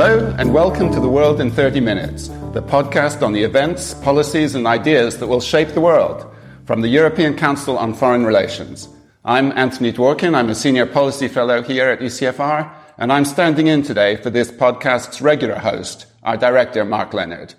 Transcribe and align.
Hello, 0.00 0.32
and 0.38 0.54
welcome 0.54 0.92
to 0.92 1.00
The 1.00 1.08
World 1.08 1.40
in 1.40 1.50
30 1.50 1.80
Minutes, 1.80 2.28
the 2.52 2.62
podcast 2.62 3.20
on 3.20 3.32
the 3.32 3.42
events, 3.42 3.94
policies, 3.94 4.54
and 4.54 4.64
ideas 4.64 5.18
that 5.18 5.26
will 5.26 5.40
shape 5.40 5.70
the 5.70 5.80
world 5.80 6.24
from 6.66 6.82
the 6.82 6.88
European 6.88 7.34
Council 7.34 7.76
on 7.76 7.94
Foreign 7.94 8.24
Relations. 8.24 8.88
I'm 9.24 9.50
Anthony 9.58 9.92
Dworkin. 9.92 10.36
I'm 10.36 10.50
a 10.50 10.54
senior 10.54 10.86
policy 10.86 11.26
fellow 11.26 11.62
here 11.62 11.90
at 11.90 11.98
ECFR, 11.98 12.72
and 12.96 13.12
I'm 13.12 13.24
standing 13.24 13.66
in 13.66 13.82
today 13.82 14.14
for 14.14 14.30
this 14.30 14.52
podcast's 14.52 15.20
regular 15.20 15.58
host, 15.58 16.06
our 16.22 16.36
director, 16.36 16.84
Mark 16.84 17.12
Leonard. 17.12 17.54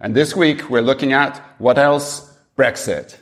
And 0.00 0.14
this 0.14 0.34
week, 0.34 0.70
we're 0.70 0.80
looking 0.80 1.12
at 1.12 1.36
what 1.58 1.76
else? 1.76 2.34
Brexit. 2.56 3.18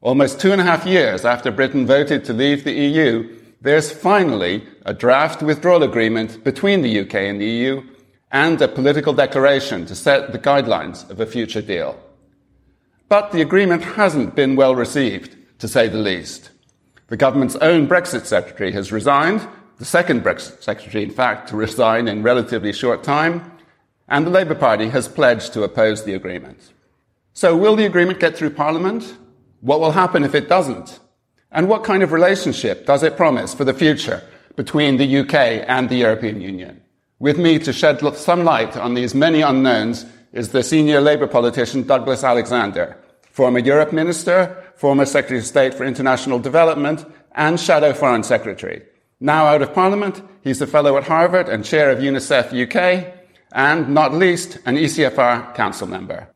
Almost 0.00 0.40
two 0.40 0.52
and 0.52 0.60
a 0.60 0.64
half 0.64 0.86
years 0.86 1.24
after 1.24 1.50
Britain 1.50 1.84
voted 1.84 2.24
to 2.26 2.32
leave 2.32 2.62
the 2.62 2.74
EU, 2.74 3.40
there's 3.60 3.90
finally 3.90 4.64
a 4.86 4.94
draft 4.94 5.42
withdrawal 5.42 5.82
agreement 5.82 6.44
between 6.44 6.82
the 6.82 7.00
UK 7.00 7.14
and 7.14 7.40
the 7.40 7.46
EU 7.46 7.82
and 8.34 8.60
a 8.60 8.66
political 8.66 9.12
declaration 9.12 9.86
to 9.86 9.94
set 9.94 10.32
the 10.32 10.38
guidelines 10.40 11.08
of 11.08 11.20
a 11.20 11.26
future 11.26 11.62
deal. 11.62 11.96
But 13.08 13.30
the 13.30 13.40
agreement 13.40 13.84
hasn't 13.84 14.34
been 14.34 14.56
well 14.56 14.74
received, 14.74 15.36
to 15.60 15.68
say 15.68 15.86
the 15.86 15.98
least. 15.98 16.50
The 17.06 17.16
government's 17.16 17.54
own 17.56 17.86
Brexit 17.86 18.26
secretary 18.26 18.72
has 18.72 18.90
resigned, 18.90 19.46
the 19.78 19.84
second 19.84 20.24
Brexit 20.24 20.64
secretary, 20.64 21.04
in 21.04 21.12
fact, 21.12 21.48
to 21.50 21.56
resign 21.56 22.08
in 22.08 22.24
relatively 22.24 22.72
short 22.72 23.04
time, 23.04 23.52
and 24.08 24.26
the 24.26 24.32
Labour 24.32 24.56
Party 24.56 24.88
has 24.88 25.06
pledged 25.06 25.52
to 25.52 25.62
oppose 25.62 26.02
the 26.02 26.14
agreement. 26.14 26.72
So 27.34 27.56
will 27.56 27.76
the 27.76 27.86
agreement 27.86 28.18
get 28.18 28.36
through 28.36 28.50
Parliament? 28.50 29.16
What 29.60 29.78
will 29.78 29.92
happen 29.92 30.24
if 30.24 30.34
it 30.34 30.48
doesn't? 30.48 30.98
And 31.52 31.68
what 31.68 31.84
kind 31.84 32.02
of 32.02 32.10
relationship 32.10 32.84
does 32.84 33.04
it 33.04 33.16
promise 33.16 33.54
for 33.54 33.64
the 33.64 33.72
future 33.72 34.24
between 34.56 34.96
the 34.96 35.18
UK 35.18 35.64
and 35.68 35.88
the 35.88 35.98
European 35.98 36.40
Union? 36.40 36.83
With 37.24 37.38
me 37.38 37.58
to 37.60 37.72
shed 37.72 38.02
some 38.16 38.44
light 38.44 38.76
on 38.76 38.92
these 38.92 39.14
many 39.14 39.40
unknowns 39.40 40.04
is 40.34 40.50
the 40.50 40.62
senior 40.62 41.00
Labour 41.00 41.26
politician 41.26 41.82
Douglas 41.84 42.22
Alexander, 42.22 42.98
former 43.30 43.60
Europe 43.60 43.94
Minister, 43.94 44.62
former 44.76 45.06
Secretary 45.06 45.38
of 45.38 45.46
State 45.46 45.72
for 45.72 45.86
International 45.86 46.38
Development, 46.38 47.02
and 47.32 47.58
Shadow 47.58 47.94
Foreign 47.94 48.24
Secretary. 48.24 48.82
Now 49.20 49.46
out 49.46 49.62
of 49.62 49.72
Parliament, 49.72 50.20
he's 50.42 50.60
a 50.60 50.66
fellow 50.66 50.98
at 50.98 51.04
Harvard 51.04 51.48
and 51.48 51.64
chair 51.64 51.90
of 51.90 52.00
UNICEF 52.00 52.52
UK, 52.52 53.14
and 53.52 53.88
not 53.88 54.12
least, 54.12 54.58
an 54.66 54.76
ECFR 54.76 55.54
council 55.54 55.86
member. 55.86 56.28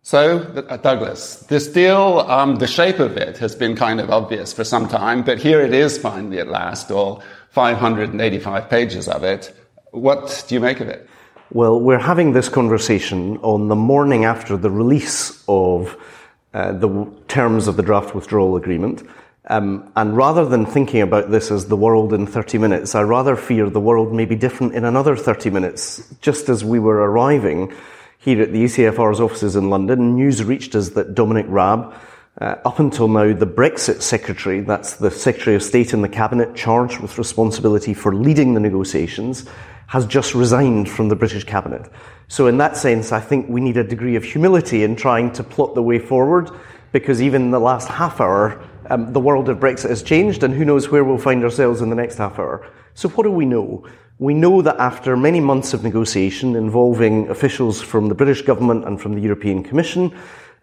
So, 0.00 0.38
uh, 0.70 0.78
Douglas, 0.78 1.44
this 1.50 1.68
deal, 1.68 2.20
um, 2.20 2.56
the 2.56 2.66
shape 2.66 3.00
of 3.00 3.18
it 3.18 3.36
has 3.36 3.54
been 3.54 3.76
kind 3.76 4.00
of 4.00 4.08
obvious 4.08 4.54
for 4.54 4.64
some 4.64 4.88
time, 4.88 5.24
but 5.24 5.38
here 5.38 5.60
it 5.60 5.74
is 5.74 5.98
finally 5.98 6.38
at 6.38 6.48
last, 6.48 6.90
all 6.90 7.22
585 7.50 8.70
pages 8.70 9.08
of 9.08 9.24
it. 9.24 9.54
What 9.92 10.46
do 10.48 10.54
you 10.54 10.60
make 10.60 10.80
of 10.80 10.88
it? 10.88 11.06
Well, 11.50 11.78
we're 11.78 11.98
having 11.98 12.32
this 12.32 12.48
conversation 12.48 13.36
on 13.42 13.68
the 13.68 13.76
morning 13.76 14.24
after 14.24 14.56
the 14.56 14.70
release 14.70 15.44
of 15.46 15.98
uh, 16.54 16.72
the 16.72 17.06
terms 17.28 17.68
of 17.68 17.76
the 17.76 17.82
draft 17.82 18.14
withdrawal 18.14 18.56
agreement. 18.56 19.06
Um, 19.50 19.92
and 19.94 20.16
rather 20.16 20.46
than 20.46 20.64
thinking 20.64 21.02
about 21.02 21.30
this 21.30 21.50
as 21.50 21.66
the 21.66 21.76
world 21.76 22.14
in 22.14 22.26
30 22.26 22.56
minutes, 22.56 22.94
I 22.94 23.02
rather 23.02 23.36
fear 23.36 23.68
the 23.68 23.80
world 23.80 24.14
may 24.14 24.24
be 24.24 24.34
different 24.34 24.74
in 24.74 24.86
another 24.86 25.14
30 25.14 25.50
minutes. 25.50 26.02
Just 26.22 26.48
as 26.48 26.64
we 26.64 26.78
were 26.78 26.96
arriving 26.96 27.70
here 28.16 28.40
at 28.40 28.50
the 28.50 28.64
ECFR's 28.64 29.20
offices 29.20 29.56
in 29.56 29.68
London, 29.68 30.16
news 30.16 30.42
reached 30.42 30.74
us 30.74 30.88
that 30.90 31.14
Dominic 31.14 31.44
Raab, 31.50 31.94
uh, 32.40 32.56
up 32.64 32.78
until 32.78 33.08
now 33.08 33.32
the 33.32 33.46
Brexit 33.46 34.00
Secretary, 34.00 34.60
that's 34.60 34.94
the 34.94 35.10
Secretary 35.10 35.54
of 35.54 35.62
State 35.62 35.92
in 35.92 36.02
the 36.02 36.08
Cabinet 36.08 36.54
charged 36.54 37.00
with 37.00 37.18
responsibility 37.18 37.92
for 37.92 38.14
leading 38.14 38.54
the 38.54 38.60
negotiations, 38.60 39.44
has 39.88 40.06
just 40.06 40.34
resigned 40.34 40.88
from 40.88 41.08
the 41.08 41.16
British 41.16 41.44
Cabinet. 41.44 41.90
So 42.28 42.46
in 42.46 42.56
that 42.58 42.78
sense, 42.78 43.12
I 43.12 43.20
think 43.20 43.48
we 43.48 43.60
need 43.60 43.76
a 43.76 43.84
degree 43.84 44.16
of 44.16 44.24
humility 44.24 44.84
in 44.84 44.96
trying 44.96 45.32
to 45.32 45.44
plot 45.44 45.74
the 45.74 45.82
way 45.82 45.98
forward, 45.98 46.50
because 46.92 47.20
even 47.20 47.42
in 47.42 47.50
the 47.50 47.60
last 47.60 47.88
half 47.88 48.20
hour, 48.20 48.62
um, 48.88 49.12
the 49.12 49.20
world 49.20 49.50
of 49.50 49.58
Brexit 49.58 49.90
has 49.90 50.02
changed, 50.02 50.42
and 50.42 50.54
who 50.54 50.64
knows 50.64 50.90
where 50.90 51.04
we'll 51.04 51.18
find 51.18 51.44
ourselves 51.44 51.82
in 51.82 51.90
the 51.90 51.96
next 51.96 52.16
half 52.16 52.38
hour. 52.38 52.66
So 52.94 53.10
what 53.10 53.24
do 53.24 53.30
we 53.30 53.44
know? 53.44 53.86
We 54.18 54.32
know 54.34 54.62
that 54.62 54.76
after 54.78 55.16
many 55.16 55.40
months 55.40 55.74
of 55.74 55.82
negotiation 55.82 56.56
involving 56.56 57.28
officials 57.28 57.82
from 57.82 58.08
the 58.08 58.14
British 58.14 58.42
government 58.42 58.86
and 58.86 59.00
from 59.00 59.14
the 59.14 59.20
European 59.20 59.62
Commission, 59.62 60.14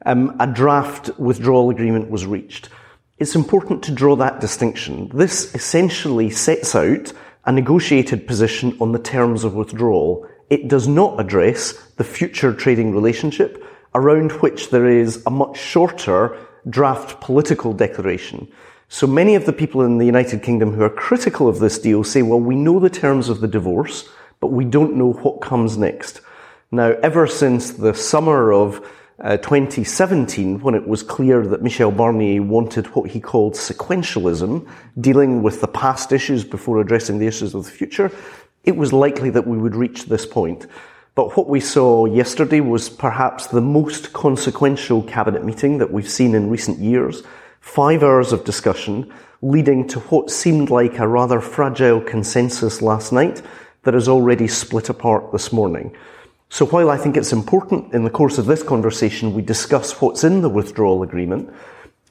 um, 0.05 0.35
a 0.39 0.47
draft 0.47 1.09
withdrawal 1.19 1.69
agreement 1.69 2.09
was 2.09 2.25
reached. 2.25 2.69
It's 3.17 3.35
important 3.35 3.83
to 3.83 3.91
draw 3.91 4.15
that 4.15 4.39
distinction. 4.39 5.11
This 5.13 5.53
essentially 5.53 6.29
sets 6.29 6.73
out 6.73 7.11
a 7.45 7.51
negotiated 7.51 8.27
position 8.27 8.77
on 8.79 8.91
the 8.91 8.99
terms 8.99 9.43
of 9.43 9.55
withdrawal. 9.55 10.27
It 10.49 10.67
does 10.67 10.87
not 10.87 11.19
address 11.19 11.73
the 11.97 12.03
future 12.03 12.53
trading 12.53 12.93
relationship 12.93 13.63
around 13.93 14.31
which 14.33 14.69
there 14.69 14.87
is 14.87 15.23
a 15.25 15.31
much 15.31 15.57
shorter 15.57 16.37
draft 16.69 17.19
political 17.21 17.73
declaration. 17.73 18.47
So 18.87 19.05
many 19.05 19.35
of 19.35 19.45
the 19.45 19.53
people 19.53 19.81
in 19.81 19.97
the 19.97 20.05
United 20.05 20.41
Kingdom 20.41 20.73
who 20.73 20.83
are 20.83 20.89
critical 20.89 21.47
of 21.47 21.59
this 21.59 21.77
deal 21.77 22.03
say, 22.03 22.21
well, 22.21 22.39
we 22.39 22.55
know 22.55 22.79
the 22.79 22.89
terms 22.89 23.29
of 23.29 23.41
the 23.41 23.47
divorce, 23.47 24.09
but 24.39 24.51
we 24.51 24.65
don't 24.65 24.95
know 24.95 25.11
what 25.11 25.41
comes 25.41 25.77
next. 25.77 26.21
Now, 26.71 26.95
ever 27.03 27.27
since 27.27 27.71
the 27.71 27.93
summer 27.93 28.53
of 28.53 28.87
uh, 29.21 29.37
2017, 29.37 30.61
when 30.61 30.75
it 30.75 30.87
was 30.87 31.03
clear 31.03 31.45
that 31.45 31.61
Michel 31.61 31.91
Barnier 31.91 32.41
wanted 32.45 32.87
what 32.87 33.09
he 33.09 33.19
called 33.19 33.53
sequentialism, 33.53 34.67
dealing 34.99 35.43
with 35.43 35.59
the 35.59 35.67
past 35.67 36.11
issues 36.11 36.43
before 36.43 36.79
addressing 36.79 37.19
the 37.19 37.27
issues 37.27 37.53
of 37.53 37.65
the 37.65 37.71
future, 37.71 38.11
it 38.63 38.77
was 38.77 38.93
likely 38.93 39.29
that 39.29 39.47
we 39.47 39.57
would 39.57 39.75
reach 39.75 40.05
this 40.05 40.25
point. 40.25 40.67
But 41.15 41.35
what 41.35 41.49
we 41.49 41.59
saw 41.59 42.05
yesterday 42.05 42.61
was 42.61 42.89
perhaps 42.89 43.47
the 43.47 43.61
most 43.61 44.13
consequential 44.13 45.03
cabinet 45.03 45.43
meeting 45.43 45.79
that 45.79 45.91
we've 45.91 46.09
seen 46.09 46.33
in 46.33 46.49
recent 46.49 46.79
years. 46.79 47.23
Five 47.59 48.03
hours 48.03 48.31
of 48.31 48.45
discussion 48.45 49.11
leading 49.41 49.87
to 49.87 49.99
what 50.01 50.29
seemed 50.29 50.69
like 50.69 50.97
a 50.99 51.07
rather 51.07 51.41
fragile 51.41 51.99
consensus 51.99 52.81
last 52.81 53.11
night 53.11 53.41
that 53.83 53.93
has 53.93 54.07
already 54.07 54.47
split 54.47 54.89
apart 54.89 55.31
this 55.31 55.51
morning. 55.51 55.95
So 56.49 56.65
while 56.65 56.89
I 56.89 56.97
think 56.97 57.15
it's 57.15 57.31
important 57.31 57.93
in 57.93 58.03
the 58.03 58.09
course 58.09 58.39
of 58.39 58.47
this 58.47 58.63
conversation 58.63 59.33
we 59.33 59.43
discuss 59.43 60.01
what's 60.01 60.23
in 60.23 60.41
the 60.41 60.49
withdrawal 60.49 61.03
agreement, 61.03 61.53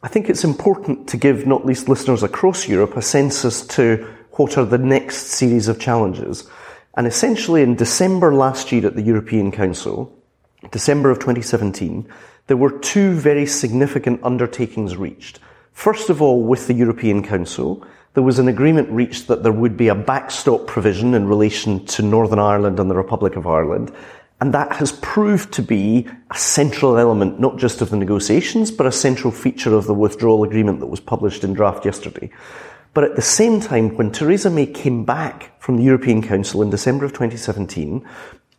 I 0.02 0.08
think 0.08 0.30
it's 0.30 0.44
important 0.44 1.08
to 1.08 1.16
give 1.16 1.46
not 1.46 1.66
least 1.66 1.88
listeners 1.88 2.22
across 2.22 2.68
Europe 2.68 2.96
a 2.96 3.02
sense 3.02 3.44
as 3.44 3.66
to 3.68 4.14
what 4.32 4.56
are 4.56 4.64
the 4.64 4.78
next 4.78 5.26
series 5.26 5.66
of 5.66 5.80
challenges. 5.80 6.48
And 6.94 7.06
essentially 7.06 7.62
in 7.62 7.74
December 7.74 8.32
last 8.32 8.70
year 8.70 8.86
at 8.86 8.94
the 8.94 9.02
European 9.02 9.50
Council, 9.50 10.16
December 10.70 11.10
of 11.10 11.18
2017, 11.18 12.08
there 12.46 12.56
were 12.56 12.78
two 12.78 13.14
very 13.14 13.44
significant 13.44 14.20
undertakings 14.22 14.96
reached. 14.96 15.40
First 15.72 16.10
of 16.10 16.22
all, 16.22 16.44
with 16.44 16.68
the 16.68 16.74
European 16.74 17.24
Council, 17.24 17.84
there 18.14 18.22
was 18.22 18.38
an 18.38 18.48
agreement 18.48 18.88
reached 18.90 19.28
that 19.28 19.42
there 19.42 19.52
would 19.52 19.76
be 19.76 19.88
a 19.88 19.94
backstop 19.94 20.66
provision 20.66 21.14
in 21.14 21.28
relation 21.28 21.84
to 21.86 22.02
Northern 22.02 22.38
Ireland 22.38 22.80
and 22.80 22.90
the 22.90 22.96
Republic 22.96 23.36
of 23.36 23.46
Ireland, 23.46 23.92
and 24.40 24.54
that 24.54 24.72
has 24.74 24.92
proved 24.92 25.52
to 25.54 25.62
be 25.62 26.06
a 26.30 26.36
central 26.36 26.96
element, 26.96 27.40
not 27.40 27.56
just 27.56 27.80
of 27.80 27.90
the 27.90 27.96
negotiations, 27.96 28.70
but 28.70 28.86
a 28.86 28.92
central 28.92 29.32
feature 29.32 29.74
of 29.74 29.86
the 29.86 29.94
withdrawal 29.94 30.44
agreement 30.44 30.80
that 30.80 30.86
was 30.86 31.00
published 31.00 31.42
in 31.42 31.54
draft 31.54 31.84
yesterday. 31.84 32.30
But 32.94 33.04
at 33.04 33.16
the 33.16 33.22
same 33.22 33.60
time, 33.60 33.96
when 33.96 34.10
Theresa 34.10 34.50
May 34.50 34.66
came 34.66 35.04
back 35.04 35.60
from 35.60 35.76
the 35.76 35.82
European 35.82 36.22
Council 36.22 36.62
in 36.62 36.70
December 36.70 37.04
of 37.04 37.12
2017, 37.12 38.06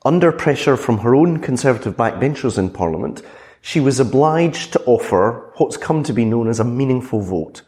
under 0.06 0.31
pressure 0.31 0.78
from 0.78 1.00
her 1.00 1.16
own 1.16 1.39
conservative 1.39 1.95
backbenchers 1.95 2.57
in 2.57 2.69
Parliament, 2.69 3.22
she 3.62 3.79
was 3.79 4.00
obliged 4.00 4.73
to 4.73 4.84
offer 4.85 5.51
what's 5.57 5.78
come 5.78 6.03
to 6.03 6.13
be 6.13 6.25
known 6.25 6.47
as 6.47 6.59
a 6.59 6.63
meaningful 6.63 7.22
vote. 7.22 7.62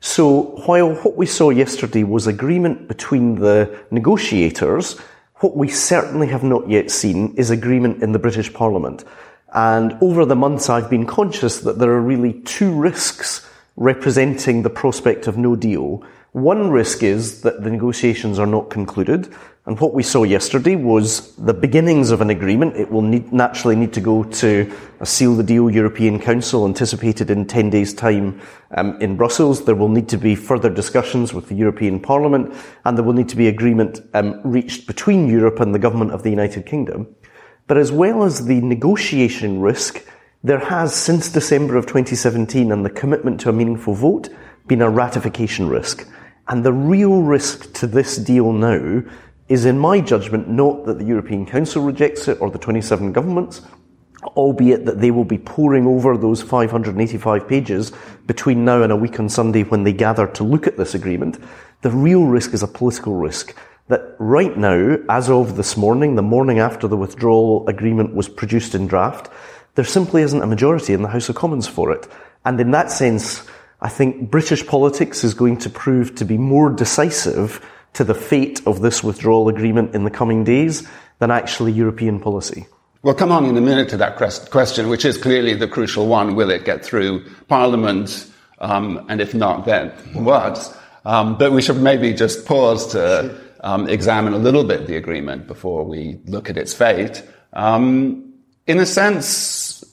So 0.00 0.54
while 0.66 0.94
what 0.96 1.16
we 1.16 1.26
saw 1.26 1.50
yesterday 1.50 2.04
was 2.04 2.26
agreement 2.26 2.88
between 2.88 3.36
the 3.36 3.84
negotiators 3.90 5.00
what 5.40 5.56
we 5.56 5.68
certainly 5.68 6.28
have 6.28 6.42
not 6.42 6.68
yet 6.68 6.90
seen 6.90 7.34
is 7.36 7.50
agreement 7.50 8.02
in 8.02 8.12
the 8.12 8.18
British 8.18 8.52
Parliament. 8.52 9.04
And 9.52 9.96
over 10.00 10.24
the 10.24 10.36
months, 10.36 10.70
I've 10.70 10.90
been 10.90 11.06
conscious 11.06 11.60
that 11.60 11.78
there 11.78 11.90
are 11.90 12.00
really 12.00 12.34
two 12.42 12.72
risks 12.72 13.48
representing 13.76 14.62
the 14.62 14.70
prospect 14.70 15.26
of 15.26 15.36
no 15.36 15.54
deal. 15.54 16.02
One 16.36 16.68
risk 16.70 17.02
is 17.02 17.40
that 17.40 17.62
the 17.62 17.70
negotiations 17.70 18.38
are 18.38 18.46
not 18.46 18.68
concluded, 18.68 19.34
and 19.64 19.80
what 19.80 19.94
we 19.94 20.02
saw 20.02 20.22
yesterday 20.22 20.76
was 20.76 21.34
the 21.36 21.54
beginnings 21.54 22.10
of 22.10 22.20
an 22.20 22.28
agreement. 22.28 22.76
It 22.76 22.90
will 22.90 23.00
need, 23.00 23.32
naturally 23.32 23.74
need 23.74 23.94
to 23.94 24.02
go 24.02 24.22
to 24.22 24.70
a 25.00 25.06
seal 25.06 25.34
the 25.34 25.42
deal 25.42 25.70
European 25.70 26.20
Council 26.20 26.66
anticipated 26.66 27.30
in 27.30 27.46
10 27.46 27.70
days 27.70 27.94
time 27.94 28.38
um, 28.72 29.00
in 29.00 29.16
Brussels. 29.16 29.64
There 29.64 29.74
will 29.74 29.88
need 29.88 30.10
to 30.10 30.18
be 30.18 30.34
further 30.34 30.68
discussions 30.68 31.32
with 31.32 31.48
the 31.48 31.54
European 31.54 32.00
Parliament 32.00 32.54
and 32.84 32.98
there 32.98 33.04
will 33.04 33.14
need 33.14 33.30
to 33.30 33.36
be 33.36 33.48
agreement 33.48 34.02
um, 34.12 34.38
reached 34.44 34.86
between 34.86 35.30
Europe 35.30 35.60
and 35.60 35.74
the 35.74 35.78
government 35.78 36.12
of 36.12 36.22
the 36.22 36.28
United 36.28 36.66
Kingdom. 36.66 37.06
But 37.66 37.78
as 37.78 37.90
well 37.90 38.24
as 38.24 38.44
the 38.44 38.60
negotiation 38.60 39.62
risk, 39.62 40.04
there 40.44 40.58
has 40.58 40.94
since 40.94 41.30
December 41.30 41.78
of 41.78 41.86
2017 41.86 42.70
and 42.70 42.84
the 42.84 42.90
commitment 42.90 43.40
to 43.40 43.48
a 43.48 43.54
meaningful 43.54 43.94
vote 43.94 44.28
been 44.66 44.82
a 44.82 44.90
ratification 44.90 45.70
risk. 45.70 46.06
And 46.48 46.64
the 46.64 46.72
real 46.72 47.22
risk 47.22 47.72
to 47.74 47.86
this 47.86 48.16
deal 48.16 48.52
now 48.52 49.02
is, 49.48 49.64
in 49.64 49.78
my 49.78 50.00
judgment, 50.00 50.48
not 50.48 50.86
that 50.86 50.98
the 50.98 51.04
European 51.04 51.46
Council 51.46 51.82
rejects 51.82 52.28
it 52.28 52.40
or 52.40 52.50
the 52.50 52.58
27 52.58 53.12
governments, 53.12 53.62
albeit 54.36 54.84
that 54.86 55.00
they 55.00 55.10
will 55.10 55.24
be 55.24 55.38
poring 55.38 55.86
over 55.86 56.16
those 56.16 56.42
585 56.42 57.48
pages 57.48 57.92
between 58.26 58.64
now 58.64 58.82
and 58.82 58.92
a 58.92 58.96
week 58.96 59.20
on 59.20 59.28
Sunday 59.28 59.62
when 59.62 59.84
they 59.84 59.92
gather 59.92 60.26
to 60.26 60.44
look 60.44 60.66
at 60.66 60.76
this 60.76 60.94
agreement. 60.94 61.38
The 61.82 61.90
real 61.90 62.24
risk 62.24 62.54
is 62.54 62.62
a 62.62 62.68
political 62.68 63.14
risk. 63.14 63.54
That 63.88 64.16
right 64.18 64.56
now, 64.56 64.98
as 65.08 65.30
of 65.30 65.56
this 65.56 65.76
morning, 65.76 66.16
the 66.16 66.22
morning 66.22 66.58
after 66.58 66.88
the 66.88 66.96
withdrawal 66.96 67.68
agreement 67.68 68.14
was 68.14 68.28
produced 68.28 68.74
in 68.74 68.88
draft, 68.88 69.30
there 69.76 69.84
simply 69.84 70.22
isn't 70.22 70.42
a 70.42 70.46
majority 70.46 70.92
in 70.92 71.02
the 71.02 71.08
House 71.08 71.28
of 71.28 71.36
Commons 71.36 71.68
for 71.68 71.92
it. 71.92 72.08
And 72.44 72.60
in 72.60 72.72
that 72.72 72.90
sense, 72.90 73.46
I 73.80 73.88
think 73.88 74.30
British 74.30 74.66
politics 74.66 75.22
is 75.22 75.34
going 75.34 75.58
to 75.58 75.70
prove 75.70 76.14
to 76.16 76.24
be 76.24 76.38
more 76.38 76.70
decisive 76.70 77.64
to 77.92 78.04
the 78.04 78.14
fate 78.14 78.60
of 78.66 78.80
this 78.80 79.02
withdrawal 79.04 79.48
agreement 79.48 79.94
in 79.94 80.04
the 80.04 80.10
coming 80.10 80.44
days 80.44 80.86
than 81.18 81.30
actually 81.30 81.72
European 81.72 82.20
policy. 82.20 82.66
We'll 83.02 83.14
come 83.14 83.32
on 83.32 83.44
in 83.44 83.56
a 83.56 83.60
minute 83.60 83.88
to 83.90 83.96
that 83.98 84.16
question, 84.16 84.88
which 84.88 85.04
is 85.04 85.16
clearly 85.16 85.54
the 85.54 85.68
crucial 85.68 86.06
one. 86.08 86.34
Will 86.34 86.50
it 86.50 86.64
get 86.64 86.84
through 86.84 87.24
Parliament? 87.46 88.30
Um, 88.58 89.04
and 89.08 89.20
if 89.20 89.34
not, 89.34 89.64
then 89.64 89.90
what? 90.12 90.76
Um, 91.04 91.38
but 91.38 91.52
we 91.52 91.62
should 91.62 91.80
maybe 91.80 92.12
just 92.12 92.46
pause 92.46 92.86
to 92.92 93.38
um, 93.60 93.88
examine 93.88 94.32
a 94.32 94.38
little 94.38 94.64
bit 94.64 94.86
the 94.86 94.96
agreement 94.96 95.46
before 95.46 95.84
we 95.84 96.18
look 96.24 96.50
at 96.50 96.56
its 96.56 96.74
fate. 96.74 97.22
Um, 97.52 98.34
in 98.66 98.78
a 98.78 98.86
sense, 98.86 99.84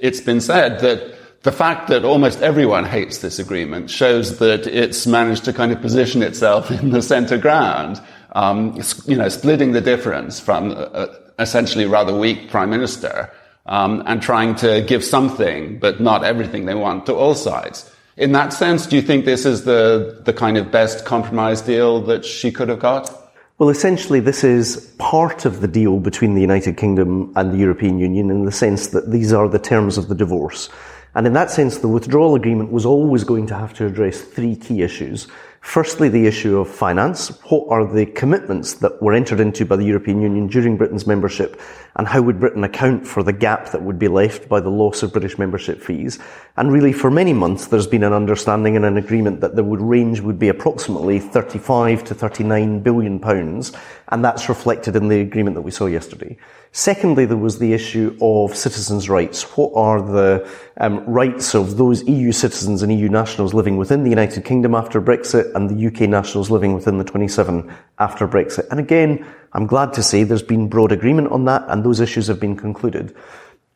it's 0.00 0.20
been 0.20 0.40
said 0.40 0.80
that 0.80 1.17
the 1.42 1.52
fact 1.52 1.88
that 1.88 2.04
almost 2.04 2.40
everyone 2.40 2.84
hates 2.84 3.18
this 3.18 3.38
agreement 3.38 3.90
shows 3.90 4.38
that 4.38 4.66
it's 4.66 5.06
managed 5.06 5.44
to 5.44 5.52
kind 5.52 5.72
of 5.72 5.80
position 5.80 6.22
itself 6.22 6.70
in 6.82 6.90
the 6.90 7.02
center 7.02 7.38
ground, 7.38 8.00
um, 8.32 8.80
you 9.06 9.16
know, 9.16 9.28
splitting 9.28 9.72
the 9.72 9.80
difference 9.80 10.40
from 10.40 10.72
a, 10.72 11.08
essentially 11.38 11.86
rather 11.86 12.16
weak 12.16 12.50
prime 12.50 12.70
minister 12.70 13.32
um, 13.66 14.02
and 14.06 14.20
trying 14.20 14.54
to 14.56 14.82
give 14.82 15.04
something, 15.04 15.78
but 15.78 16.00
not 16.00 16.24
everything 16.24 16.66
they 16.66 16.74
want 16.74 17.06
to 17.06 17.14
all 17.14 17.34
sides. 17.34 17.90
In 18.16 18.32
that 18.32 18.52
sense, 18.52 18.86
do 18.86 18.96
you 18.96 19.02
think 19.02 19.24
this 19.24 19.46
is 19.46 19.64
the, 19.64 20.20
the 20.24 20.32
kind 20.32 20.56
of 20.58 20.72
best 20.72 21.04
compromise 21.04 21.60
deal 21.60 22.00
that 22.02 22.24
she 22.24 22.50
could 22.50 22.68
have 22.68 22.80
got? 22.80 23.14
Well, 23.58 23.68
essentially, 23.68 24.20
this 24.20 24.42
is 24.42 24.92
part 24.98 25.44
of 25.44 25.60
the 25.60 25.68
deal 25.68 25.98
between 26.00 26.34
the 26.34 26.40
United 26.40 26.76
Kingdom 26.76 27.32
and 27.36 27.52
the 27.52 27.58
European 27.58 27.98
Union 27.98 28.30
in 28.30 28.44
the 28.44 28.52
sense 28.52 28.88
that 28.88 29.10
these 29.10 29.32
are 29.32 29.48
the 29.48 29.58
terms 29.58 29.98
of 29.98 30.08
the 30.08 30.14
divorce. 30.14 30.68
And 31.14 31.26
in 31.26 31.32
that 31.32 31.50
sense, 31.50 31.78
the 31.78 31.88
withdrawal 31.88 32.34
agreement 32.34 32.70
was 32.70 32.86
always 32.86 33.24
going 33.24 33.46
to 33.48 33.54
have 33.54 33.74
to 33.74 33.86
address 33.86 34.20
three 34.20 34.56
key 34.56 34.82
issues. 34.82 35.26
Firstly, 35.60 36.08
the 36.08 36.26
issue 36.26 36.58
of 36.58 36.68
finance. 36.68 37.28
What 37.50 37.66
are 37.68 37.84
the 37.84 38.06
commitments 38.06 38.74
that 38.74 39.02
were 39.02 39.12
entered 39.12 39.40
into 39.40 39.66
by 39.66 39.76
the 39.76 39.84
European 39.84 40.22
Union 40.22 40.46
during 40.46 40.76
Britain's 40.76 41.06
membership? 41.06 41.60
And 41.96 42.06
how 42.06 42.22
would 42.22 42.38
Britain 42.38 42.62
account 42.62 43.06
for 43.06 43.22
the 43.22 43.32
gap 43.32 43.72
that 43.72 43.82
would 43.82 43.98
be 43.98 44.08
left 44.08 44.48
by 44.48 44.60
the 44.60 44.70
loss 44.70 45.02
of 45.02 45.12
British 45.12 45.36
membership 45.36 45.82
fees? 45.82 46.18
And 46.56 46.72
really, 46.72 46.92
for 46.92 47.10
many 47.10 47.32
months, 47.32 47.66
there's 47.66 47.88
been 47.88 48.04
an 48.04 48.12
understanding 48.12 48.76
and 48.76 48.84
an 48.84 48.96
agreement 48.96 49.40
that 49.40 49.56
the 49.56 49.64
range 49.64 50.20
would 50.20 50.38
be 50.38 50.48
approximately 50.48 51.18
35 51.18 52.04
to 52.04 52.14
39 52.14 52.80
billion 52.80 53.18
pounds. 53.18 53.72
And 54.08 54.24
that's 54.24 54.48
reflected 54.48 54.94
in 54.94 55.08
the 55.08 55.20
agreement 55.20 55.56
that 55.56 55.62
we 55.62 55.70
saw 55.72 55.86
yesterday. 55.86 56.38
Secondly, 56.72 57.24
there 57.24 57.36
was 57.36 57.58
the 57.58 57.72
issue 57.72 58.16
of 58.20 58.54
citizens' 58.54 59.08
rights. 59.08 59.42
What 59.56 59.72
are 59.74 60.02
the 60.02 60.48
um, 60.76 61.04
rights 61.06 61.54
of 61.54 61.76
those 61.76 62.02
EU 62.04 62.30
citizens 62.30 62.82
and 62.82 62.92
EU 62.92 63.08
nationals 63.08 63.54
living 63.54 63.78
within 63.78 64.04
the 64.04 64.10
United 64.10 64.44
Kingdom 64.44 64.74
after 64.74 65.00
Brexit 65.00 65.52
and 65.54 65.70
the 65.70 65.86
UK 65.86 66.08
nationals 66.08 66.50
living 66.50 66.74
within 66.74 66.98
the 66.98 67.04
27 67.04 67.72
after 67.98 68.28
Brexit? 68.28 68.68
And 68.70 68.78
again, 68.78 69.26
I'm 69.54 69.66
glad 69.66 69.92
to 69.94 70.02
say 70.02 70.24
there's 70.24 70.42
been 70.42 70.68
broad 70.68 70.92
agreement 70.92 71.32
on 71.32 71.46
that 71.46 71.64
and 71.68 71.84
those 71.84 72.00
issues 72.00 72.26
have 72.26 72.38
been 72.38 72.56
concluded. 72.56 73.16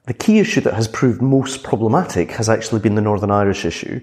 The 0.07 0.15
key 0.15 0.39
issue 0.39 0.61
that 0.63 0.75
has 0.75 0.89
proved 0.89 1.23
most 1.23 1.63
problematic 1.63 2.33
has 2.33 2.49
actually 2.49 2.81
been 2.81 2.97
the 2.97 3.01
Northern 3.01 3.31
Irish 3.31 3.65
issue. 3.65 4.01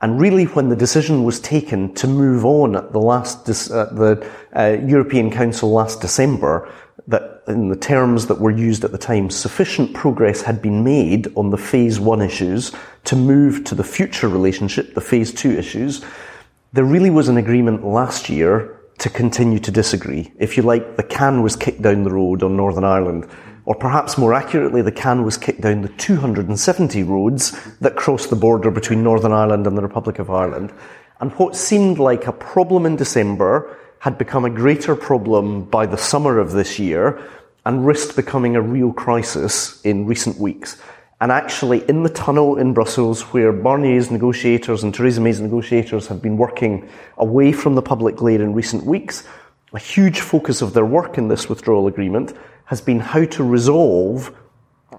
And 0.00 0.20
really, 0.20 0.46
when 0.46 0.68
the 0.68 0.74
decision 0.74 1.22
was 1.22 1.38
taken 1.38 1.94
to 1.94 2.08
move 2.08 2.44
on 2.44 2.74
at 2.74 2.92
the 2.92 2.98
last, 2.98 3.48
uh, 3.70 3.84
the 3.92 4.28
uh, 4.56 4.76
European 4.84 5.30
Council 5.30 5.70
last 5.70 6.00
December, 6.00 6.68
that 7.12 7.42
in 7.46 7.68
the 7.68 7.76
terms 7.76 8.26
that 8.26 8.40
were 8.40 8.50
used 8.50 8.84
at 8.84 8.90
the 8.90 8.98
time, 8.98 9.30
sufficient 9.30 9.94
progress 9.94 10.42
had 10.42 10.60
been 10.60 10.82
made 10.82 11.32
on 11.36 11.50
the 11.50 11.56
phase 11.56 12.00
one 12.00 12.20
issues 12.20 12.72
to 13.04 13.14
move 13.14 13.64
to 13.64 13.74
the 13.74 13.84
future 13.84 14.28
relationship, 14.28 14.94
the 14.94 15.00
phase 15.00 15.32
two 15.32 15.52
issues. 15.52 16.04
There 16.72 16.84
really 16.84 17.10
was 17.10 17.28
an 17.28 17.36
agreement 17.36 17.84
last 17.84 18.28
year 18.28 18.80
to 18.98 19.10
continue 19.10 19.58
to 19.60 19.70
disagree. 19.70 20.32
If 20.38 20.56
you 20.56 20.62
like, 20.62 20.96
the 20.96 21.02
can 21.02 21.42
was 21.42 21.56
kicked 21.56 21.82
down 21.82 22.04
the 22.04 22.12
road 22.12 22.42
on 22.42 22.56
Northern 22.56 22.84
Ireland. 22.84 23.28
Or 23.64 23.74
perhaps 23.74 24.18
more 24.18 24.34
accurately, 24.34 24.82
the 24.82 24.92
can 24.92 25.24
was 25.24 25.36
kicked 25.36 25.60
down 25.60 25.82
the 25.82 25.88
270 25.88 27.02
roads 27.04 27.52
that 27.78 27.96
cross 27.96 28.26
the 28.26 28.36
border 28.36 28.70
between 28.70 29.02
Northern 29.02 29.32
Ireland 29.32 29.66
and 29.66 29.76
the 29.76 29.82
Republic 29.82 30.18
of 30.18 30.30
Ireland. 30.30 30.72
And 31.20 31.30
what 31.32 31.54
seemed 31.54 31.98
like 31.98 32.26
a 32.26 32.32
problem 32.32 32.86
in 32.86 32.96
December 32.96 33.76
had 34.02 34.18
become 34.18 34.44
a 34.44 34.50
greater 34.50 34.96
problem 34.96 35.62
by 35.62 35.86
the 35.86 35.96
summer 35.96 36.40
of 36.40 36.50
this 36.50 36.76
year 36.76 37.22
and 37.64 37.86
risked 37.86 38.16
becoming 38.16 38.56
a 38.56 38.60
real 38.60 38.92
crisis 38.92 39.80
in 39.82 40.06
recent 40.06 40.36
weeks. 40.38 40.76
And 41.20 41.30
actually, 41.30 41.88
in 41.88 42.02
the 42.02 42.08
tunnel 42.08 42.56
in 42.56 42.74
Brussels, 42.74 43.22
where 43.32 43.52
Barnier's 43.52 44.10
negotiators 44.10 44.82
and 44.82 44.92
Theresa 44.92 45.20
May's 45.20 45.40
negotiators 45.40 46.08
have 46.08 46.20
been 46.20 46.36
working 46.36 46.88
away 47.16 47.52
from 47.52 47.76
the 47.76 47.80
public 47.82 48.16
glare 48.16 48.42
in 48.42 48.54
recent 48.54 48.84
weeks, 48.84 49.22
a 49.72 49.78
huge 49.78 50.18
focus 50.18 50.62
of 50.62 50.74
their 50.74 50.84
work 50.84 51.16
in 51.16 51.28
this 51.28 51.48
withdrawal 51.48 51.86
agreement 51.86 52.36
has 52.64 52.80
been 52.80 52.98
how 52.98 53.24
to 53.26 53.44
resolve 53.44 54.34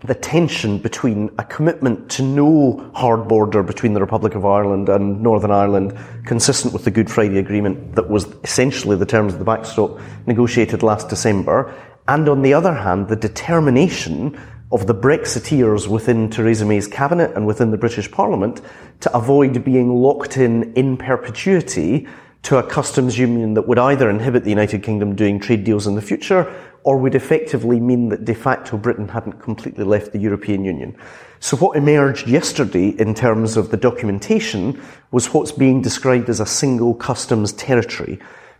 the 0.04 0.16
tension 0.16 0.78
between 0.78 1.30
a 1.38 1.44
commitment 1.46 2.10
to 2.12 2.24
no 2.24 2.92
hard 2.94 3.28
border 3.28 3.64
between 3.64 3.94
the 3.94 4.02
Republic 4.02 4.36
of 4.36 4.46
Ireland 4.46 4.90
and 4.90 5.22
Northern 5.22 5.52
Ireland, 5.52 5.98
consistent 6.26 6.74
with 6.74 6.84
the 6.84 6.92
Good 6.92 7.10
Friday 7.10 7.38
Agreement 7.38 7.96
that 7.96 8.10
was 8.10 8.26
essentially 8.44 8.98
the 8.98 9.06
terms 9.06 9.34
of 9.34 9.40
the 9.40 9.46
backstop 9.46 10.00
negotiated 10.28 10.84
last 10.84 11.08
December, 11.08 11.74
and 12.08 12.28
on 12.28 12.42
the 12.42 12.54
other 12.54 12.74
hand, 12.74 13.08
the 13.08 13.16
determination 13.16 14.38
of 14.74 14.88
the 14.88 14.96
Brexiteers 14.96 15.88
within 15.88 16.30
Theresa 16.30 16.66
May's 16.66 16.88
cabinet 16.88 17.32
and 17.36 17.46
within 17.46 17.72
the 17.72 17.78
British 17.78 18.12
Parliament 18.12 18.62
to 19.02 19.16
avoid 19.16 19.64
being 19.64 19.94
locked 19.94 20.36
in 20.36 20.74
in 20.74 20.98
perpetuity 20.98 22.08
to 22.42 22.58
a 22.58 22.64
customs 22.64 23.18
union 23.18 23.54
that 23.54 23.68
would 23.68 23.80
either 23.80 24.10
inhibit 24.10 24.44
the 24.44 24.50
United 24.50 24.84
Kingdom 24.84 25.16
doing 25.16 25.40
trade 25.40 25.64
deals 25.64 25.88
in 25.88 25.96
the 25.96 26.02
future 26.02 26.54
or 26.84 26.98
would 26.98 27.16
effectively 27.16 27.80
mean 27.80 28.10
that 28.10 28.26
de 28.26 28.36
facto 28.36 28.78
Britain 28.78 29.08
hadn't 29.08 29.40
completely 29.42 29.84
left 29.84 30.12
the 30.12 30.20
European 30.20 30.66
Union. 30.66 30.96
So 31.40 31.58
what 31.58 31.78
emerged 31.78 32.28
yesterday 32.28 32.90
in 32.90 33.14
terms 33.14 33.58
of 33.58 33.72
the 33.72 33.78
documentation 33.78 34.82
was 35.12 35.34
what's 35.34 35.52
being 35.52 35.82
described 35.82 36.30
as 36.30 36.40
a 36.40 36.46
single 36.46 36.94
customs 36.94 37.54
territory, 37.54 38.20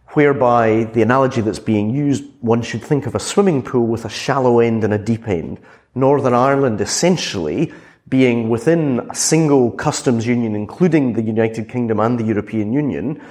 whereby 0.10 0.86
the 0.94 1.02
analogy 1.02 1.42
that's 1.42 1.60
being 1.60 1.90
used, 1.90 2.24
one 2.42 2.62
should 2.62 2.82
think 2.82 3.06
of 3.06 3.16
a 3.16 3.20
swimming 3.20 3.62
pool 3.62 3.88
with 3.88 4.06
a 4.06 4.10
shallow 4.10 4.60
end 4.60 4.84
and 4.84 4.94
a 4.94 4.98
deep 4.98 5.28
end. 5.28 5.60
Northern 5.96 6.34
Ireland 6.34 6.82
essentially 6.82 7.74
being 8.10 8.50
within 8.50 9.00
a 9.10 9.16
single 9.16 9.72
customs 9.72 10.28
union, 10.28 10.56
including 10.56 11.14
the 11.14 11.22
United 11.22 11.70
Kingdom 11.70 12.00
and 12.00 12.20
the 12.20 12.26
European 12.26 12.74
Union, 12.74 13.22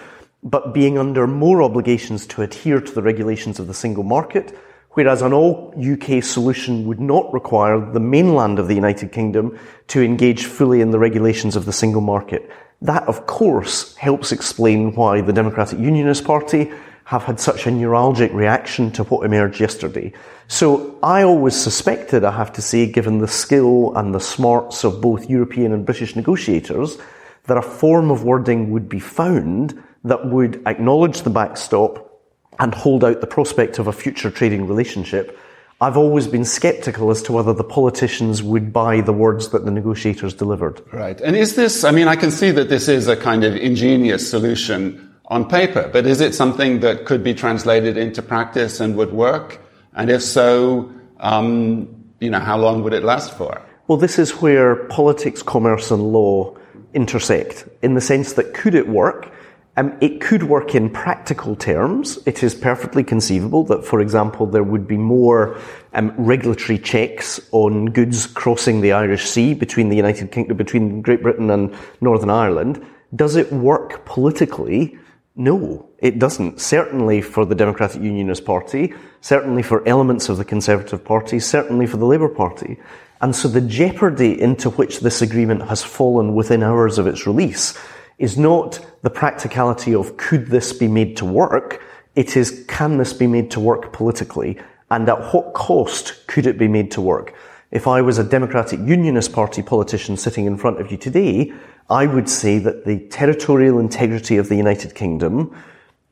but 0.43 0.75
being 0.75 0.99
under 0.99 1.27
more 1.27 1.63
obligations 1.63 2.27
to 2.27 2.43
adhere 2.43 2.81
to 2.81 2.93
the 2.93 3.03
regulations 3.03 3.61
of 3.61 3.67
the 3.67 3.75
single 3.75 4.03
market, 4.03 4.59
whereas 4.93 5.23
an 5.23 5.33
all 5.33 5.75
UK 5.79 6.23
solution 6.23 6.87
would 6.87 7.01
not 7.01 7.33
require 7.33 7.81
the 7.81 8.01
mainland 8.01 8.59
of 8.59 8.69
the 8.69 8.75
United 8.75 9.13
Kingdom 9.13 9.59
to 9.89 10.03
engage 10.03 10.45
fully 10.45 10.81
in 10.81 10.91
the 10.91 10.99
regulations 10.99 11.57
of 11.57 11.65
the 11.65 11.73
single 11.73 12.01
market. 12.01 12.51
That, 12.83 13.05
of 13.05 13.27
course, 13.27 13.95
helps 13.97 14.33
explain 14.33 14.95
why 14.95 15.21
the 15.21 15.33
Democratic 15.33 15.79
Unionist 15.79 16.25
Party 16.25 16.73
have 17.05 17.25
had 17.25 17.41
such 17.41 17.67
a 17.67 17.71
neuralgic 17.71 18.33
reaction 18.33 18.91
to 18.93 19.05
what 19.05 19.25
emerged 19.25 19.61
yesterday. 19.61 20.13
So 20.49 20.99
I 21.03 21.23
always 21.23 21.57
suspected, 21.57 22.25
I 22.25 22.33
have 22.33 22.53
to 22.55 22.63
say, 22.63 22.91
given 22.91 23.19
the 23.19 23.29
skill 23.29 23.97
and 23.97 24.15
the 24.15 24.21
smarts 24.21 24.85
of 24.85 25.01
both 25.01 25.29
European 25.29 25.73
and 25.73 25.85
British 25.85 26.17
negotiators, 26.17 26.99
that 27.45 27.57
a 27.57 27.63
form 27.63 28.11
of 28.11 28.25
wording 28.25 28.71
would 28.71 28.89
be 28.89 29.01
found 29.01 29.83
that 30.05 30.27
would 30.27 30.63
acknowledge 30.67 31.23
the 31.23 31.31
backstop 31.31 32.12
and 32.59 32.75
hold 32.75 33.05
out 33.05 33.21
the 33.21 33.27
prospect 33.27 33.79
of 33.79 33.87
a 33.87 33.93
future 33.93 34.31
trading 34.31 34.67
relationship, 34.67 35.39
I've 35.81 35.97
always 35.97 36.29
been 36.29 36.45
skeptical 36.45 37.11
as 37.11 37.23
to 37.23 37.33
whether 37.33 37.53
the 37.53 37.65
politicians 37.65 38.41
would 38.41 38.73
buy 38.73 39.01
the 39.01 39.13
words 39.13 39.49
that 39.49 39.65
the 39.65 39.71
negotiators 39.71 40.33
delivered. 40.33 40.81
Right. 40.93 41.21
And 41.21 41.35
is 41.35 41.57
this, 41.57 41.83
I 41.83 41.91
mean, 41.91 42.07
I 42.07 42.15
can 42.15 42.31
see 42.31 42.53
that 42.53 42.69
this 42.69 42.87
is 42.87 43.09
a 43.09 43.17
kind 43.17 43.43
of 43.43 43.57
ingenious 43.57 44.31
solution 44.31 45.13
on 45.27 45.49
paper, 45.49 45.91
but 45.93 46.07
is 46.07 46.21
it 46.21 46.35
something 46.35 46.81
that 46.81 47.05
could 47.05 47.25
be 47.25 47.35
translated 47.35 47.97
into 47.97 48.23
practice 48.23 48.79
and 48.79 48.97
would 48.97 49.13
work? 49.13 49.61
And 49.95 50.09
if 50.09 50.23
so, 50.23 50.93
um, 51.19 51.89
you 52.21 52.31
know, 52.31 52.39
how 52.39 52.59
long 52.59 52.85
would 52.85 52.93
it 52.93 53.03
last 53.03 53.37
for? 53.37 53.61
Well, 53.89 53.99
this 53.99 54.19
is 54.19 54.41
where 54.41 54.77
politics, 54.87 55.43
commerce, 55.43 55.91
and 55.91 56.13
law 56.13 56.57
intersect 56.95 57.67
in 57.83 57.95
the 57.95 58.01
sense 58.01 58.35
that 58.35 58.55
could 58.55 58.75
it 58.75 58.89
work? 58.89 59.33
Um, 59.75 59.97
it 60.03 60.21
could 60.21 60.43
work 60.43 60.75
in 60.75 60.91
practical 60.91 61.57
terms. 61.57 62.19
It 62.27 62.43
is 62.43 62.55
perfectly 62.55 63.03
conceivable 63.03 63.65
that, 63.65 63.87
for 63.87 64.03
example, 64.03 64.45
there 64.47 64.63
would 64.63 64.87
be 64.87 64.99
more 64.99 65.59
um, 65.95 66.13
regulatory 66.19 66.79
checks 66.79 67.41
on 67.53 67.87
goods 67.87 68.27
crossing 68.27 68.83
the 68.83 68.93
Irish 68.93 69.25
Sea 69.31 69.55
between 69.55 69.89
the 69.89 69.97
United 69.97 70.31
Kingdom, 70.31 70.59
between 70.59 71.01
Great 71.01 71.23
Britain 71.23 71.49
and 71.49 71.75
Northern 72.03 72.29
Ireland. 72.29 72.85
Does 73.17 73.35
it 73.37 73.51
work 73.51 74.05
politically? 74.05 74.99
No, 75.37 75.89
it 76.01 76.19
doesn't. 76.19 76.61
Certainly 76.61 77.23
for 77.23 77.47
the 77.47 77.55
Democratic 77.55 78.03
Unionist 78.03 78.45
Party, 78.45 78.93
certainly 79.23 79.63
for 79.63 79.87
elements 79.89 80.29
of 80.29 80.37
the 80.37 80.45
Conservative 80.45 81.03
Party, 81.03 81.39
certainly 81.41 81.87
for 81.87 81.97
the 81.97 82.05
Labour 82.05 82.29
Party. 82.29 82.79
And 83.23 83.35
so 83.35 83.49
the 83.49 83.63
jeopardy 83.63 84.39
into 84.39 84.69
which 84.69 85.01
this 85.01 85.23
agreement 85.23 85.63
has 85.69 85.83
fallen 85.83 86.35
within 86.35 86.63
hours 86.63 86.99
of 86.99 87.07
its 87.07 87.27
release 87.27 87.79
is 88.23 88.39
not 88.39 88.79
the 89.03 89.11
practicality 89.11 89.93
of 89.93 90.17
could 90.17 90.47
this 90.47 90.73
be 90.73 90.87
made 90.87 91.17
to 91.17 91.25
work? 91.25 91.83
It 92.15 92.37
is 92.37 92.65
can 92.69 92.97
this 92.97 93.13
be 93.13 93.27
made 93.27 93.51
to 93.51 93.61
work 93.61 93.93
politically? 93.93 94.61
And 94.93 95.09
at 95.09 95.35
what 95.35 95.55
cost 95.55 96.25
could 96.29 96.47
it 96.47 96.57
be 96.57 96.69
made 96.69 96.93
to 96.93 97.01
work? 97.01 97.35
If 97.73 97.89
I 97.89 98.01
was 98.01 98.19
a 98.19 98.25
Democratic 98.25 98.79
Unionist 98.79 99.33
Party 99.33 99.61
politician 99.61 100.17
sitting 100.17 100.47
in 100.47 100.57
front 100.57 100.81
of 100.81 100.93
you 100.93 100.99
today, 100.99 101.53
I 101.91 102.07
would 102.07 102.29
say 102.29 102.59
that 102.61 102.85
the 102.85 103.01
territorial 103.09 103.81
integrity 103.81 104.37
of 104.37 104.49
the 104.49 104.57
United 104.57 104.95
Kingdom 104.95 105.57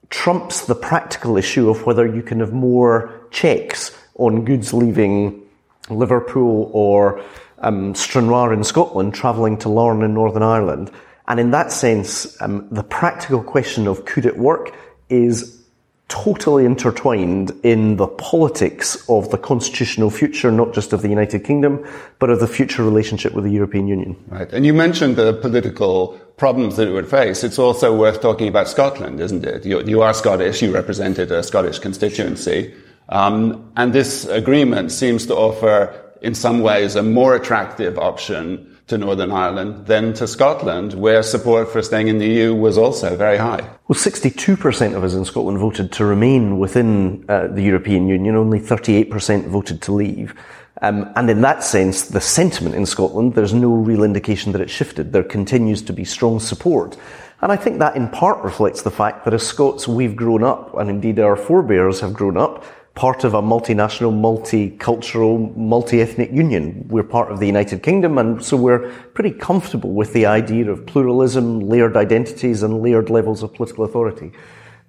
trumps 0.08 0.66
the 0.66 0.74
practical 0.74 1.36
issue 1.36 1.70
of 1.70 1.86
whether 1.86 2.06
you 2.06 2.22
can 2.22 2.40
have 2.40 2.52
more 2.52 3.12
checks 3.30 3.96
on 4.16 4.44
goods 4.44 4.72
leaving 4.72 5.42
Liverpool 5.88 6.70
or 6.72 7.22
um, 7.58 7.94
Stranraer 7.94 8.52
in 8.52 8.64
Scotland 8.64 9.14
travelling 9.14 9.56
to 9.58 9.68
Larne 9.68 10.02
in 10.02 10.12
Northern 10.12 10.42
Ireland. 10.42 10.90
And 11.30 11.38
in 11.38 11.52
that 11.52 11.70
sense, 11.70 12.36
um, 12.42 12.66
the 12.72 12.82
practical 12.82 13.40
question 13.40 13.86
of 13.86 14.04
could 14.04 14.26
it 14.26 14.36
work 14.36 14.74
is 15.08 15.62
totally 16.08 16.64
intertwined 16.64 17.52
in 17.62 17.98
the 17.98 18.08
politics 18.08 19.08
of 19.08 19.30
the 19.30 19.38
constitutional 19.38 20.10
future, 20.10 20.50
not 20.50 20.74
just 20.74 20.92
of 20.92 21.02
the 21.02 21.08
United 21.08 21.44
Kingdom, 21.44 21.86
but 22.18 22.30
of 22.30 22.40
the 22.40 22.48
future 22.48 22.82
relationship 22.82 23.32
with 23.32 23.44
the 23.44 23.52
European 23.52 23.86
Union. 23.86 24.16
Right. 24.26 24.52
And 24.52 24.66
you 24.66 24.74
mentioned 24.74 25.14
the 25.14 25.34
political 25.34 26.18
problems 26.36 26.74
that 26.78 26.88
it 26.88 26.92
would 26.92 27.08
face. 27.08 27.44
It's 27.44 27.60
also 27.60 27.96
worth 27.96 28.20
talking 28.20 28.48
about 28.48 28.66
Scotland, 28.66 29.20
isn't 29.20 29.46
it? 29.46 29.64
You, 29.64 29.84
you 29.84 30.02
are 30.02 30.12
Scottish. 30.12 30.60
You 30.60 30.74
represented 30.74 31.30
a 31.30 31.44
Scottish 31.44 31.78
constituency. 31.78 32.74
Um, 33.08 33.70
and 33.76 33.92
this 33.92 34.24
agreement 34.24 34.90
seems 34.90 35.26
to 35.26 35.36
offer, 35.36 35.94
in 36.22 36.34
some 36.34 36.60
ways, 36.60 36.96
a 36.96 37.04
more 37.04 37.36
attractive 37.36 37.98
option 37.98 38.66
to 38.90 38.98
Northern 38.98 39.32
Ireland 39.32 39.86
than 39.86 40.12
to 40.14 40.26
Scotland, 40.26 40.94
where 40.94 41.22
support 41.22 41.68
for 41.68 41.80
staying 41.80 42.08
in 42.08 42.18
the 42.18 42.26
EU 42.26 42.54
was 42.54 42.76
also 42.76 43.16
very 43.16 43.38
high. 43.38 43.62
Well, 43.88 43.98
62% 43.98 44.94
of 44.94 45.04
us 45.04 45.14
in 45.14 45.24
Scotland 45.24 45.58
voted 45.58 45.92
to 45.92 46.04
remain 46.04 46.58
within 46.58 47.24
uh, 47.28 47.46
the 47.46 47.62
European 47.62 48.08
Union, 48.08 48.36
only 48.36 48.60
38% 48.60 49.46
voted 49.46 49.80
to 49.82 49.92
leave. 49.92 50.34
Um, 50.82 51.10
and 51.14 51.30
in 51.30 51.40
that 51.42 51.62
sense, 51.62 52.08
the 52.08 52.20
sentiment 52.20 52.74
in 52.74 52.84
Scotland, 52.84 53.34
there's 53.34 53.54
no 53.54 53.72
real 53.72 54.02
indication 54.02 54.52
that 54.52 54.60
it 54.60 54.70
shifted. 54.70 55.12
There 55.12 55.22
continues 55.22 55.82
to 55.82 55.92
be 55.92 56.04
strong 56.04 56.40
support. 56.40 56.96
And 57.42 57.52
I 57.52 57.56
think 57.56 57.78
that 57.78 57.96
in 57.96 58.08
part 58.08 58.42
reflects 58.42 58.82
the 58.82 58.90
fact 58.90 59.24
that 59.24 59.34
as 59.34 59.46
Scots, 59.46 59.86
we've 59.86 60.16
grown 60.16 60.42
up, 60.42 60.76
and 60.76 60.90
indeed 60.90 61.18
our 61.18 61.36
forebears 61.36 62.00
have 62.00 62.12
grown 62.12 62.36
up, 62.36 62.64
part 62.94 63.24
of 63.24 63.34
a 63.34 63.42
multinational, 63.42 64.12
multicultural, 64.12 65.56
multi-ethnic 65.56 66.32
union. 66.32 66.86
We're 66.88 67.02
part 67.02 67.30
of 67.30 67.40
the 67.40 67.46
United 67.46 67.82
Kingdom, 67.82 68.18
and 68.18 68.44
so 68.44 68.56
we're 68.56 68.90
pretty 69.14 69.30
comfortable 69.30 69.92
with 69.92 70.12
the 70.12 70.26
idea 70.26 70.70
of 70.70 70.86
pluralism, 70.86 71.60
layered 71.60 71.96
identities, 71.96 72.62
and 72.62 72.82
layered 72.82 73.08
levels 73.08 73.42
of 73.42 73.54
political 73.54 73.84
authority. 73.84 74.32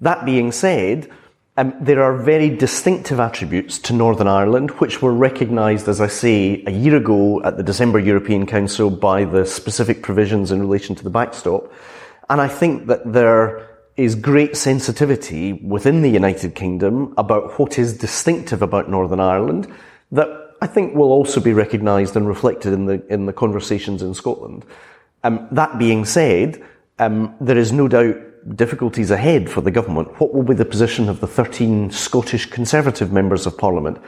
That 0.02 0.26
being 0.26 0.52
said, 0.52 1.10
um, 1.58 1.74
there 1.80 2.02
are 2.02 2.18
very 2.18 2.50
distinctive 2.50 3.20
attributes 3.20 3.78
to 3.80 3.94
Northern 3.94 4.28
Ireland, 4.28 4.72
which 4.72 5.02
were 5.02 5.14
recognised, 5.14 5.88
as 5.88 6.02
I 6.02 6.08
say, 6.08 6.64
a 6.66 6.72
year 6.72 6.96
ago 6.96 7.44
at 7.44 7.58
the 7.58 7.64
December 7.64 8.00
European 8.00 8.48
Council 8.48 8.90
by 8.90 9.26
the 9.26 9.46
specific 9.46 10.02
provisions 10.02 10.52
in 10.52 10.60
relation 10.60 10.96
to 10.96 11.04
the 11.04 11.10
backstop. 11.10 11.72
And 12.30 12.42
I 12.42 12.48
think 12.48 12.88
that 12.88 13.12
there 13.12 13.71
is 13.98 14.16
great 14.16 14.56
sensitivity 14.56 15.54
within 15.54 16.02
the 16.02 16.10
United 16.10 16.56
Kingdom 16.56 17.14
about 17.18 17.60
what 17.60 17.78
is 17.78 17.98
distinctive 17.98 18.62
about 18.62 18.90
Northern 18.90 19.20
Ireland 19.20 19.72
that 20.12 20.28
I 20.62 20.68
think 20.68 20.96
will 20.96 21.12
also 21.12 21.40
be 21.40 21.54
recognised 21.54 22.16
and 22.16 22.28
reflected 22.28 22.74
in 22.74 22.86
the 22.86 23.04
in 23.12 23.26
the 23.26 23.34
conversations 23.34 24.02
in 24.02 24.14
Scotland. 24.14 24.64
Um, 25.24 25.48
that 25.52 25.78
being 25.78 26.06
said, 26.06 26.64
um, 27.00 27.36
there 27.42 27.58
is 27.58 27.72
no 27.72 27.88
doubt 27.88 28.18
difficulties 28.56 29.12
ahead 29.12 29.50
for 29.50 29.62
the 29.62 29.72
government. 29.72 30.20
What 30.20 30.34
will 30.34 30.44
be 30.44 30.54
the 30.54 30.66
position 30.66 31.10
of 31.10 31.20
the 31.20 31.28
13 31.28 31.92
Scottish 31.92 32.48
Conservative 32.48 33.12
members 33.12 33.46
of 33.46 33.58
Parliament? 33.58 34.00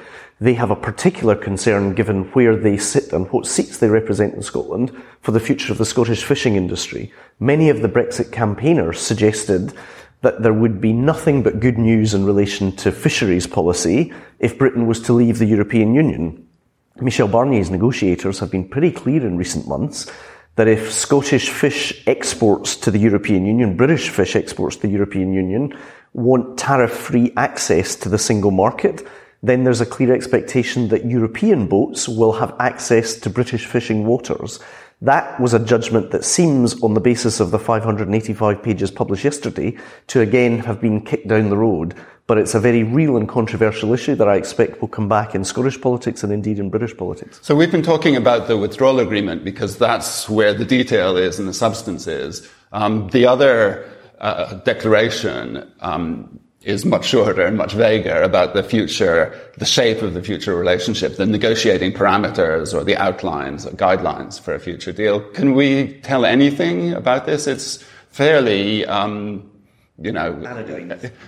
They 0.41 0.55
have 0.55 0.71
a 0.71 0.75
particular 0.75 1.35
concern 1.35 1.93
given 1.93 2.23
where 2.31 2.55
they 2.55 2.77
sit 2.77 3.13
and 3.13 3.31
what 3.31 3.45
seats 3.45 3.77
they 3.77 3.89
represent 3.89 4.33
in 4.33 4.41
Scotland 4.41 4.91
for 5.21 5.31
the 5.31 5.39
future 5.39 5.71
of 5.71 5.77
the 5.77 5.85
Scottish 5.85 6.23
fishing 6.23 6.55
industry. 6.55 7.13
Many 7.39 7.69
of 7.69 7.81
the 7.81 7.89
Brexit 7.89 8.31
campaigners 8.31 8.99
suggested 8.99 9.73
that 10.21 10.41
there 10.41 10.53
would 10.53 10.81
be 10.81 10.93
nothing 10.93 11.43
but 11.43 11.59
good 11.59 11.77
news 11.77 12.13
in 12.13 12.25
relation 12.25 12.75
to 12.77 12.91
fisheries 12.91 13.45
policy 13.45 14.11
if 14.39 14.57
Britain 14.57 14.87
was 14.87 14.99
to 15.01 15.13
leave 15.13 15.37
the 15.37 15.45
European 15.45 15.93
Union. 15.93 16.47
Michel 17.01 17.27
Barnier's 17.27 17.69
negotiators 17.69 18.39
have 18.39 18.51
been 18.51 18.67
pretty 18.67 18.91
clear 18.91 19.25
in 19.25 19.37
recent 19.37 19.67
months 19.67 20.11
that 20.55 20.67
if 20.67 20.91
Scottish 20.91 21.49
fish 21.49 22.03
exports 22.07 22.75
to 22.77 22.91
the 22.91 22.99
European 22.99 23.45
Union, 23.45 23.75
British 23.75 24.09
fish 24.09 24.35
exports 24.35 24.75
to 24.77 24.83
the 24.83 24.93
European 24.93 25.33
Union, 25.33 25.75
want 26.13 26.57
tariff-free 26.57 27.33
access 27.37 27.95
to 27.95 28.09
the 28.09 28.19
single 28.19 28.51
market, 28.51 29.05
then 29.41 29.63
there's 29.63 29.81
a 29.81 29.85
clear 29.85 30.13
expectation 30.13 30.87
that 30.89 31.05
European 31.05 31.67
boats 31.67 32.07
will 32.07 32.31
have 32.33 32.55
access 32.59 33.15
to 33.15 33.29
British 33.29 33.65
fishing 33.65 34.05
waters. 34.05 34.59
That 35.01 35.37
was 35.41 35.53
a 35.53 35.59
judgment 35.59 36.11
that 36.11 36.23
seems, 36.23 36.81
on 36.81 36.93
the 36.93 37.01
basis 37.01 37.41
of 37.41 37.51
the 37.51 37.59
585 37.59 38.63
pages 38.63 38.89
published 38.89 39.25
yesterday, 39.25 39.75
to 40.07 40.21
again 40.21 40.59
have 40.59 40.79
been 40.79 41.01
kicked 41.01 41.27
down 41.27 41.49
the 41.49 41.57
road. 41.57 41.93
But 42.25 42.37
it's 42.37 42.55
a 42.55 42.59
very 42.59 42.83
real 42.83 43.17
and 43.17 43.27
controversial 43.27 43.93
issue 43.93 44.15
that 44.15 44.29
I 44.29 44.35
expect 44.35 44.79
will 44.79 44.87
come 44.87 45.09
back 45.09 45.35
in 45.35 45.43
Scottish 45.43 45.79
politics 45.81 46.23
and 46.23 46.31
indeed 46.31 46.57
in 46.57 46.69
British 46.69 46.95
politics. 46.95 47.39
So 47.41 47.53
we've 47.53 47.71
been 47.71 47.83
talking 47.83 48.15
about 48.15 48.47
the 48.47 48.57
withdrawal 48.57 48.99
agreement 48.99 49.43
because 49.43 49.77
that's 49.77 50.29
where 50.29 50.53
the 50.53 50.63
detail 50.63 51.17
is 51.17 51.37
and 51.37 51.49
the 51.49 51.53
substance 51.53 52.07
is. 52.07 52.49
Um, 52.71 53.09
the 53.09 53.25
other 53.25 53.89
uh, 54.19 54.53
declaration 54.55 55.69
um, 55.81 56.39
is 56.63 56.85
much 56.85 57.05
shorter 57.05 57.41
and 57.41 57.57
much 57.57 57.73
vaguer 57.73 58.21
about 58.21 58.53
the 58.53 58.63
future, 58.63 59.37
the 59.57 59.65
shape 59.65 60.01
of 60.01 60.13
the 60.13 60.23
future 60.23 60.55
relationship, 60.55 61.17
the 61.17 61.25
negotiating 61.25 61.91
parameters 61.91 62.73
or 62.73 62.83
the 62.83 62.95
outlines 62.95 63.65
or 63.65 63.71
guidelines 63.71 64.39
for 64.39 64.53
a 64.53 64.59
future 64.59 64.93
deal. 64.93 65.19
Can 65.31 65.55
we 65.55 65.99
tell 66.03 66.25
anything 66.25 66.93
about 66.93 67.25
this? 67.25 67.47
It's 67.47 67.83
fairly, 68.09 68.85
um, 68.85 69.49
you 70.01 70.11
know, 70.11 70.33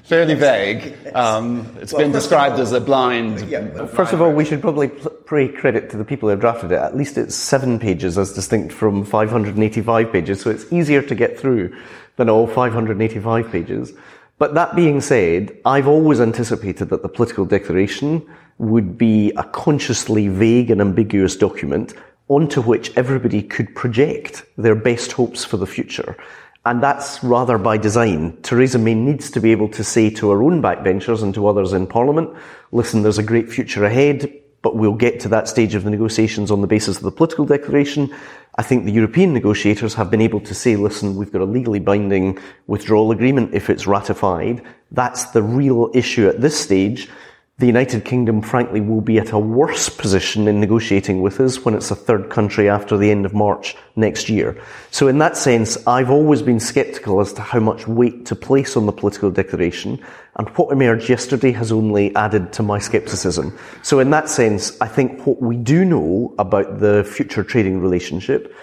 fairly 0.03 0.33
vague. 0.33 0.95
Um, 1.13 1.75
it's 1.79 1.93
well, 1.93 2.01
been 2.01 2.11
described 2.11 2.55
all, 2.55 2.61
as 2.61 2.71
a 2.71 2.81
blind. 2.81 3.47
Yeah, 3.49 3.85
first 3.85 4.11
of 4.11 4.21
all, 4.21 4.31
we 4.31 4.43
should 4.43 4.61
probably 4.61 4.87
pay 5.27 5.49
credit 5.49 5.89
to 5.91 5.97
the 5.97 6.03
people 6.03 6.27
who 6.27 6.31
have 6.31 6.39
drafted 6.39 6.71
it. 6.71 6.79
At 6.79 6.97
least 6.97 7.17
it's 7.17 7.35
seven 7.35 7.77
pages 7.77 8.17
as 8.17 8.33
distinct 8.33 8.73
from 8.73 9.05
585 9.05 10.11
pages, 10.11 10.41
so 10.41 10.49
it's 10.49 10.71
easier 10.73 11.03
to 11.03 11.13
get 11.13 11.39
through 11.39 11.75
than 12.15 12.29
all 12.29 12.47
585 12.47 13.51
pages. 13.51 13.93
But 14.37 14.55
that 14.55 14.75
being 14.75 14.99
said, 14.99 15.55
I've 15.63 15.87
always 15.87 16.19
anticipated 16.19 16.89
that 16.89 17.03
the 17.03 17.09
political 17.09 17.45
declaration 17.45 18.27
would 18.57 18.97
be 18.97 19.31
a 19.37 19.43
consciously 19.43 20.27
vague 20.27 20.71
and 20.71 20.81
ambiguous 20.81 21.35
document 21.35 21.93
onto 22.27 22.61
which 22.61 22.95
everybody 22.97 23.43
could 23.43 23.73
project 23.75 24.43
their 24.57 24.75
best 24.75 25.11
hopes 25.11 25.45
for 25.45 25.57
the 25.57 25.67
future. 25.67 26.17
And 26.65 26.81
that's 26.81 27.23
rather 27.23 27.59
by 27.59 27.77
design. 27.77 28.37
Theresa 28.41 28.79
May 28.79 28.95
needs 28.95 29.29
to 29.31 29.39
be 29.39 29.51
able 29.51 29.69
to 29.69 29.83
say 29.83 30.09
to 30.09 30.31
her 30.31 30.41
own 30.41 30.63
backbenchers 30.63 31.21
and 31.21 31.33
to 31.35 31.47
others 31.47 31.73
in 31.73 31.85
Parliament, 31.85 32.35
listen, 32.71 33.03
there's 33.03 33.19
a 33.19 33.23
great 33.23 33.51
future 33.51 33.85
ahead, 33.85 34.33
but 34.63 34.75
we'll 34.75 34.93
get 34.93 35.19
to 35.19 35.29
that 35.29 35.47
stage 35.47 35.75
of 35.75 35.83
the 35.83 35.91
negotiations 35.91 36.49
on 36.49 36.61
the 36.61 36.67
basis 36.67 36.97
of 36.97 37.03
the 37.03 37.11
political 37.11 37.45
declaration. 37.45 38.11
I 38.55 38.63
think 38.63 38.85
the 38.85 38.91
European 38.91 39.31
negotiators 39.31 39.93
have 39.93 40.09
been 40.09 40.21
able 40.21 40.39
to 40.39 40.55
say, 40.55 40.75
listen, 40.75 41.15
we've 41.15 41.31
got 41.31 41.41
a 41.41 41.45
legally 41.45 41.79
binding 41.79 42.39
withdrawal 42.65 43.11
agreement 43.11 43.53
if 43.53 43.69
it's 43.69 43.85
ratified. 43.85 44.63
That's 44.89 45.25
the 45.25 45.43
real 45.43 45.91
issue 45.93 46.27
at 46.27 46.41
this 46.41 46.59
stage 46.59 47.09
the 47.57 47.67
United 47.67 48.03
Kingdom, 48.03 48.41
frankly, 48.41 48.81
will 48.81 48.99
be 48.99 49.17
at 49.17 49.31
a 49.31 49.39
worse 49.39 49.87
position 49.87 50.45
in 50.49 50.59
negotiating 50.59 51.21
with 51.21 51.39
us 51.39 51.63
when 51.63 51.73
it's 51.73 51.89
a 51.89 51.95
third 51.95 52.29
country 52.29 52.67
after 52.67 52.97
the 52.97 53.09
end 53.09 53.25
of 53.25 53.33
March 53.33 53.77
next 53.95 54.27
year. 54.27 54.61
So 54.91 55.07
in 55.07 55.19
that 55.19 55.37
sense, 55.37 55.77
I've 55.87 56.09
always 56.09 56.41
been 56.41 56.59
sceptical 56.59 57.21
as 57.21 57.31
to 57.33 57.41
how 57.41 57.61
much 57.61 57.87
weight 57.87 58.25
to 58.25 58.35
place 58.35 58.75
on 58.75 58.85
the 58.85 58.91
political 58.91 59.31
declaration, 59.31 60.03
and 60.35 60.49
what 60.49 60.73
emerged 60.73 61.07
yesterday 61.07 61.53
has 61.53 61.71
only 61.71 62.13
added 62.17 62.51
to 62.53 62.63
my 62.63 62.77
scepticism. 62.77 63.57
So 63.83 63.99
in 63.99 64.09
that 64.09 64.29
sense, 64.29 64.75
I 64.81 64.89
think 64.89 65.25
what 65.25 65.41
we 65.41 65.55
do 65.55 65.85
know 65.85 66.35
about 66.37 66.79
the 66.79 67.05
future 67.05 67.45
trading 67.45 67.79
relationship 67.79 68.53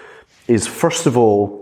is, 0.48 0.66
first 0.66 1.06
of 1.06 1.16
all, 1.16 1.61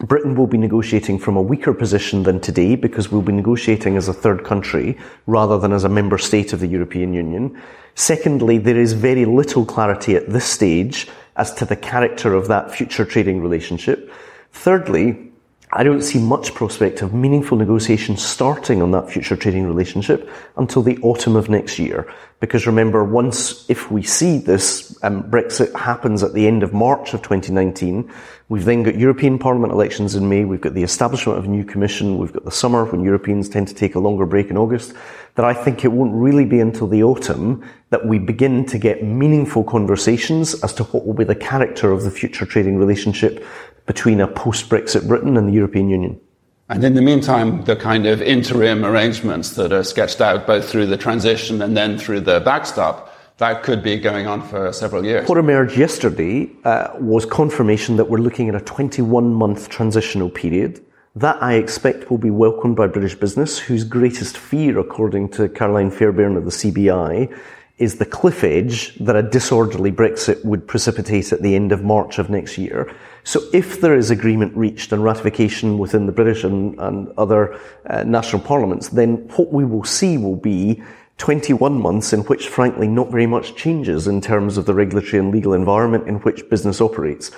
Britain 0.00 0.34
will 0.34 0.46
be 0.46 0.56
negotiating 0.56 1.18
from 1.18 1.36
a 1.36 1.42
weaker 1.42 1.74
position 1.74 2.22
than 2.22 2.40
today 2.40 2.74
because 2.74 3.12
we'll 3.12 3.20
be 3.20 3.32
negotiating 3.32 3.98
as 3.98 4.08
a 4.08 4.14
third 4.14 4.44
country 4.44 4.96
rather 5.26 5.58
than 5.58 5.72
as 5.72 5.84
a 5.84 5.90
member 5.90 6.16
state 6.16 6.54
of 6.54 6.60
the 6.60 6.66
European 6.66 7.12
Union. 7.12 7.60
Secondly, 7.94 8.56
there 8.56 8.80
is 8.80 8.94
very 8.94 9.26
little 9.26 9.66
clarity 9.66 10.16
at 10.16 10.30
this 10.30 10.46
stage 10.46 11.06
as 11.36 11.52
to 11.54 11.66
the 11.66 11.76
character 11.76 12.32
of 12.34 12.48
that 12.48 12.74
future 12.74 13.04
trading 13.04 13.42
relationship. 13.42 14.10
Thirdly, 14.52 15.29
I 15.72 15.84
don't 15.84 16.02
see 16.02 16.18
much 16.18 16.52
prospect 16.52 17.00
of 17.00 17.14
meaningful 17.14 17.56
negotiations 17.56 18.24
starting 18.24 18.82
on 18.82 18.90
that 18.90 19.08
future 19.08 19.36
trading 19.36 19.68
relationship 19.68 20.28
until 20.56 20.82
the 20.82 20.98
autumn 20.98 21.36
of 21.36 21.48
next 21.48 21.78
year. 21.78 22.12
Because 22.40 22.66
remember, 22.66 23.04
once, 23.04 23.68
if 23.70 23.88
we 23.88 24.02
see 24.02 24.38
this 24.38 24.98
um, 25.04 25.22
Brexit 25.30 25.72
happens 25.78 26.24
at 26.24 26.34
the 26.34 26.48
end 26.48 26.64
of 26.64 26.72
March 26.72 27.14
of 27.14 27.22
2019, 27.22 28.10
we've 28.48 28.64
then 28.64 28.82
got 28.82 28.96
European 28.96 29.38
Parliament 29.38 29.72
elections 29.72 30.16
in 30.16 30.28
May, 30.28 30.44
we've 30.44 30.60
got 30.60 30.74
the 30.74 30.82
establishment 30.82 31.38
of 31.38 31.44
a 31.44 31.48
new 31.48 31.64
commission, 31.64 32.18
we've 32.18 32.32
got 32.32 32.44
the 32.44 32.50
summer 32.50 32.84
when 32.86 33.04
Europeans 33.04 33.48
tend 33.48 33.68
to 33.68 33.74
take 33.74 33.94
a 33.94 34.00
longer 34.00 34.26
break 34.26 34.50
in 34.50 34.56
August, 34.56 34.94
that 35.36 35.44
I 35.44 35.54
think 35.54 35.84
it 35.84 35.88
won't 35.92 36.14
really 36.14 36.46
be 36.46 36.60
until 36.60 36.88
the 36.88 37.04
autumn 37.04 37.62
that 37.90 38.06
we 38.06 38.18
begin 38.18 38.64
to 38.66 38.78
get 38.78 39.04
meaningful 39.04 39.62
conversations 39.62 40.60
as 40.64 40.72
to 40.74 40.84
what 40.84 41.06
will 41.06 41.14
be 41.14 41.24
the 41.24 41.34
character 41.34 41.92
of 41.92 42.02
the 42.02 42.10
future 42.10 42.46
trading 42.46 42.76
relationship 42.76 43.44
between 43.86 44.20
a 44.20 44.28
post-Brexit 44.28 45.06
Britain 45.06 45.36
and 45.36 45.48
the 45.48 45.52
European 45.52 45.88
Union. 45.88 46.20
And 46.68 46.84
in 46.84 46.94
the 46.94 47.02
meantime, 47.02 47.64
the 47.64 47.74
kind 47.74 48.06
of 48.06 48.22
interim 48.22 48.84
arrangements 48.84 49.50
that 49.56 49.72
are 49.72 49.82
sketched 49.82 50.20
out 50.20 50.46
both 50.46 50.68
through 50.68 50.86
the 50.86 50.96
transition 50.96 51.62
and 51.62 51.76
then 51.76 51.98
through 51.98 52.20
the 52.20 52.38
backstop, 52.40 53.12
that 53.38 53.64
could 53.64 53.82
be 53.82 53.98
going 53.98 54.28
on 54.28 54.46
for 54.46 54.72
several 54.72 55.04
years. 55.04 55.28
What 55.28 55.38
emerged 55.38 55.76
yesterday 55.76 56.48
uh, 56.64 56.90
was 57.00 57.26
confirmation 57.26 57.96
that 57.96 58.04
we're 58.04 58.18
looking 58.18 58.48
at 58.48 58.54
a 58.54 58.60
21 58.60 59.34
month 59.34 59.68
transitional 59.68 60.30
period. 60.30 60.80
That 61.16 61.42
I 61.42 61.54
expect 61.54 62.08
will 62.08 62.18
be 62.18 62.30
welcomed 62.30 62.76
by 62.76 62.86
British 62.86 63.16
business, 63.16 63.58
whose 63.58 63.82
greatest 63.82 64.38
fear, 64.38 64.78
according 64.78 65.30
to 65.30 65.48
Carolyn 65.48 65.90
Fairbairn 65.90 66.36
of 66.36 66.44
the 66.44 66.52
CBI, 66.52 67.36
is 67.78 67.96
the 67.96 68.04
cliff 68.04 68.44
edge 68.44 68.94
that 68.96 69.16
a 69.16 69.22
disorderly 69.22 69.90
Brexit 69.90 70.44
would 70.44 70.68
precipitate 70.68 71.32
at 71.32 71.42
the 71.42 71.56
end 71.56 71.72
of 71.72 71.82
March 71.82 72.18
of 72.18 72.30
next 72.30 72.58
year. 72.58 72.94
So 73.24 73.40
if 73.52 73.80
there 73.80 73.94
is 73.94 74.10
agreement 74.10 74.56
reached 74.56 74.92
and 74.92 75.04
ratification 75.04 75.78
within 75.78 76.06
the 76.06 76.12
British 76.12 76.44
and, 76.44 76.78
and 76.78 77.08
other 77.18 77.58
uh, 77.86 78.04
national 78.04 78.42
parliaments, 78.42 78.88
then 78.88 79.28
what 79.36 79.52
we 79.52 79.64
will 79.64 79.84
see 79.84 80.16
will 80.16 80.36
be 80.36 80.82
21 81.18 81.78
months 81.78 82.14
in 82.14 82.20
which, 82.20 82.48
frankly, 82.48 82.88
not 82.88 83.10
very 83.10 83.26
much 83.26 83.54
changes 83.54 84.08
in 84.08 84.22
terms 84.22 84.56
of 84.56 84.64
the 84.64 84.74
regulatory 84.74 85.18
and 85.18 85.30
legal 85.30 85.52
environment 85.52 86.08
in 86.08 86.16
which 86.20 86.48
business 86.48 86.80
operates. 86.80 87.30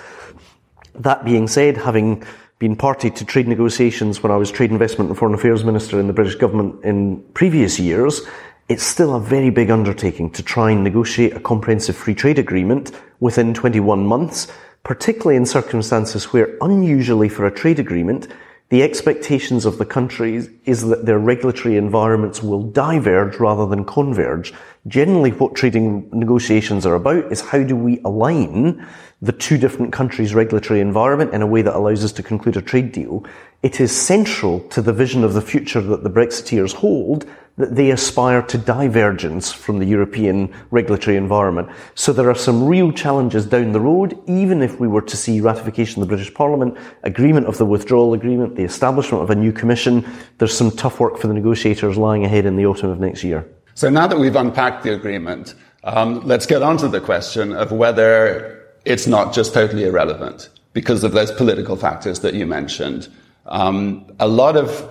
That 0.95 1.25
being 1.25 1.47
said, 1.47 1.75
having 1.75 2.23
been 2.59 2.77
party 2.77 3.09
to 3.09 3.25
trade 3.25 3.47
negotiations 3.47 4.23
when 4.23 4.31
I 4.31 4.37
was 4.37 4.49
Trade 4.49 4.71
Investment 4.71 5.09
and 5.09 5.19
Foreign 5.19 5.33
Affairs 5.33 5.65
Minister 5.65 5.99
in 5.99 6.07
the 6.07 6.13
British 6.13 6.35
government 6.35 6.81
in 6.85 7.21
previous 7.33 7.77
years, 7.77 8.21
it's 8.69 8.83
still 8.83 9.15
a 9.15 9.19
very 9.19 9.49
big 9.49 9.69
undertaking 9.69 10.29
to 10.31 10.41
try 10.41 10.71
and 10.71 10.81
negotiate 10.81 11.35
a 11.35 11.39
comprehensive 11.41 11.97
free 11.97 12.15
trade 12.15 12.39
agreement 12.39 12.93
within 13.19 13.53
21 13.53 14.05
months, 14.05 14.47
particularly 14.83 15.37
in 15.37 15.45
circumstances 15.45 16.25
where, 16.33 16.57
unusually 16.61 17.29
for 17.29 17.45
a 17.45 17.51
trade 17.51 17.79
agreement, 17.79 18.27
the 18.69 18.81
expectations 18.81 19.65
of 19.65 19.77
the 19.77 19.85
countries 19.85 20.49
is 20.65 20.87
that 20.87 21.05
their 21.05 21.19
regulatory 21.19 21.77
environments 21.77 22.41
will 22.41 22.63
diverge 22.63 23.39
rather 23.39 23.67
than 23.67 23.85
converge. 23.85 24.53
Generally, 24.87 25.31
what 25.31 25.55
trading 25.55 26.09
negotiations 26.11 26.85
are 26.85 26.95
about 26.95 27.31
is 27.31 27.41
how 27.41 27.61
do 27.61 27.75
we 27.75 28.01
align 28.03 28.85
the 29.21 29.31
two 29.31 29.57
different 29.57 29.93
countries' 29.93 30.33
regulatory 30.33 30.81
environment 30.81 31.33
in 31.33 31.41
a 31.41 31.47
way 31.47 31.61
that 31.61 31.75
allows 31.75 32.03
us 32.03 32.11
to 32.13 32.23
conclude 32.23 32.57
a 32.57 32.61
trade 32.61 32.91
deal. 32.91 33.23
It 33.61 33.79
is 33.79 33.95
central 33.95 34.59
to 34.69 34.81
the 34.81 34.91
vision 34.91 35.23
of 35.23 35.33
the 35.33 35.41
future 35.41 35.79
that 35.79 36.03
the 36.03 36.09
Brexiteers 36.09 36.73
hold 36.73 37.25
that 37.57 37.75
they 37.75 37.91
aspire 37.91 38.41
to 38.41 38.57
divergence 38.57 39.51
from 39.51 39.77
the 39.77 39.85
European 39.85 40.51
regulatory 40.71 41.17
environment. 41.17 41.69
So 41.93 42.11
there 42.11 42.29
are 42.29 42.35
some 42.35 42.65
real 42.65 42.91
challenges 42.91 43.45
down 43.45 43.73
the 43.73 43.79
road, 43.79 44.17
even 44.27 44.63
if 44.63 44.79
we 44.79 44.87
were 44.87 45.03
to 45.03 45.15
see 45.15 45.39
ratification 45.39 46.01
of 46.01 46.07
the 46.07 46.15
British 46.15 46.33
Parliament, 46.33 46.77
agreement 47.03 47.45
of 47.45 47.57
the 47.59 47.65
withdrawal 47.65 48.13
agreement, 48.13 48.55
the 48.55 48.63
establishment 48.63 49.23
of 49.23 49.29
a 49.29 49.35
new 49.35 49.51
commission. 49.51 50.03
There's 50.39 50.57
some 50.57 50.71
tough 50.71 50.99
work 50.99 51.17
for 51.19 51.27
the 51.27 51.33
negotiators 51.33 51.95
lying 51.95 52.25
ahead 52.25 52.45
in 52.45 52.55
the 52.55 52.65
autumn 52.65 52.89
of 52.89 52.99
next 52.99 53.23
year. 53.23 53.47
So 53.75 53.89
now 53.89 54.07
that 54.07 54.17
we've 54.17 54.35
unpacked 54.35 54.83
the 54.83 54.93
agreement, 54.93 55.53
um, 55.83 56.21
let's 56.25 56.45
get 56.47 56.63
on 56.63 56.77
to 56.77 56.87
the 56.87 57.01
question 57.01 57.53
of 57.53 57.71
whether 57.71 58.67
it's 58.85 59.05
not 59.05 59.33
just 59.33 59.53
totally 59.53 59.85
irrelevant 59.85 60.49
because 60.73 61.03
of 61.03 61.11
those 61.11 61.31
political 61.31 61.75
factors 61.75 62.21
that 62.21 62.33
you 62.33 62.47
mentioned. 62.47 63.07
Um, 63.45 64.05
a 64.19 64.27
lot 64.27 64.57
of 64.57 64.89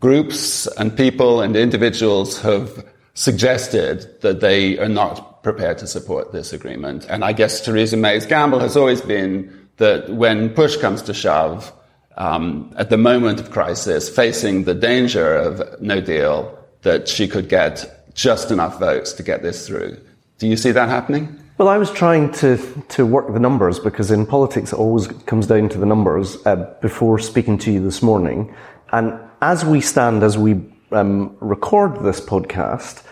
groups 0.00 0.66
and 0.78 0.96
people 0.96 1.40
and 1.40 1.56
individuals 1.56 2.40
have 2.40 2.84
suggested 3.14 4.20
that 4.22 4.40
they 4.40 4.78
are 4.78 4.88
not 4.88 5.42
prepared 5.42 5.78
to 5.78 5.86
support 5.86 6.32
this 6.32 6.52
agreement. 6.52 7.06
And 7.08 7.24
I 7.24 7.32
guess 7.32 7.64
Theresa 7.64 7.96
May's 7.96 8.26
gamble 8.26 8.60
has 8.60 8.76
always 8.76 9.00
been 9.00 9.68
that 9.76 10.10
when 10.10 10.50
push 10.50 10.76
comes 10.76 11.02
to 11.02 11.14
shove, 11.14 11.72
um, 12.16 12.72
at 12.76 12.90
the 12.90 12.98
moment 12.98 13.40
of 13.40 13.50
crisis, 13.50 14.08
facing 14.08 14.64
the 14.64 14.74
danger 14.74 15.34
of 15.34 15.80
no 15.80 16.00
deal, 16.00 16.58
that 16.82 17.08
she 17.08 17.28
could 17.28 17.48
get 17.48 18.14
just 18.14 18.50
enough 18.50 18.78
votes 18.78 19.12
to 19.14 19.22
get 19.22 19.42
this 19.42 19.66
through. 19.66 19.98
Do 20.38 20.46
you 20.46 20.56
see 20.56 20.70
that 20.72 20.88
happening? 20.88 21.38
Well, 21.58 21.68
I 21.68 21.76
was 21.76 21.90
trying 21.90 22.32
to, 22.32 22.56
to 22.88 23.04
work 23.04 23.32
the 23.32 23.38
numbers 23.38 23.78
because 23.78 24.10
in 24.10 24.24
politics 24.26 24.72
it 24.72 24.78
always 24.78 25.08
comes 25.26 25.46
down 25.46 25.68
to 25.70 25.78
the 25.78 25.86
numbers 25.86 26.38
uh, 26.46 26.56
before 26.80 27.18
speaking 27.18 27.58
to 27.58 27.70
you 27.70 27.82
this 27.82 28.02
morning. 28.02 28.54
And 28.92 29.18
as 29.40 29.64
we 29.64 29.80
stand, 29.80 30.22
as 30.22 30.36
we 30.36 30.60
um, 30.92 31.36
record 31.40 32.02
this 32.02 32.20
podcast, 32.20 33.02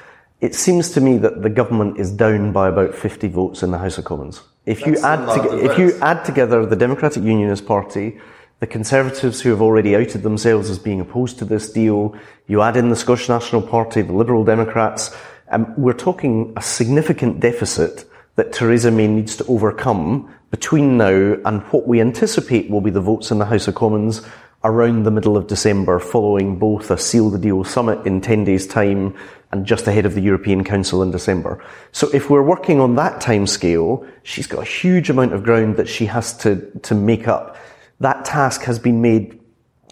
it 0.40 0.54
seems 0.54 0.90
to 0.92 1.00
me 1.00 1.18
that 1.18 1.42
the 1.42 1.50
government 1.50 1.98
is 1.98 2.12
down 2.12 2.52
by 2.52 2.68
about 2.68 2.94
50 2.94 3.28
votes 3.28 3.62
in 3.62 3.70
the 3.70 3.78
House 3.78 3.98
of 3.98 4.04
Commons. 4.04 4.42
If 4.66 4.86
you 4.86 4.98
add 4.98 5.24
to, 5.34 5.64
if 5.64 5.78
you 5.78 5.98
add 6.00 6.24
together 6.24 6.64
the 6.66 6.76
Democratic 6.76 7.22
Unionist 7.24 7.66
Party, 7.66 8.20
the 8.60 8.66
Conservatives 8.66 9.40
who 9.40 9.50
have 9.50 9.62
already 9.62 9.96
outed 9.96 10.22
themselves 10.22 10.68
as 10.68 10.78
being 10.78 11.00
opposed 11.00 11.38
to 11.38 11.44
this 11.44 11.72
deal, 11.72 12.14
you 12.46 12.60
add 12.60 12.76
in 12.76 12.90
the 12.90 12.96
Scottish 12.96 13.28
National 13.28 13.62
Party, 13.62 14.02
the 14.02 14.12
Liberal 14.12 14.44
Democrats, 14.44 15.14
um, 15.50 15.72
we're 15.78 15.94
talking 15.94 16.52
a 16.56 16.62
significant 16.62 17.40
deficit 17.40 18.04
that 18.36 18.52
Theresa 18.52 18.90
May 18.90 19.08
needs 19.08 19.36
to 19.36 19.46
overcome 19.46 20.32
between 20.50 20.96
now 20.96 21.36
and 21.44 21.62
what 21.64 21.86
we 21.86 22.00
anticipate 22.00 22.70
will 22.70 22.80
be 22.80 22.90
the 22.90 23.00
votes 23.00 23.30
in 23.30 23.38
the 23.38 23.46
House 23.46 23.68
of 23.68 23.74
Commons 23.74 24.22
around 24.64 25.04
the 25.04 25.10
middle 25.10 25.36
of 25.36 25.46
December 25.46 25.98
following 26.00 26.58
both 26.58 26.90
a 26.90 26.98
Seal 26.98 27.30
the 27.30 27.38
Deal 27.38 27.62
summit 27.64 28.04
in 28.06 28.20
10 28.20 28.44
days' 28.44 28.66
time 28.66 29.14
and 29.52 29.64
just 29.64 29.86
ahead 29.86 30.04
of 30.04 30.14
the 30.14 30.20
European 30.20 30.64
Council 30.64 31.02
in 31.02 31.10
December. 31.10 31.64
So 31.92 32.08
if 32.12 32.28
we're 32.28 32.42
working 32.42 32.80
on 32.80 32.96
that 32.96 33.20
time 33.20 33.46
scale, 33.46 34.06
she's 34.22 34.46
got 34.46 34.62
a 34.62 34.70
huge 34.70 35.10
amount 35.10 35.32
of 35.32 35.44
ground 35.44 35.76
that 35.76 35.88
she 35.88 36.06
has 36.06 36.36
to, 36.38 36.70
to 36.82 36.94
make 36.94 37.28
up. 37.28 37.56
That 38.00 38.24
task 38.24 38.62
has 38.62 38.78
been 38.78 39.00
made 39.00 39.40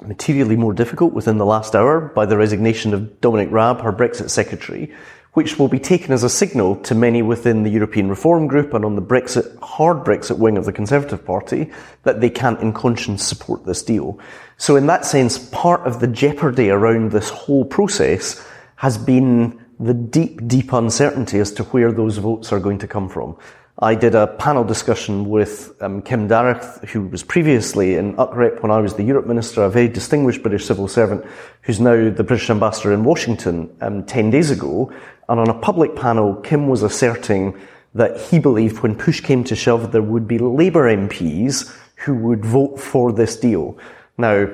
materially 0.02 0.56
more 0.56 0.74
difficult 0.74 1.14
within 1.14 1.38
the 1.38 1.46
last 1.46 1.74
hour 1.74 2.12
by 2.14 2.26
the 2.26 2.36
resignation 2.36 2.92
of 2.92 3.20
Dominic 3.20 3.50
Raab, 3.50 3.80
her 3.80 3.92
Brexit 3.92 4.28
secretary, 4.30 4.92
which 5.32 5.58
will 5.58 5.68
be 5.68 5.78
taken 5.78 6.12
as 6.12 6.22
a 6.22 6.30
signal 6.30 6.76
to 6.76 6.94
many 6.94 7.22
within 7.22 7.62
the 7.62 7.70
European 7.70 8.08
Reform 8.08 8.46
Group 8.46 8.74
and 8.74 8.84
on 8.84 8.94
the 8.94 9.02
Brexit, 9.02 9.58
hard 9.60 9.98
Brexit 9.98 10.38
wing 10.38 10.56
of 10.56 10.64
the 10.64 10.72
Conservative 10.72 11.24
Party 11.24 11.70
that 12.04 12.20
they 12.20 12.30
can't 12.30 12.60
in 12.60 12.72
conscience 12.72 13.22
support 13.22 13.64
this 13.64 13.82
deal. 13.82 14.18
So 14.58 14.76
in 14.76 14.86
that 14.86 15.04
sense, 15.04 15.38
part 15.38 15.82
of 15.82 16.00
the 16.00 16.06
jeopardy 16.06 16.70
around 16.70 17.12
this 17.12 17.28
whole 17.28 17.64
process 17.64 18.44
has 18.76 18.96
been 18.96 19.62
the 19.78 19.94
deep, 19.94 20.46
deep 20.48 20.72
uncertainty 20.72 21.38
as 21.38 21.52
to 21.52 21.64
where 21.64 21.92
those 21.92 22.18
votes 22.18 22.52
are 22.52 22.60
going 22.60 22.78
to 22.78 22.88
come 22.88 23.08
from. 23.08 23.36
I 23.78 23.94
did 23.94 24.14
a 24.14 24.26
panel 24.26 24.64
discussion 24.64 25.28
with 25.28 25.76
um, 25.82 26.00
Kim 26.00 26.28
Darroch, 26.28 26.88
who 26.88 27.02
was 27.02 27.22
previously 27.22 27.96
in 27.96 28.14
UKREP 28.16 28.62
when 28.62 28.72
I 28.72 28.80
was 28.80 28.94
the 28.94 29.02
Europe 29.02 29.26
Minister, 29.26 29.64
a 29.64 29.68
very 29.68 29.88
distinguished 29.88 30.42
British 30.42 30.64
civil 30.64 30.88
servant, 30.88 31.26
who's 31.60 31.78
now 31.78 32.08
the 32.08 32.24
British 32.24 32.48
Ambassador 32.48 32.94
in 32.94 33.04
Washington, 33.04 33.76
um, 33.82 34.04
10 34.04 34.30
days 34.30 34.50
ago. 34.50 34.90
And 35.28 35.38
on 35.38 35.50
a 35.50 35.58
public 35.60 35.94
panel, 35.94 36.36
Kim 36.36 36.68
was 36.68 36.82
asserting 36.82 37.60
that 37.94 38.18
he 38.18 38.38
believed 38.38 38.78
when 38.78 38.94
push 38.94 39.20
came 39.20 39.44
to 39.44 39.54
shove, 39.54 39.92
there 39.92 40.00
would 40.00 40.26
be 40.26 40.38
Labour 40.38 40.84
MPs 40.84 41.76
who 41.96 42.14
would 42.14 42.46
vote 42.46 42.80
for 42.80 43.12
this 43.12 43.36
deal. 43.36 43.76
Now, 44.18 44.48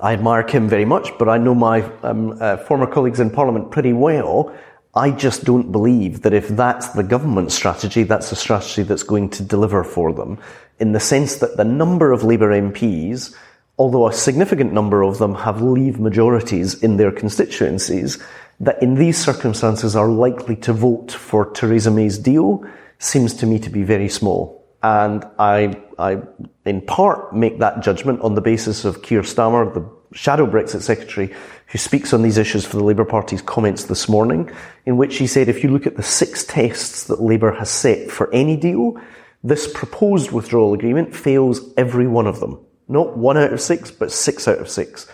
I 0.00 0.12
admire 0.12 0.42
Kim 0.42 0.68
very 0.68 0.84
much, 0.84 1.16
but 1.18 1.28
I 1.28 1.38
know 1.38 1.54
my 1.54 1.82
um, 2.02 2.36
uh, 2.40 2.56
former 2.58 2.86
colleagues 2.86 3.20
in 3.20 3.30
Parliament 3.30 3.70
pretty 3.70 3.92
well, 3.92 4.54
I 4.94 5.10
just 5.10 5.44
don't 5.44 5.70
believe 5.70 6.22
that 6.22 6.32
if 6.32 6.48
that's 6.48 6.88
the 6.88 7.02
government 7.02 7.52
strategy, 7.52 8.04
that's 8.04 8.32
a 8.32 8.36
strategy 8.36 8.82
that's 8.82 9.02
going 9.02 9.30
to 9.30 9.42
deliver 9.42 9.84
for 9.84 10.12
them. 10.12 10.38
In 10.78 10.92
the 10.92 11.00
sense 11.00 11.36
that 11.36 11.56
the 11.56 11.64
number 11.64 12.12
of 12.12 12.24
Labour 12.24 12.50
MPs, 12.50 13.34
although 13.78 14.08
a 14.08 14.12
significant 14.12 14.72
number 14.72 15.02
of 15.02 15.18
them 15.18 15.34
have 15.34 15.60
leave 15.60 16.00
majorities 16.00 16.82
in 16.82 16.96
their 16.96 17.12
constituencies, 17.12 18.18
that 18.60 18.82
in 18.82 18.94
these 18.94 19.22
circumstances 19.22 19.94
are 19.94 20.08
likely 20.08 20.56
to 20.56 20.72
vote 20.72 21.12
for 21.12 21.46
Theresa 21.46 21.90
May's 21.90 22.18
deal 22.18 22.64
seems 22.98 23.34
to 23.34 23.46
me 23.46 23.58
to 23.60 23.70
be 23.70 23.84
very 23.84 24.08
small. 24.08 24.66
And 24.82 25.24
I 25.38 25.80
I, 25.98 26.18
in 26.64 26.80
part, 26.82 27.34
make 27.34 27.58
that 27.58 27.82
judgment 27.82 28.20
on 28.20 28.34
the 28.34 28.40
basis 28.40 28.84
of 28.84 29.02
Keir 29.02 29.22
Starmer, 29.22 29.72
the 29.74 29.88
shadow 30.16 30.46
Brexit 30.46 30.82
secretary, 30.82 31.34
who 31.66 31.78
speaks 31.78 32.12
on 32.12 32.22
these 32.22 32.38
issues 32.38 32.64
for 32.64 32.76
the 32.76 32.84
Labour 32.84 33.04
Party's 33.04 33.42
comments 33.42 33.84
this 33.84 34.08
morning, 34.08 34.50
in 34.86 34.96
which 34.96 35.18
he 35.18 35.26
said 35.26 35.48
if 35.48 35.62
you 35.62 35.70
look 35.70 35.86
at 35.86 35.96
the 35.96 36.02
six 36.02 36.44
tests 36.44 37.04
that 37.04 37.20
Labour 37.20 37.52
has 37.52 37.68
set 37.68 38.10
for 38.10 38.32
any 38.32 38.56
deal, 38.56 38.96
this 39.42 39.70
proposed 39.72 40.30
withdrawal 40.30 40.74
agreement 40.74 41.14
fails 41.14 41.60
every 41.76 42.06
one 42.06 42.26
of 42.26 42.40
them. 42.40 42.64
Not 42.88 43.18
one 43.18 43.36
out 43.36 43.52
of 43.52 43.60
six, 43.60 43.90
but 43.90 44.12
six 44.12 44.48
out 44.48 44.58
of 44.58 44.68
six. 44.68 45.06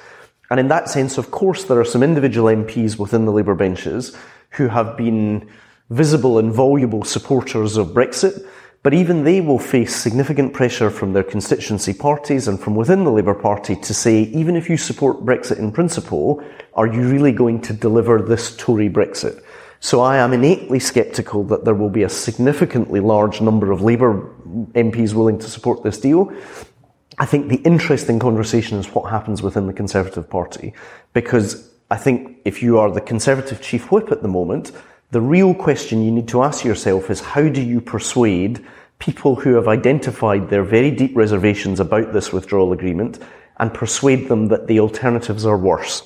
And 0.50 0.60
in 0.60 0.68
that 0.68 0.88
sense, 0.88 1.18
of 1.18 1.30
course, 1.30 1.64
there 1.64 1.80
are 1.80 1.84
some 1.84 2.02
individual 2.02 2.54
MPs 2.54 2.98
within 2.98 3.24
the 3.24 3.32
Labour 3.32 3.54
benches 3.54 4.16
who 4.50 4.68
have 4.68 4.96
been 4.96 5.48
visible 5.90 6.38
and 6.38 6.52
voluble 6.52 7.04
supporters 7.04 7.76
of 7.76 7.88
Brexit, 7.88 8.46
but 8.84 8.92
even 8.92 9.24
they 9.24 9.40
will 9.40 9.58
face 9.58 9.96
significant 9.96 10.52
pressure 10.52 10.90
from 10.90 11.14
their 11.14 11.22
constituency 11.22 11.94
parties 11.94 12.46
and 12.46 12.60
from 12.60 12.74
within 12.74 13.02
the 13.02 13.10
Labour 13.10 13.34
Party 13.34 13.74
to 13.76 13.94
say, 13.94 14.24
even 14.24 14.56
if 14.56 14.68
you 14.68 14.76
support 14.76 15.24
Brexit 15.24 15.58
in 15.58 15.72
principle, 15.72 16.44
are 16.74 16.86
you 16.86 17.08
really 17.08 17.32
going 17.32 17.62
to 17.62 17.72
deliver 17.72 18.20
this 18.20 18.54
Tory 18.54 18.90
Brexit? 18.90 19.42
So 19.80 20.02
I 20.02 20.18
am 20.18 20.34
innately 20.34 20.78
sceptical 20.78 21.44
that 21.44 21.64
there 21.64 21.74
will 21.74 21.88
be 21.88 22.02
a 22.02 22.10
significantly 22.10 23.00
large 23.00 23.40
number 23.40 23.72
of 23.72 23.80
Labour 23.80 24.30
MPs 24.74 25.14
willing 25.14 25.38
to 25.38 25.48
support 25.48 25.82
this 25.82 25.98
deal. 25.98 26.30
I 27.16 27.24
think 27.24 27.48
the 27.48 27.62
interesting 27.64 28.18
conversation 28.18 28.78
is 28.78 28.86
what 28.88 29.10
happens 29.10 29.40
within 29.40 29.66
the 29.66 29.72
Conservative 29.72 30.28
Party, 30.28 30.74
because 31.14 31.70
I 31.90 31.96
think 31.96 32.36
if 32.44 32.62
you 32.62 32.78
are 32.78 32.90
the 32.90 33.00
Conservative 33.00 33.62
chief 33.62 33.90
whip 33.90 34.12
at 34.12 34.20
the 34.20 34.28
moment, 34.28 34.72
the 35.14 35.20
real 35.20 35.54
question 35.54 36.02
you 36.02 36.10
need 36.10 36.26
to 36.26 36.42
ask 36.42 36.64
yourself 36.64 37.08
is 37.08 37.20
how 37.20 37.48
do 37.48 37.62
you 37.62 37.80
persuade 37.80 38.66
people 38.98 39.36
who 39.36 39.54
have 39.54 39.68
identified 39.68 40.50
their 40.50 40.64
very 40.64 40.90
deep 40.90 41.16
reservations 41.16 41.78
about 41.78 42.12
this 42.12 42.32
withdrawal 42.32 42.72
agreement 42.72 43.20
and 43.58 43.72
persuade 43.72 44.26
them 44.26 44.48
that 44.48 44.66
the 44.66 44.80
alternatives 44.80 45.46
are 45.46 45.56
worse? 45.56 46.02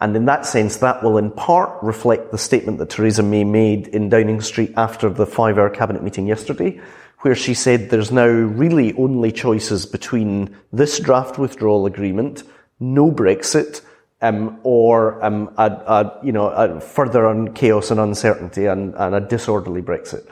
And 0.00 0.16
in 0.16 0.24
that 0.24 0.44
sense, 0.44 0.78
that 0.78 1.04
will 1.04 1.18
in 1.18 1.30
part 1.30 1.80
reflect 1.84 2.32
the 2.32 2.38
statement 2.38 2.78
that 2.78 2.90
Theresa 2.90 3.22
May 3.22 3.44
made 3.44 3.86
in 3.86 4.08
Downing 4.08 4.40
Street 4.40 4.72
after 4.76 5.08
the 5.08 5.24
five 5.24 5.56
hour 5.56 5.70
cabinet 5.70 6.02
meeting 6.02 6.26
yesterday, 6.26 6.80
where 7.20 7.36
she 7.36 7.54
said 7.54 7.90
there's 7.90 8.10
now 8.10 8.26
really 8.26 8.92
only 8.94 9.30
choices 9.30 9.86
between 9.86 10.56
this 10.72 10.98
draft 10.98 11.38
withdrawal 11.38 11.86
agreement, 11.86 12.42
no 12.80 13.12
Brexit, 13.12 13.82
um, 14.20 14.58
or 14.62 15.22
um, 15.24 15.52
a, 15.58 15.66
a, 15.66 16.20
you 16.24 16.32
know 16.32 16.48
a 16.48 16.80
further 16.80 17.26
on 17.26 17.54
chaos 17.54 17.90
and 17.90 18.00
uncertainty 18.00 18.66
and, 18.66 18.94
and 18.94 19.14
a 19.14 19.20
disorderly 19.20 19.82
Brexit. 19.82 20.28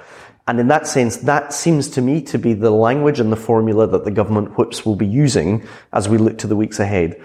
And 0.48 0.60
in 0.60 0.68
that 0.68 0.86
sense, 0.86 1.16
that 1.18 1.52
seems 1.52 1.88
to 1.90 2.02
me 2.02 2.22
to 2.22 2.38
be 2.38 2.54
the 2.54 2.70
language 2.70 3.18
and 3.18 3.32
the 3.32 3.36
formula 3.36 3.86
that 3.88 4.04
the 4.04 4.12
government 4.12 4.56
whips 4.56 4.86
will 4.86 4.94
be 4.94 5.06
using 5.06 5.66
as 5.92 6.08
we 6.08 6.18
look 6.18 6.38
to 6.38 6.46
the 6.46 6.54
weeks 6.54 6.78
ahead. 6.78 7.20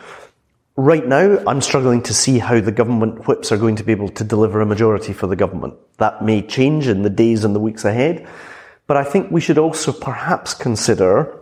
Right 0.76 1.06
now, 1.06 1.38
I'm 1.46 1.62
struggling 1.62 2.02
to 2.04 2.14
see 2.16 2.40
how 2.40 2.60
the 2.60 2.72
government 2.72 3.28
whips 3.28 3.52
are 3.52 3.58
going 3.58 3.76
to 3.76 3.84
be 3.84 3.92
able 3.92 4.10
to 4.10 4.24
deliver 4.24 4.62
a 4.62 4.66
majority 4.66 5.14
for 5.14 5.28
the 5.28 5.36
government. 5.36 5.76
That 5.98 6.24
may 6.24 6.42
change 6.42 6.88
in 6.88 7.04
the 7.04 7.10
days 7.12 7.44
and 7.44 7.54
the 7.54 7.60
weeks 7.60 7.86
ahead. 7.86 8.28
But 8.88 8.98
I 8.98 9.04
think 9.04 9.30
we 9.30 9.42
should 9.42 9.60
also 9.60 9.92
perhaps 9.92 10.56
consider 10.56 11.38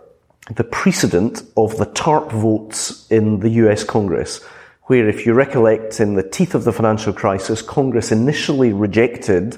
the 0.53 0.65
precedent 0.65 1.43
of 1.55 1.77
the 1.77 1.85
TARP 1.85 2.31
votes 2.31 3.09
in 3.09 3.39
the 3.39 3.49
US 3.49 3.83
Congress 3.83 4.43
where, 4.89 5.07
if 5.07 5.23
you 5.23 5.33
recollect, 5.35 5.99
in 5.99 6.15
the 6.15 6.27
teeth 6.27 6.55
of 6.55 6.63
the 6.63 6.73
financial 6.73 7.13
crisis, 7.13 7.61
Congress 7.61 8.11
initially 8.11 8.73
rejected 8.73 9.55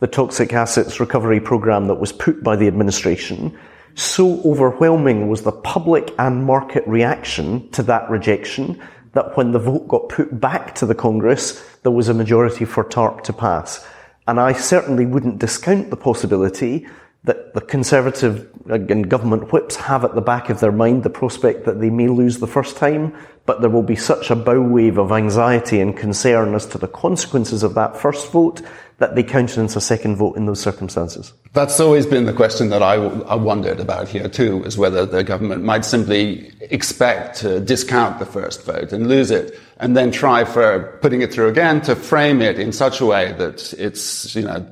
the 0.00 0.06
toxic 0.06 0.52
assets 0.52 1.00
recovery 1.00 1.40
program 1.40 1.86
that 1.86 1.94
was 1.94 2.12
put 2.12 2.44
by 2.44 2.54
the 2.54 2.66
administration. 2.66 3.58
So 3.94 4.42
overwhelming 4.42 5.28
was 5.28 5.40
the 5.40 5.52
public 5.52 6.14
and 6.18 6.44
market 6.44 6.86
reaction 6.86 7.70
to 7.70 7.82
that 7.84 8.10
rejection 8.10 8.78
that 9.14 9.34
when 9.38 9.52
the 9.52 9.58
vote 9.58 9.88
got 9.88 10.10
put 10.10 10.38
back 10.38 10.74
to 10.74 10.84
the 10.84 10.94
Congress, 10.94 11.64
there 11.82 11.90
was 11.90 12.10
a 12.10 12.14
majority 12.14 12.66
for 12.66 12.84
TARP 12.84 13.24
to 13.24 13.32
pass. 13.32 13.88
And 14.28 14.38
I 14.38 14.52
certainly 14.52 15.06
wouldn't 15.06 15.38
discount 15.38 15.88
the 15.88 15.96
possibility 15.96 16.86
that 17.24 17.54
the 17.54 17.60
Conservative 17.60 18.50
and 18.68 19.08
government 19.08 19.52
whips 19.52 19.76
have 19.76 20.04
at 20.04 20.14
the 20.14 20.20
back 20.20 20.50
of 20.50 20.60
their 20.60 20.72
mind 20.72 21.02
the 21.02 21.10
prospect 21.10 21.64
that 21.64 21.80
they 21.80 21.90
may 21.90 22.06
lose 22.06 22.38
the 22.38 22.46
first 22.46 22.76
time, 22.76 23.14
but 23.46 23.60
there 23.60 23.70
will 23.70 23.82
be 23.82 23.96
such 23.96 24.30
a 24.30 24.36
bow 24.36 24.60
wave 24.60 24.98
of 24.98 25.10
anxiety 25.10 25.80
and 25.80 25.96
concern 25.96 26.54
as 26.54 26.66
to 26.66 26.78
the 26.78 26.88
consequences 26.88 27.62
of 27.62 27.74
that 27.74 27.96
first 27.96 28.30
vote 28.30 28.62
that 28.98 29.14
they 29.14 29.22
countenance 29.22 29.74
a 29.74 29.80
second 29.80 30.16
vote 30.16 30.36
in 30.36 30.46
those 30.46 30.60
circumstances. 30.60 31.32
That's 31.52 31.80
always 31.80 32.06
been 32.06 32.26
the 32.26 32.32
question 32.32 32.68
that 32.68 32.82
I, 32.82 32.94
I 32.94 33.34
wondered 33.34 33.80
about 33.80 34.08
here 34.08 34.28
too, 34.28 34.62
is 34.64 34.78
whether 34.78 35.04
the 35.04 35.24
government 35.24 35.64
might 35.64 35.84
simply 35.84 36.52
expect 36.60 37.38
to 37.38 37.58
discount 37.58 38.18
the 38.18 38.26
first 38.26 38.64
vote 38.64 38.92
and 38.92 39.08
lose 39.08 39.30
it, 39.30 39.58
and 39.78 39.96
then 39.96 40.10
try 40.10 40.44
for 40.44 40.98
putting 41.00 41.22
it 41.22 41.32
through 41.32 41.48
again 41.48 41.80
to 41.82 41.96
frame 41.96 42.40
it 42.40 42.58
in 42.58 42.70
such 42.70 43.00
a 43.00 43.06
way 43.06 43.32
that 43.32 43.72
it's, 43.74 44.36
you 44.36 44.42
know, 44.42 44.66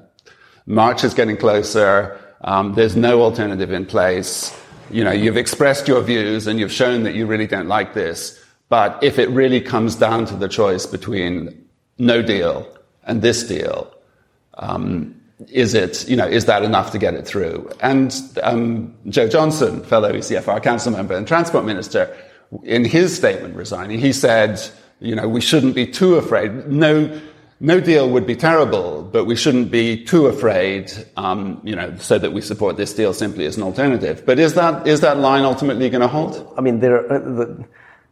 March 0.67 1.03
is 1.03 1.13
getting 1.15 1.37
closer, 1.37 2.19
um, 2.45 2.75
there's 2.75 2.97
no 2.97 3.23
alternative 3.23 3.73
in 3.73 3.87
place. 3.87 4.57
You 4.91 5.05
know, 5.05 5.13
you've 5.13 5.37
expressed 5.37 5.89
your 5.89 6.03
views 6.03 6.47
and 6.47 6.59
you've 6.59 6.73
shown 6.73 7.03
that 7.05 7.15
you 7.15 7.27
really 7.27 7.47
don't 7.47 7.69
like 7.69 7.95
this. 7.95 8.39
But 8.69 9.03
if 9.03 9.19
it 9.19 9.29
really 9.31 9.61
comes 9.61 9.97
down 9.97 10.27
to 10.27 10.35
the 10.35 10.49
choice 10.49 10.87
between 10.87 11.69
no 11.99 12.23
deal 12.23 12.67
and 13.05 13.23
this 13.23 13.43
deal, 13.45 13.93
um, 14.55 15.15
is 15.51 15.75
it, 15.75 16.09
you 16.09 16.17
know, 16.17 16.27
is 16.27 16.45
that 16.47 16.63
enough 16.63 16.91
to 16.93 16.99
get 16.99 17.15
it 17.15 17.27
through? 17.27 17.71
And 17.81 18.15
um, 18.43 18.95
Jo 19.09 19.29
Johnson, 19.29 19.83
fellow 19.85 20.13
ECFR 20.13 20.63
council 20.63 20.93
member 20.93 21.15
and 21.15 21.27
transport 21.27 21.65
minister, 21.65 22.17
in 22.65 22.85
his 22.85 23.15
statement 23.17 23.57
resigning, 23.57 23.99
he 23.99 24.13
said, 24.13 24.61
you 25.01 25.15
know, 25.15 25.29
we 25.29 25.41
shouldn't 25.41 25.75
be 25.75 25.87
too 25.87 26.15
afraid. 26.17 26.69
No, 26.69 27.21
no 27.63 27.81
deal 27.81 28.11
would 28.11 28.27
be 28.27 28.35
terrible, 28.35 29.05
but 29.05 29.25
we 29.25 29.37
shouldn't 29.37 29.71
be 29.71 30.05
too 30.05 30.27
afraid, 30.27 30.93
um, 31.17 31.61
you 31.63 31.77
know, 31.77 31.95
so 31.97 32.19
that 32.19 32.33
we 32.33 32.41
support 32.41 32.77
this 32.77 32.93
deal 32.93 33.15
simply 33.15 33.47
as 33.47 33.57
an 33.57 33.63
alternative. 33.63 34.27
But 34.27 34.41
is 34.41 34.55
that 34.55 34.87
is 34.87 35.01
that 35.01 35.19
line 35.19 35.45
ultimately 35.45 35.89
going 35.89 36.01
to 36.01 36.09
hold? 36.09 36.53
I 36.59 36.61
mean, 36.61 36.81
there 36.81 37.11
uh, 37.11 37.21
the, 37.21 37.65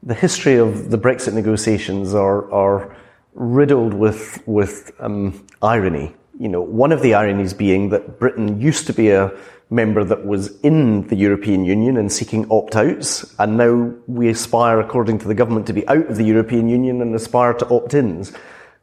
the 0.04 0.14
history 0.14 0.54
of 0.54 0.90
the 0.90 0.98
Brexit 0.98 1.34
negotiations 1.34 2.14
are 2.14 2.50
are 2.52 2.96
riddled 3.34 3.92
with 3.92 4.40
with 4.46 4.92
um, 5.00 5.44
irony. 5.62 6.14
You 6.38 6.48
know, 6.48 6.62
one 6.62 6.92
of 6.92 7.02
the 7.02 7.14
ironies 7.14 7.52
being 7.52 7.88
that 7.90 8.20
Britain 8.20 8.60
used 8.60 8.86
to 8.86 8.92
be 8.92 9.10
a 9.10 9.32
member 9.68 10.04
that 10.04 10.26
was 10.26 10.58
in 10.60 11.08
the 11.08 11.16
European 11.16 11.64
Union 11.64 11.96
and 11.96 12.10
seeking 12.12 12.46
opt-outs, 12.50 13.34
and 13.38 13.56
now 13.56 13.92
we 14.06 14.28
aspire, 14.28 14.78
according 14.80 15.18
to 15.18 15.28
the 15.28 15.34
government, 15.34 15.66
to 15.66 15.72
be 15.72 15.86
out 15.88 16.06
of 16.08 16.16
the 16.16 16.24
European 16.24 16.68
Union 16.68 17.02
and 17.02 17.14
aspire 17.14 17.52
to 17.54 17.68
opt-ins. 17.68 18.32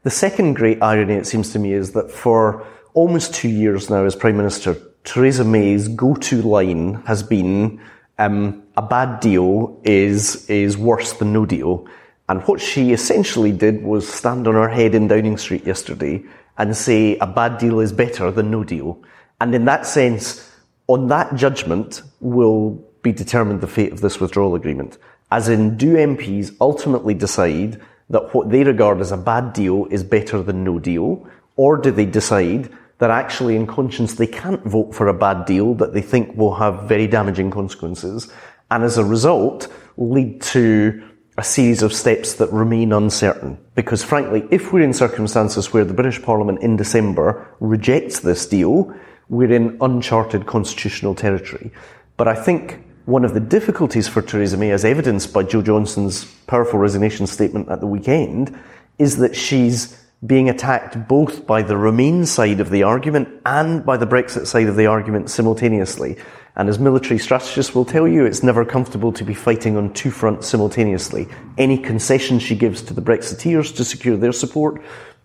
The 0.04 0.10
second 0.10 0.54
great 0.54 0.82
irony, 0.82 1.16
it 1.16 1.28
seems 1.28 1.52
to 1.54 1.60
me, 1.60 1.74
is 1.74 1.92
that 1.92 2.12
for 2.12 2.66
almost 2.94 3.34
two 3.34 3.50
years 3.50 3.90
now 3.90 4.06
as 4.06 4.16
Prime 4.16 4.38
Minister, 4.38 4.76
Theresa 5.04 5.44
May's 5.44 5.88
go-to 5.88 6.42
line 6.42 6.96
has 7.06 7.24
been 7.24 7.80
um, 8.20 8.64
a 8.76 8.82
bad 8.82 9.20
deal 9.20 9.80
is 9.84 10.50
is 10.50 10.78
worse 10.78 11.14
than 11.14 11.34
no 11.34 11.46
deal. 11.46 11.88
And 12.30 12.42
what 12.44 12.60
she 12.60 12.92
essentially 12.92 13.52
did 13.52 13.84
was 13.84 14.08
stand 14.08 14.48
on 14.48 14.56
her 14.56 14.68
head 14.68 14.96
in 14.96 15.08
Downing 15.08 15.38
Street 15.38 15.66
yesterday 15.66 16.24
and 16.58 16.76
say 16.76 17.18
a 17.20 17.28
bad 17.28 17.58
deal 17.58 17.80
is 17.80 17.94
better 17.94 18.32
than 18.32 18.52
no 18.52 18.64
deal. 18.64 19.02
And 19.40 19.54
in 19.56 19.66
that 19.66 19.86
sense, 19.86 20.52
on 20.88 21.08
that 21.08 21.36
judgment 21.36 22.02
will 22.20 22.84
be 23.02 23.12
determined 23.12 23.62
the 23.62 23.68
fate 23.68 23.94
of 23.94 24.02
this 24.02 24.20
withdrawal 24.20 24.56
agreement. 24.56 24.98
As 25.32 25.48
in, 25.48 25.78
do 25.78 25.96
MPs 25.96 26.56
ultimately 26.60 27.14
decide 27.14 27.80
that 28.10 28.34
what 28.34 28.50
they 28.50 28.64
regard 28.64 29.02
as 29.02 29.12
a 29.12 29.18
bad 29.18 29.54
deal 29.54 29.88
is 29.92 30.04
better 30.04 30.42
than 30.42 30.64
no 30.64 30.80
deal? 30.80 31.28
Or 31.56 31.78
do 31.78 31.92
they 31.92 32.06
decide 32.06 32.70
that 33.00 33.10
actually 33.10 33.56
in 33.56 33.68
conscience 33.68 34.16
they 34.16 34.28
can't 34.28 34.64
vote 34.64 34.94
for 34.94 35.08
a 35.08 35.14
bad 35.14 35.46
deal 35.46 35.74
that 35.76 35.94
they 35.94 36.02
think 36.02 36.36
will 36.36 36.56
have 36.56 36.88
very 36.88 37.08
damaging 37.08 37.52
consequences 37.52 38.32
and 38.72 38.84
as 38.84 38.98
a 38.98 39.06
result 39.06 39.68
lead 39.98 40.42
to 40.42 41.04
a 41.38 41.44
series 41.44 41.84
of 41.84 41.94
steps 41.94 42.34
that 42.36 42.52
remain 42.52 42.92
uncertain. 42.92 43.58
Because 43.76 44.04
frankly, 44.04 44.48
if 44.50 44.74
we're 44.74 44.82
in 44.82 44.94
circumstances 44.94 45.72
where 45.72 45.86
the 45.86 45.94
British 45.94 46.22
Parliament 46.22 46.62
in 46.62 46.76
December 46.76 47.56
rejects 47.60 48.22
this 48.22 48.48
deal, 48.48 48.92
we're 49.30 49.52
in 49.52 49.78
uncharted 49.82 50.48
constitutional 50.48 51.14
territory. 51.14 51.72
But 52.16 52.28
I 52.28 52.34
think 52.34 52.84
one 53.08 53.24
of 53.24 53.34
the 53.34 53.40
difficulties 53.40 54.06
for 54.06 54.22
Theresa 54.22 54.58
May, 54.58 54.72
as 54.72 54.84
evidenced 54.84 55.32
by 55.32 55.42
Jo 55.44 55.62
Johnson's 55.62 56.26
powerful 56.46 56.78
resignation 56.78 57.26
statement 57.26 57.70
at 57.70 57.80
the 57.80 57.88
weekend, 57.88 58.54
is 59.00 59.16
that 59.20 59.34
she's 59.34 59.98
being 60.26 60.50
attacked 60.50 61.08
both 61.08 61.48
by 61.48 61.62
the 61.62 61.78
Remain 61.78 62.26
side 62.26 62.60
of 62.60 62.70
the 62.70 62.84
argument 62.84 63.30
and 63.46 63.86
by 63.86 63.96
the 63.96 64.06
Brexit 64.06 64.46
side 64.46 64.68
of 64.68 64.76
the 64.76 64.88
argument 64.88 65.30
simultaneously. 65.30 66.18
And 66.58 66.68
as 66.68 66.80
military 66.80 67.18
strategists 67.18 67.74
will 67.74 67.86
tell 67.86 68.10
you, 68.10 68.26
it's 68.26 68.44
never 68.44 68.66
comfortable 68.66 69.14
to 69.14 69.24
be 69.24 69.34
fighting 69.34 69.78
on 69.78 69.94
two 69.94 70.12
fronts 70.12 70.46
simultaneously. 70.50 71.30
Any 71.58 71.78
concession 71.78 72.40
she 72.40 72.56
gives 72.56 72.82
to 72.82 72.94
the 72.94 73.02
Brexiteers 73.02 73.74
to 73.78 73.86
secure 73.86 74.18
their 74.18 74.34
support 74.34 74.82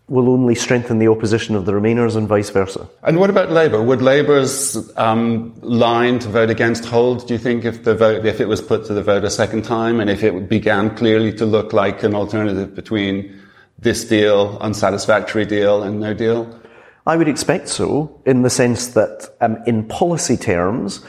will 0.08 0.28
only 0.28 0.54
strengthen 0.54 0.98
the 0.98 1.08
opposition 1.08 1.54
of 1.54 1.64
the 1.64 1.72
Remainers 1.72 2.16
and 2.16 2.28
vice 2.28 2.50
versa. 2.50 2.88
And 3.02 3.18
what 3.18 3.30
about 3.30 3.50
Labour? 3.50 3.82
Would 3.82 4.02
Labour's 4.02 4.90
um, 4.98 5.54
line 5.62 6.18
to 6.20 6.28
vote 6.28 6.50
against 6.50 6.84
hold? 6.84 7.26
Do 7.26 7.34
you 7.34 7.38
think 7.38 7.64
if 7.64 7.84
the 7.84 7.94
vote, 7.94 8.26
if 8.26 8.40
it 8.40 8.48
was 8.48 8.60
put 8.60 8.84
to 8.86 8.94
the 8.94 9.02
vote 9.02 9.24
a 9.24 9.30
second 9.30 9.62
time, 9.62 10.00
and 10.00 10.10
if 10.10 10.22
it 10.22 10.48
began 10.48 10.94
clearly 10.96 11.32
to 11.34 11.46
look 11.46 11.72
like 11.72 12.02
an 12.02 12.14
alternative 12.14 12.74
between 12.74 13.40
this 13.78 14.04
deal, 14.04 14.58
unsatisfactory 14.60 15.46
deal, 15.46 15.82
and 15.82 16.00
no 16.00 16.14
deal? 16.14 16.60
I 17.06 17.16
would 17.16 17.28
expect 17.28 17.68
so, 17.68 18.20
in 18.26 18.42
the 18.42 18.50
sense 18.50 18.88
that, 18.88 19.34
um, 19.40 19.58
in 19.66 19.84
policy 19.84 20.36
terms, 20.36 21.04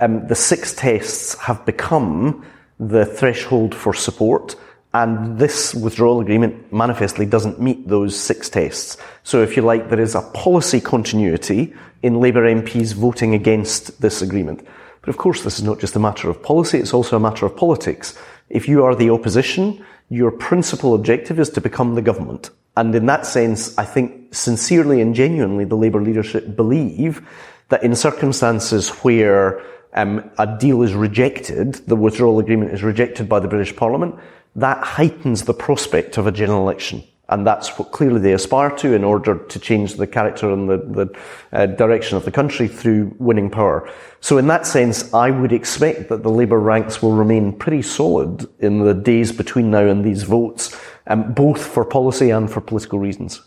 um, 0.00 0.26
the 0.26 0.34
six 0.34 0.74
tests 0.74 1.34
have 1.38 1.64
become 1.64 2.44
the 2.78 3.04
threshold 3.04 3.74
for 3.74 3.94
support 3.94 4.56
and 4.94 5.38
this 5.38 5.74
withdrawal 5.74 6.20
agreement 6.20 6.72
manifestly 6.72 7.26
doesn't 7.26 7.60
meet 7.60 7.88
those 7.88 8.18
six 8.18 8.48
tests. 8.48 8.96
So, 9.22 9.42
if 9.42 9.56
you 9.56 9.62
like, 9.62 9.90
there 9.90 10.00
is 10.00 10.14
a 10.14 10.22
policy 10.22 10.80
continuity 10.80 11.74
in 12.02 12.20
Labour 12.20 12.42
MPs 12.42 12.94
voting 12.94 13.34
against 13.34 14.00
this 14.00 14.22
agreement. 14.22 14.66
But 15.00 15.10
of 15.10 15.16
course, 15.18 15.42
this 15.42 15.58
is 15.58 15.64
not 15.64 15.78
just 15.78 15.96
a 15.96 15.98
matter 15.98 16.30
of 16.30 16.42
policy, 16.42 16.78
it's 16.78 16.94
also 16.94 17.16
a 17.16 17.20
matter 17.20 17.44
of 17.44 17.56
politics. 17.56 18.18
If 18.48 18.68
you 18.68 18.84
are 18.84 18.94
the 18.94 19.10
opposition, 19.10 19.84
your 20.08 20.30
principal 20.30 20.94
objective 20.94 21.38
is 21.38 21.50
to 21.50 21.60
become 21.60 21.94
the 21.94 22.02
government. 22.02 22.50
And 22.76 22.94
in 22.94 23.06
that 23.06 23.26
sense, 23.26 23.76
I 23.76 23.84
think 23.84 24.34
sincerely 24.34 25.00
and 25.00 25.14
genuinely 25.14 25.64
the 25.64 25.76
Labour 25.76 26.00
leadership 26.00 26.56
believe 26.56 27.26
that 27.68 27.82
in 27.82 27.94
circumstances 27.94 28.90
where 29.02 29.62
um, 29.94 30.30
a 30.38 30.58
deal 30.58 30.82
is 30.82 30.94
rejected, 30.94 31.74
the 31.86 31.96
withdrawal 31.96 32.38
agreement 32.38 32.72
is 32.72 32.82
rejected 32.82 33.28
by 33.28 33.40
the 33.40 33.48
British 33.48 33.74
Parliament, 33.74 34.14
that 34.56 34.82
heightens 34.82 35.44
the 35.44 35.54
prospect 35.54 36.18
of 36.18 36.26
a 36.26 36.32
general 36.32 36.62
election. 36.62 37.04
And 37.30 37.46
that's 37.46 37.78
what 37.78 37.92
clearly 37.92 38.20
they 38.20 38.32
aspire 38.32 38.70
to 38.76 38.94
in 38.94 39.04
order 39.04 39.36
to 39.36 39.58
change 39.58 39.94
the 39.94 40.06
character 40.06 40.50
and 40.50 40.68
the, 40.68 40.78
the 40.78 41.18
uh, 41.52 41.66
direction 41.66 42.16
of 42.16 42.24
the 42.24 42.30
country 42.30 42.68
through 42.68 43.14
winning 43.18 43.50
power. 43.50 43.88
So 44.20 44.38
in 44.38 44.46
that 44.46 44.66
sense, 44.66 45.12
I 45.12 45.30
would 45.30 45.52
expect 45.52 46.08
that 46.08 46.22
the 46.22 46.30
Labour 46.30 46.58
ranks 46.58 47.02
will 47.02 47.12
remain 47.12 47.52
pretty 47.52 47.82
solid 47.82 48.48
in 48.60 48.82
the 48.82 48.94
days 48.94 49.30
between 49.30 49.70
now 49.70 49.86
and 49.86 50.04
these 50.04 50.22
votes, 50.22 50.74
um, 51.06 51.34
both 51.34 51.62
for 51.62 51.84
policy 51.84 52.30
and 52.30 52.50
for 52.50 52.62
political 52.62 52.98
reasons. 52.98 53.42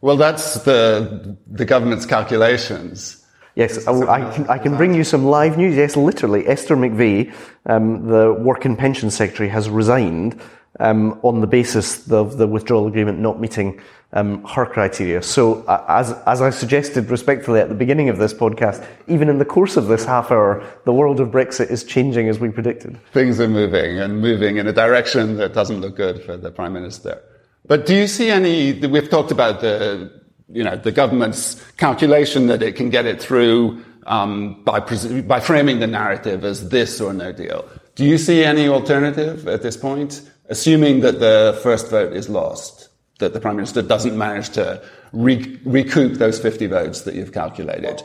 Well, 0.00 0.16
that's 0.16 0.54
the, 0.64 1.36
the 1.46 1.66
government's 1.66 2.06
calculations. 2.06 3.21
Yes, 3.54 3.86
I, 3.86 3.92
I, 3.92 4.34
can, 4.34 4.48
I 4.48 4.58
can 4.58 4.76
bring 4.76 4.94
you 4.94 5.04
some 5.04 5.24
live 5.26 5.58
news. 5.58 5.76
Yes, 5.76 5.96
literally, 5.96 6.46
Esther 6.48 6.76
McVey, 6.76 7.32
um, 7.66 8.06
the 8.06 8.32
Work 8.32 8.64
and 8.64 8.78
Pension 8.78 9.10
Secretary, 9.10 9.48
has 9.50 9.68
resigned 9.68 10.40
um, 10.80 11.20
on 11.22 11.40
the 11.40 11.46
basis 11.46 12.10
of 12.10 12.38
the 12.38 12.46
withdrawal 12.46 12.86
agreement 12.86 13.18
not 13.18 13.38
meeting 13.38 13.78
um, 14.14 14.44
her 14.44 14.66
criteria. 14.66 15.22
So, 15.22 15.62
uh, 15.64 15.84
as, 15.88 16.12
as 16.26 16.42
I 16.42 16.50
suggested 16.50 17.10
respectfully 17.10 17.60
at 17.60 17.68
the 17.68 17.74
beginning 17.74 18.08
of 18.08 18.18
this 18.18 18.34
podcast, 18.34 18.86
even 19.06 19.28
in 19.28 19.38
the 19.38 19.44
course 19.44 19.76
of 19.76 19.86
this 19.86 20.04
half 20.04 20.30
hour, 20.30 20.64
the 20.84 20.92
world 20.92 21.20
of 21.20 21.28
Brexit 21.28 21.70
is 21.70 21.84
changing 21.84 22.28
as 22.28 22.38
we 22.38 22.50
predicted. 22.50 22.98
Things 23.12 23.40
are 23.40 23.48
moving 23.48 23.98
and 23.98 24.20
moving 24.20 24.56
in 24.58 24.66
a 24.66 24.72
direction 24.72 25.36
that 25.36 25.52
doesn't 25.52 25.80
look 25.80 25.96
good 25.96 26.22
for 26.24 26.36
the 26.36 26.50
Prime 26.50 26.72
Minister. 26.72 27.22
But 27.66 27.86
do 27.86 27.94
you 27.94 28.06
see 28.06 28.30
any, 28.30 28.72
we've 28.86 29.08
talked 29.08 29.30
about 29.30 29.60
the 29.60 30.21
you 30.52 30.62
know, 30.62 30.76
the 30.76 30.92
government's 30.92 31.62
calculation 31.76 32.46
that 32.46 32.62
it 32.62 32.76
can 32.76 32.90
get 32.90 33.06
it 33.06 33.20
through 33.20 33.82
um, 34.06 34.62
by, 34.64 34.80
by 35.26 35.40
framing 35.40 35.80
the 35.80 35.86
narrative 35.86 36.44
as 36.44 36.68
this 36.68 37.00
or 37.00 37.12
no 37.12 37.32
deal. 37.32 37.68
Do 37.94 38.04
you 38.04 38.18
see 38.18 38.44
any 38.44 38.68
alternative 38.68 39.46
at 39.48 39.62
this 39.62 39.76
point, 39.76 40.22
assuming 40.48 41.00
that 41.00 41.20
the 41.20 41.58
first 41.62 41.90
vote 41.90 42.12
is 42.12 42.28
lost, 42.28 42.88
that 43.18 43.32
the 43.32 43.40
Prime 43.40 43.56
Minister 43.56 43.82
doesn't 43.82 44.16
manage 44.16 44.50
to 44.50 44.82
re- 45.12 45.60
recoup 45.64 46.14
those 46.14 46.38
50 46.40 46.66
votes 46.66 47.02
that 47.02 47.14
you've 47.14 47.32
calculated? 47.32 48.02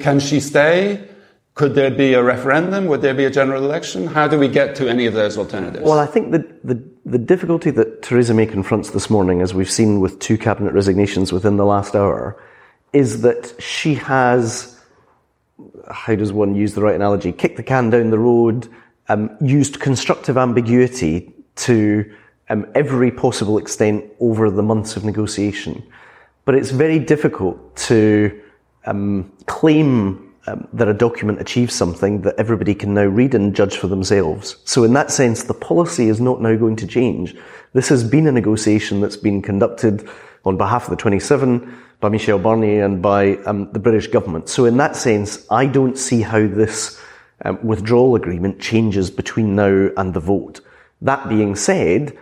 Can 0.00 0.20
she 0.20 0.40
stay? 0.40 1.06
Could 1.54 1.74
there 1.74 1.90
be 1.90 2.14
a 2.14 2.22
referendum? 2.22 2.86
Would 2.86 3.02
there 3.02 3.14
be 3.14 3.24
a 3.24 3.30
general 3.30 3.64
election? 3.64 4.06
How 4.06 4.28
do 4.28 4.38
we 4.38 4.48
get 4.48 4.76
to 4.76 4.88
any 4.88 5.06
of 5.06 5.14
those 5.14 5.36
alternatives? 5.36 5.84
Well, 5.84 5.98
I 5.98 6.06
think 6.06 6.32
that 6.32 6.64
the, 6.64 6.82
the 7.04 7.18
difficulty 7.18 7.70
that 7.70 8.02
Theresa 8.02 8.34
May 8.34 8.46
confronts 8.46 8.90
this 8.90 9.08
morning, 9.08 9.40
as 9.40 9.54
we've 9.54 9.70
seen 9.70 10.00
with 10.00 10.18
two 10.18 10.36
cabinet 10.36 10.74
resignations 10.74 11.32
within 11.32 11.56
the 11.56 11.64
last 11.64 11.94
hour, 11.94 12.42
is 12.92 13.22
that 13.22 13.54
she 13.60 13.94
has, 13.94 14.78
how 15.90 16.14
does 16.14 16.32
one 16.32 16.54
use 16.54 16.74
the 16.74 16.82
right 16.82 16.94
analogy, 16.94 17.32
kicked 17.32 17.56
the 17.56 17.62
can 17.62 17.90
down 17.90 18.10
the 18.10 18.18
road, 18.18 18.68
um, 19.08 19.34
used 19.40 19.80
constructive 19.80 20.36
ambiguity 20.36 21.32
to 21.56 22.10
um, 22.48 22.66
every 22.74 23.10
possible 23.10 23.58
extent 23.58 24.04
over 24.20 24.50
the 24.50 24.62
months 24.62 24.96
of 24.96 25.04
negotiation. 25.04 25.82
But 26.44 26.54
it's 26.54 26.70
very 26.70 26.98
difficult 26.98 27.76
to 27.76 28.40
um, 28.86 29.32
claim 29.46 30.29
um, 30.46 30.66
that 30.72 30.88
a 30.88 30.94
document 30.94 31.40
achieves 31.40 31.74
something 31.74 32.22
that 32.22 32.36
everybody 32.38 32.74
can 32.74 32.94
now 32.94 33.04
read 33.04 33.34
and 33.34 33.54
judge 33.54 33.76
for 33.76 33.88
themselves. 33.88 34.56
So 34.64 34.84
in 34.84 34.92
that 34.94 35.10
sense, 35.10 35.42
the 35.42 35.54
policy 35.54 36.08
is 36.08 36.20
not 36.20 36.40
now 36.40 36.56
going 36.56 36.76
to 36.76 36.86
change. 36.86 37.36
This 37.72 37.88
has 37.88 38.02
been 38.02 38.26
a 38.26 38.32
negotiation 38.32 39.00
that's 39.00 39.16
been 39.16 39.42
conducted 39.42 40.08
on 40.44 40.56
behalf 40.56 40.84
of 40.84 40.90
the 40.90 40.96
27 40.96 41.82
by 42.00 42.08
Michel 42.08 42.38
Barnier 42.38 42.84
and 42.84 43.02
by 43.02 43.36
um, 43.44 43.70
the 43.72 43.78
British 43.78 44.06
government. 44.06 44.48
So 44.48 44.64
in 44.64 44.78
that 44.78 44.96
sense, 44.96 45.46
I 45.50 45.66
don't 45.66 45.98
see 45.98 46.22
how 46.22 46.46
this 46.46 47.00
um, 47.44 47.58
withdrawal 47.62 48.16
agreement 48.16 48.60
changes 48.60 49.10
between 49.10 49.54
now 49.54 49.90
and 49.96 50.14
the 50.14 50.20
vote. 50.20 50.60
That 51.02 51.28
being 51.28 51.54
said, 51.56 52.16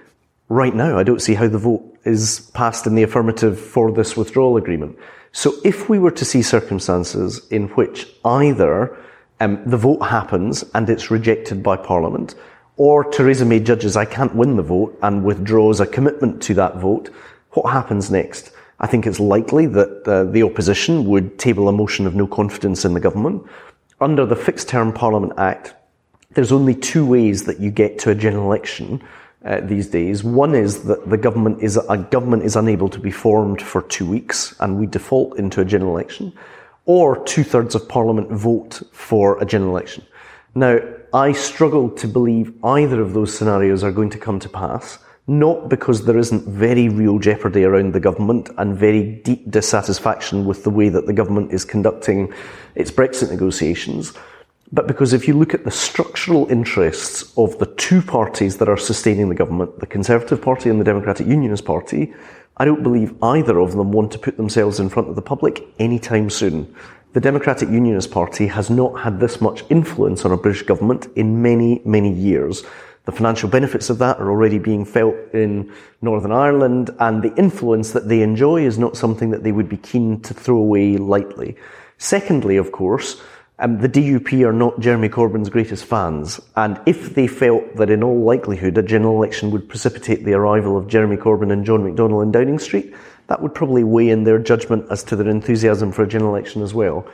right 0.48 0.74
now, 0.74 0.98
I 0.98 1.04
don't 1.04 1.22
see 1.22 1.34
how 1.34 1.48
the 1.48 1.58
vote 1.58 1.84
is 2.04 2.50
passed 2.54 2.86
in 2.86 2.94
the 2.94 3.02
affirmative 3.02 3.60
for 3.60 3.92
this 3.92 4.16
withdrawal 4.16 4.56
agreement. 4.56 4.98
So 5.32 5.54
if 5.64 5.88
we 5.88 5.98
were 5.98 6.10
to 6.12 6.24
see 6.24 6.42
circumstances 6.42 7.46
in 7.50 7.68
which 7.68 8.06
either 8.24 8.96
um, 9.40 9.62
the 9.66 9.76
vote 9.76 10.00
happens 10.00 10.64
and 10.74 10.88
it's 10.88 11.10
rejected 11.10 11.62
by 11.62 11.76
Parliament, 11.76 12.34
or 12.76 13.04
Theresa 13.04 13.44
May 13.44 13.60
judges 13.60 13.96
I 13.96 14.04
can't 14.04 14.34
win 14.34 14.56
the 14.56 14.62
vote 14.62 14.98
and 15.02 15.24
withdraws 15.24 15.80
a 15.80 15.86
commitment 15.86 16.42
to 16.42 16.54
that 16.54 16.76
vote, 16.76 17.10
what 17.50 17.72
happens 17.72 18.10
next? 18.10 18.52
I 18.80 18.86
think 18.86 19.06
it's 19.06 19.18
likely 19.18 19.66
that 19.66 20.06
uh, 20.06 20.24
the 20.24 20.44
opposition 20.44 21.04
would 21.06 21.38
table 21.38 21.68
a 21.68 21.72
motion 21.72 22.06
of 22.06 22.14
no 22.14 22.26
confidence 22.26 22.84
in 22.84 22.94
the 22.94 23.00
government. 23.00 23.42
Under 24.00 24.24
the 24.24 24.36
Fixed 24.36 24.68
Term 24.68 24.92
Parliament 24.92 25.32
Act, 25.36 25.74
there's 26.30 26.52
only 26.52 26.74
two 26.74 27.04
ways 27.04 27.44
that 27.44 27.58
you 27.58 27.70
get 27.70 27.98
to 28.00 28.10
a 28.10 28.14
general 28.14 28.44
election 28.44 29.02
uh, 29.44 29.60
these 29.62 29.88
days. 29.88 30.24
One 30.24 30.54
is 30.54 30.84
that 30.84 31.08
the 31.08 31.16
government 31.16 31.62
is 31.62 31.76
a 31.76 31.96
government 31.96 32.42
is 32.42 32.56
unable 32.56 32.88
to 32.88 32.98
be 32.98 33.10
formed 33.10 33.62
for 33.62 33.82
two 33.82 34.08
weeks, 34.08 34.54
and 34.60 34.78
we 34.78 34.86
default 34.86 35.38
into 35.38 35.60
a 35.60 35.64
general 35.64 35.92
election, 35.92 36.32
or 36.86 37.22
two 37.24 37.44
thirds 37.44 37.74
of 37.74 37.88
Parliament 37.88 38.30
vote 38.30 38.82
for 38.92 39.40
a 39.40 39.46
general 39.46 39.70
election. 39.70 40.04
Now, 40.54 40.80
I 41.12 41.32
struggle 41.32 41.90
to 41.90 42.08
believe 42.08 42.52
either 42.64 43.00
of 43.00 43.14
those 43.14 43.36
scenarios 43.36 43.84
are 43.84 43.92
going 43.92 44.10
to 44.10 44.18
come 44.18 44.40
to 44.40 44.48
pass. 44.48 44.98
Not 45.30 45.68
because 45.68 46.06
there 46.06 46.16
isn't 46.16 46.48
very 46.48 46.88
real 46.88 47.18
jeopardy 47.18 47.62
around 47.62 47.92
the 47.92 48.00
government 48.00 48.48
and 48.56 48.74
very 48.74 49.16
deep 49.24 49.50
dissatisfaction 49.50 50.46
with 50.46 50.64
the 50.64 50.70
way 50.70 50.88
that 50.88 51.04
the 51.04 51.12
government 51.12 51.52
is 51.52 51.66
conducting 51.66 52.32
its 52.74 52.90
Brexit 52.90 53.30
negotiations, 53.30 54.14
but 54.70 54.86
because 54.86 55.12
if 55.12 55.26
you 55.26 55.34
look 55.34 55.54
at 55.54 55.64
the 55.64 55.70
structural 55.70 56.46
interests 56.50 57.32
of 57.36 57.58
the 57.58 57.66
two 57.76 58.02
parties 58.02 58.58
that 58.58 58.68
are 58.68 58.76
sustaining 58.76 59.28
the 59.28 59.34
government, 59.34 59.80
the 59.80 59.86
Conservative 59.86 60.42
Party 60.42 60.68
and 60.68 60.78
the 60.80 60.84
Democratic 60.84 61.26
Unionist 61.26 61.64
Party, 61.64 62.12
I 62.58 62.64
don't 62.64 62.82
believe 62.82 63.14
either 63.22 63.58
of 63.58 63.72
them 63.72 63.92
want 63.92 64.12
to 64.12 64.18
put 64.18 64.36
themselves 64.36 64.78
in 64.80 64.90
front 64.90 65.08
of 65.08 65.16
the 65.16 65.22
public 65.22 65.66
anytime 65.78 66.28
soon. 66.28 66.74
The 67.14 67.20
Democratic 67.20 67.70
Unionist 67.70 68.10
Party 68.10 68.48
has 68.48 68.68
not 68.68 69.00
had 69.00 69.20
this 69.20 69.40
much 69.40 69.64
influence 69.70 70.24
on 70.24 70.32
a 70.32 70.36
British 70.36 70.62
government 70.62 71.06
in 71.16 71.40
many, 71.40 71.80
many 71.86 72.12
years. 72.12 72.62
The 73.06 73.12
financial 73.12 73.48
benefits 73.48 73.88
of 73.88 73.98
that 73.98 74.18
are 74.18 74.28
already 74.28 74.58
being 74.58 74.84
felt 74.84 75.14
in 75.32 75.72
Northern 76.02 76.32
Ireland, 76.32 76.90
and 76.98 77.22
the 77.22 77.34
influence 77.36 77.92
that 77.92 78.08
they 78.08 78.20
enjoy 78.20 78.66
is 78.66 78.78
not 78.78 78.98
something 78.98 79.30
that 79.30 79.44
they 79.44 79.52
would 79.52 79.70
be 79.70 79.78
keen 79.78 80.20
to 80.20 80.34
throw 80.34 80.58
away 80.58 80.98
lightly. 80.98 81.56
Secondly, 81.96 82.58
of 82.58 82.70
course, 82.70 83.22
um, 83.60 83.78
the 83.78 83.88
DUP 83.88 84.32
are 84.46 84.52
not 84.52 84.78
Jeremy 84.78 85.08
Corbyn's 85.08 85.50
greatest 85.50 85.84
fans, 85.84 86.40
and 86.54 86.80
if 86.86 87.14
they 87.14 87.26
felt 87.26 87.76
that 87.76 87.90
in 87.90 88.04
all 88.04 88.22
likelihood 88.22 88.78
a 88.78 88.82
general 88.82 89.16
election 89.16 89.50
would 89.50 89.68
precipitate 89.68 90.24
the 90.24 90.34
arrival 90.34 90.76
of 90.76 90.86
Jeremy 90.86 91.16
Corbyn 91.16 91.52
and 91.52 91.66
John 91.66 91.82
McDonnell 91.82 92.22
in 92.22 92.30
Downing 92.30 92.60
Street, 92.60 92.94
that 93.26 93.42
would 93.42 93.54
probably 93.54 93.82
weigh 93.82 94.10
in 94.10 94.24
their 94.24 94.38
judgment 94.38 94.86
as 94.90 95.02
to 95.04 95.16
their 95.16 95.28
enthusiasm 95.28 95.92
for 95.92 96.04
a 96.04 96.08
general 96.08 96.34
election 96.34 96.62
as 96.62 96.72
well. 96.72 97.06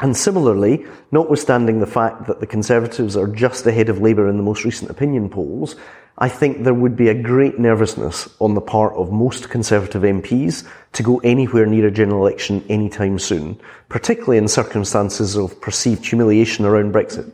And 0.00 0.16
similarly, 0.16 0.86
notwithstanding 1.10 1.80
the 1.80 1.86
fact 1.86 2.26
that 2.26 2.40
the 2.40 2.46
Conservatives 2.46 3.16
are 3.16 3.26
just 3.26 3.66
ahead 3.66 3.88
of 3.88 4.00
Labour 4.00 4.28
in 4.28 4.36
the 4.36 4.42
most 4.44 4.64
recent 4.64 4.90
opinion 4.90 5.28
polls, 5.28 5.74
I 6.18 6.28
think 6.28 6.62
there 6.62 6.74
would 6.74 6.96
be 6.96 7.08
a 7.08 7.20
great 7.20 7.58
nervousness 7.58 8.28
on 8.40 8.54
the 8.54 8.60
part 8.60 8.94
of 8.94 9.12
most 9.12 9.50
Conservative 9.50 10.02
MPs 10.02 10.66
to 10.92 11.02
go 11.02 11.18
anywhere 11.18 11.66
near 11.66 11.88
a 11.88 11.90
general 11.90 12.26
election 12.26 12.64
anytime 12.68 13.18
soon, 13.18 13.60
particularly 13.88 14.38
in 14.38 14.48
circumstances 14.48 15.36
of 15.36 15.60
perceived 15.60 16.06
humiliation 16.06 16.64
around 16.64 16.92
Brexit. 16.92 17.32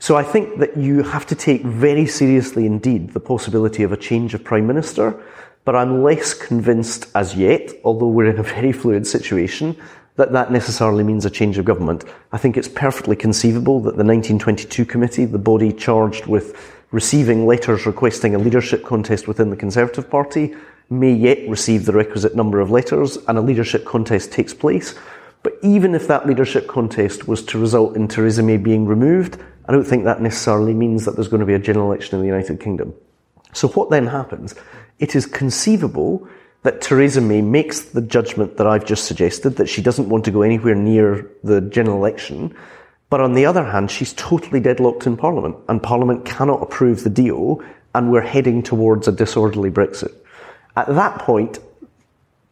So 0.00 0.16
I 0.16 0.22
think 0.22 0.58
that 0.58 0.76
you 0.76 1.02
have 1.02 1.26
to 1.26 1.34
take 1.34 1.62
very 1.62 2.06
seriously 2.06 2.66
indeed 2.66 3.10
the 3.10 3.20
possibility 3.20 3.82
of 3.82 3.92
a 3.92 3.96
change 3.96 4.34
of 4.34 4.42
Prime 4.42 4.66
Minister 4.66 5.20
But 5.64 5.76
I'm 5.76 6.02
less 6.02 6.32
convinced 6.32 7.06
as 7.14 7.36
yet, 7.36 7.70
although 7.84 8.08
we're 8.08 8.30
in 8.30 8.38
a 8.38 8.42
very 8.58 8.72
fluid 8.72 9.06
situation, 9.06 9.76
that 10.16 10.32
that 10.32 10.52
necessarily 10.52 11.04
means 11.04 11.24
a 11.24 11.30
change 11.30 11.58
of 11.58 11.64
government. 11.64 12.04
I 12.32 12.38
think 12.38 12.56
it's 12.56 12.68
perfectly 12.68 13.16
conceivable 13.16 13.80
that 13.80 13.96
the 13.96 14.04
1922 14.04 14.84
committee, 14.84 15.24
the 15.24 15.38
body 15.38 15.72
charged 15.72 16.26
with 16.26 16.56
receiving 16.90 17.46
letters 17.46 17.86
requesting 17.86 18.34
a 18.34 18.38
leadership 18.38 18.84
contest 18.84 19.28
within 19.28 19.50
the 19.50 19.56
Conservative 19.56 20.10
Party, 20.10 20.54
may 20.90 21.12
yet 21.12 21.48
receive 21.48 21.86
the 21.86 21.92
requisite 21.92 22.34
number 22.34 22.60
of 22.60 22.70
letters 22.70 23.16
and 23.28 23.38
a 23.38 23.40
leadership 23.40 23.84
contest 23.84 24.32
takes 24.32 24.52
place. 24.52 24.94
But 25.42 25.54
even 25.62 25.94
if 25.94 26.08
that 26.08 26.26
leadership 26.26 26.66
contest 26.66 27.26
was 27.28 27.42
to 27.46 27.58
result 27.58 27.96
in 27.96 28.08
Theresa 28.08 28.42
May 28.42 28.56
being 28.56 28.86
removed, 28.86 29.40
I 29.66 29.72
don't 29.72 29.84
think 29.84 30.04
that 30.04 30.20
necessarily 30.20 30.74
means 30.74 31.04
that 31.04 31.14
there's 31.14 31.28
going 31.28 31.40
to 31.40 31.46
be 31.46 31.54
a 31.54 31.58
general 31.58 31.86
election 31.86 32.16
in 32.16 32.20
the 32.20 32.26
United 32.26 32.60
Kingdom. 32.60 32.92
So 33.52 33.68
what 33.68 33.90
then 33.90 34.06
happens? 34.08 34.54
It 34.98 35.14
is 35.14 35.26
conceivable 35.26 36.28
that 36.62 36.80
Theresa 36.80 37.20
May 37.20 37.40
makes 37.40 37.80
the 37.80 38.02
judgment 38.02 38.56
that 38.58 38.66
I've 38.66 38.84
just 38.84 39.04
suggested, 39.04 39.56
that 39.56 39.68
she 39.68 39.80
doesn't 39.80 40.08
want 40.08 40.24
to 40.26 40.30
go 40.30 40.42
anywhere 40.42 40.74
near 40.74 41.26
the 41.42 41.60
general 41.60 41.96
election. 41.96 42.54
But 43.08 43.20
on 43.20 43.32
the 43.32 43.46
other 43.46 43.64
hand, 43.64 43.90
she's 43.90 44.12
totally 44.12 44.60
deadlocked 44.60 45.06
in 45.06 45.16
Parliament, 45.16 45.56
and 45.68 45.82
Parliament 45.82 46.24
cannot 46.24 46.62
approve 46.62 47.02
the 47.02 47.10
deal, 47.10 47.62
and 47.94 48.12
we're 48.12 48.20
heading 48.20 48.62
towards 48.62 49.08
a 49.08 49.12
disorderly 49.12 49.70
Brexit. 49.70 50.14
At 50.76 50.88
that 50.88 51.18
point, 51.18 51.58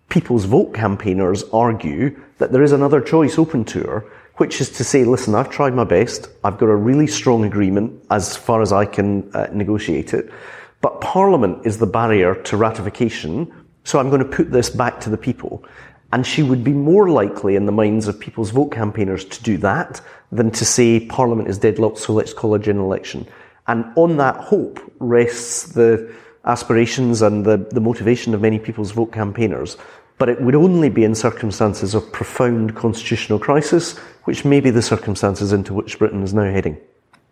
people's 0.09 0.47
vote 0.47 0.75
campaigners 0.75 1.45
argue 1.53 2.19
that 2.39 2.51
there 2.51 2.63
is 2.63 2.73
another 2.73 3.01
choice 3.01 3.39
open 3.39 3.65
to 3.67 3.81
her, 3.83 4.05
which 4.37 4.61
is 4.61 4.71
to 4.71 4.85
say, 4.85 5.05
listen, 5.05 5.35
I've 5.35 5.51
tried 5.51 5.75
my 5.75 5.85
best. 5.85 6.29
I've 6.43 6.59
got 6.59 6.67
a 6.67 6.77
really 6.77 7.07
strong 7.07 7.45
agreement 7.45 8.03
as 8.11 8.37
far 8.37 8.63
as 8.63 8.73
I 8.73 8.87
can 8.87 9.31
uh, 9.35 9.49
negotiate 9.53 10.15
it. 10.15 10.33
But 10.81 11.01
Parliament 11.01 11.67
is 11.67 11.79
the 11.79 11.87
barrier 11.87 12.37
to 12.37 12.57
ratification. 12.57 13.53
So 13.89 13.99
I'm 13.99 14.11
going 14.11 14.23
to 14.23 14.29
put 14.29 14.51
this 14.51 14.69
back 14.69 15.01
to 15.01 15.09
the 15.09 15.17
people. 15.17 15.65
And 16.13 16.27
she 16.27 16.43
would 16.43 16.63
be 16.63 16.75
more 16.75 17.09
likely 17.09 17.57
in 17.57 17.65
the 17.65 17.73
minds 17.73 18.07
of 18.07 18.21
people's 18.21 18.51
vote 18.51 18.71
campaigners 18.71 19.25
to 19.25 19.43
do 19.43 19.57
that 19.59 20.03
than 20.31 20.51
to 20.51 20.67
say 20.67 21.07
Parliament 21.07 21.49
is 21.49 21.57
deadlocked, 21.57 21.97
so 21.97 22.13
let's 22.13 22.35
call 22.35 22.53
a 22.53 22.59
general 22.59 22.85
election. 22.85 23.27
And 23.67 23.87
on 23.97 24.19
that 24.19 24.37
hope 24.37 24.79
rests 24.99 25.73
the 25.73 26.15
aspirations 26.45 27.23
and 27.23 27.47
the, 27.47 27.57
the 27.71 27.81
motivation 27.81 28.35
of 28.35 28.43
many 28.43 28.59
people's 28.59 28.91
vote 28.91 29.11
campaigners. 29.11 29.79
But 30.19 30.29
it 30.29 30.43
would 30.43 30.55
only 30.55 30.91
be 30.91 31.05
in 31.05 31.15
circumstances 31.15 31.95
of 31.95 32.13
profound 32.13 32.77
constitutional 32.77 33.39
crisis, 33.39 33.97
which 34.25 34.45
may 34.45 34.61
be 34.61 34.69
the 34.69 34.83
circumstances 34.83 35.55
into 35.55 35.73
which 35.73 35.99
Britain 35.99 36.23
is 36.23 36.35
now 36.35 36.53
heading. 36.53 36.77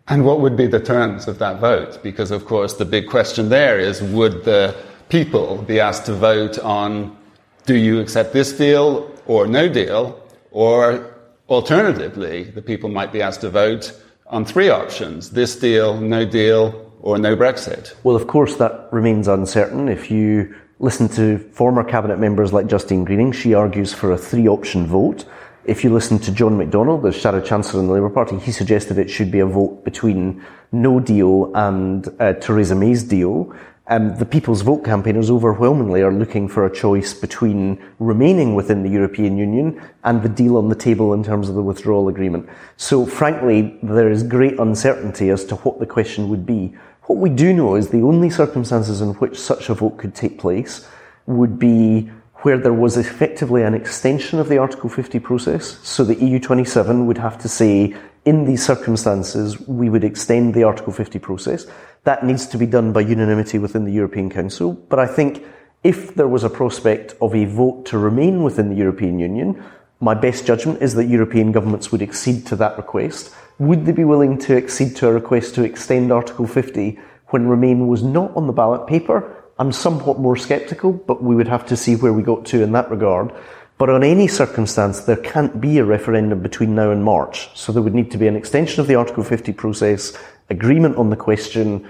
And 0.07 0.25
what 0.25 0.39
would 0.39 0.57
be 0.57 0.65
the 0.65 0.79
terms 0.79 1.27
of 1.27 1.37
that 1.37 1.59
vote? 1.59 2.01
Because, 2.01 2.31
of 2.31 2.45
course, 2.45 2.73
the 2.73 2.85
big 2.85 3.07
question 3.07 3.49
there 3.49 3.77
is 3.77 4.01
would 4.01 4.43
the 4.43 4.75
people 5.09 5.61
be 5.63 5.79
asked 5.79 6.05
to 6.05 6.13
vote 6.13 6.59
on 6.59 7.17
do 7.65 7.75
you 7.75 7.99
accept 7.99 8.33
this 8.33 8.53
deal 8.53 9.11
or 9.25 9.47
no 9.47 9.67
deal? 9.67 10.21
Or 10.51 11.13
alternatively, 11.49 12.45
the 12.45 12.61
people 12.61 12.89
might 12.89 13.11
be 13.11 13.21
asked 13.21 13.41
to 13.41 13.49
vote 13.49 13.91
on 14.27 14.45
three 14.45 14.69
options 14.69 15.31
this 15.31 15.55
deal, 15.55 15.99
no 15.99 16.25
deal, 16.25 16.87
or 17.01 17.17
no 17.17 17.35
Brexit? 17.35 17.93
Well, 18.03 18.15
of 18.15 18.27
course, 18.27 18.55
that 18.57 18.87
remains 18.91 19.27
uncertain. 19.27 19.87
If 19.87 20.11
you 20.11 20.55
listen 20.79 21.07
to 21.09 21.39
former 21.53 21.83
cabinet 21.83 22.19
members 22.19 22.53
like 22.53 22.67
Justine 22.67 23.03
Greening, 23.05 23.31
she 23.31 23.53
argues 23.53 23.93
for 23.93 24.11
a 24.11 24.17
three 24.17 24.47
option 24.47 24.85
vote. 24.85 25.25
If 25.65 25.83
you 25.83 25.93
listen 25.93 26.19
to 26.19 26.31
John 26.31 26.57
McDonnell, 26.57 27.01
the 27.01 27.11
Shadow 27.11 27.41
Chancellor 27.41 27.81
in 27.81 27.87
the 27.87 27.93
Labour 27.93 28.09
Party, 28.09 28.39
he 28.39 28.51
suggested 28.51 28.97
it 28.97 29.09
should 29.09 29.31
be 29.31 29.39
a 29.39 29.45
vote 29.45 29.83
between 29.83 30.43
no 30.71 30.99
deal 30.99 31.51
and 31.55 32.07
uh, 32.19 32.33
Theresa 32.33 32.75
May's 32.75 33.03
deal. 33.03 33.53
Um, 33.89 34.17
the 34.17 34.25
People's 34.25 34.63
Vote 34.63 34.83
campaigners 34.83 35.31
overwhelmingly 35.31 36.01
are 36.01 36.11
looking 36.11 36.49
for 36.49 36.65
a 36.65 36.75
choice 36.75 37.13
between 37.13 37.81
remaining 37.99 38.53
within 38.53 38.83
the 38.83 38.89
European 38.89 39.37
Union 39.37 39.81
and 40.03 40.21
the 40.21 40.27
deal 40.27 40.57
on 40.57 40.67
the 40.67 40.75
table 40.75 41.13
in 41.13 41.23
terms 41.23 41.47
of 41.47 41.55
the 41.55 41.61
withdrawal 41.61 42.09
agreement. 42.09 42.49
So 42.75 43.05
frankly, 43.05 43.79
there 43.81 44.11
is 44.11 44.23
great 44.23 44.59
uncertainty 44.59 45.29
as 45.29 45.45
to 45.45 45.55
what 45.57 45.79
the 45.79 45.85
question 45.85 46.27
would 46.27 46.45
be. 46.45 46.75
What 47.03 47.19
we 47.19 47.29
do 47.29 47.53
know 47.53 47.75
is 47.75 47.87
the 47.87 48.01
only 48.01 48.29
circumstances 48.29 48.99
in 48.99 49.13
which 49.15 49.39
such 49.39 49.69
a 49.69 49.73
vote 49.73 49.97
could 49.97 50.13
take 50.13 50.37
place 50.37 50.85
would 51.25 51.57
be 51.57 52.11
where 52.41 52.57
there 52.57 52.73
was 52.73 52.97
effectively 52.97 53.63
an 53.63 53.73
extension 53.73 54.37
of 54.37 54.49
the 54.49 54.57
Article 54.57 54.89
50 54.89 55.19
process. 55.19 55.79
So 55.87 56.03
the 56.03 56.15
EU27 56.15 57.05
would 57.05 57.17
have 57.17 57.37
to 57.39 57.47
say, 57.47 57.95
in 58.25 58.43
these 58.43 58.65
circumstances, 58.65 59.59
we 59.67 59.89
would 59.89 60.03
extend 60.03 60.53
the 60.53 60.63
Article 60.63 60.91
50 60.91 61.17
process. 61.19 61.65
That 62.03 62.25
needs 62.25 62.47
to 62.47 62.57
be 62.57 62.65
done 62.65 62.93
by 62.93 63.01
unanimity 63.01 63.59
within 63.59 63.85
the 63.85 63.91
European 63.91 64.29
Council. 64.29 64.73
But 64.73 64.99
I 64.99 65.07
think 65.07 65.43
if 65.83 66.15
there 66.15 66.27
was 66.27 66.43
a 66.43 66.49
prospect 66.49 67.15
of 67.21 67.35
a 67.35 67.45
vote 67.45 67.85
to 67.87 67.97
remain 67.97 68.43
within 68.43 68.69
the 68.69 68.75
European 68.75 69.19
Union, 69.19 69.63
my 69.99 70.13
best 70.13 70.45
judgment 70.45 70.81
is 70.81 70.93
that 70.95 71.05
European 71.05 71.51
governments 71.51 71.91
would 71.91 72.01
accede 72.01 72.45
to 72.47 72.55
that 72.57 72.77
request. 72.77 73.33
Would 73.59 73.85
they 73.85 73.91
be 73.91 74.03
willing 74.03 74.37
to 74.39 74.55
accede 74.55 74.95
to 74.97 75.07
a 75.07 75.13
request 75.13 75.55
to 75.55 75.63
extend 75.63 76.11
Article 76.11 76.45
50 76.45 76.99
when 77.27 77.47
Remain 77.47 77.87
was 77.87 78.03
not 78.03 78.35
on 78.35 78.47
the 78.47 78.53
ballot 78.53 78.87
paper? 78.87 79.33
I'm 79.59 79.71
somewhat 79.71 80.19
more 80.19 80.35
sceptical, 80.35 80.93
but 80.93 81.23
we 81.23 81.35
would 81.35 81.47
have 81.47 81.65
to 81.67 81.77
see 81.77 81.95
where 81.95 82.13
we 82.13 82.21
got 82.21 82.45
to 82.47 82.61
in 82.61 82.73
that 82.73 82.91
regard. 82.91 83.33
But 83.79 83.89
on 83.89 84.03
any 84.03 84.27
circumstance, 84.27 85.01
there 85.01 85.17
can't 85.17 85.59
be 85.59 85.77
a 85.77 85.85
referendum 85.85 86.41
between 86.41 86.75
now 86.75 86.91
and 86.91 87.03
March. 87.03 87.49
So 87.55 87.71
there 87.71 87.81
would 87.81 87.95
need 87.95 88.11
to 88.11 88.17
be 88.17 88.27
an 88.27 88.35
extension 88.35 88.81
of 88.81 88.87
the 88.87 88.95
Article 88.95 89.23
50 89.23 89.53
process, 89.53 90.17
agreement 90.49 90.97
on 90.97 91.09
the 91.09 91.15
question, 91.15 91.87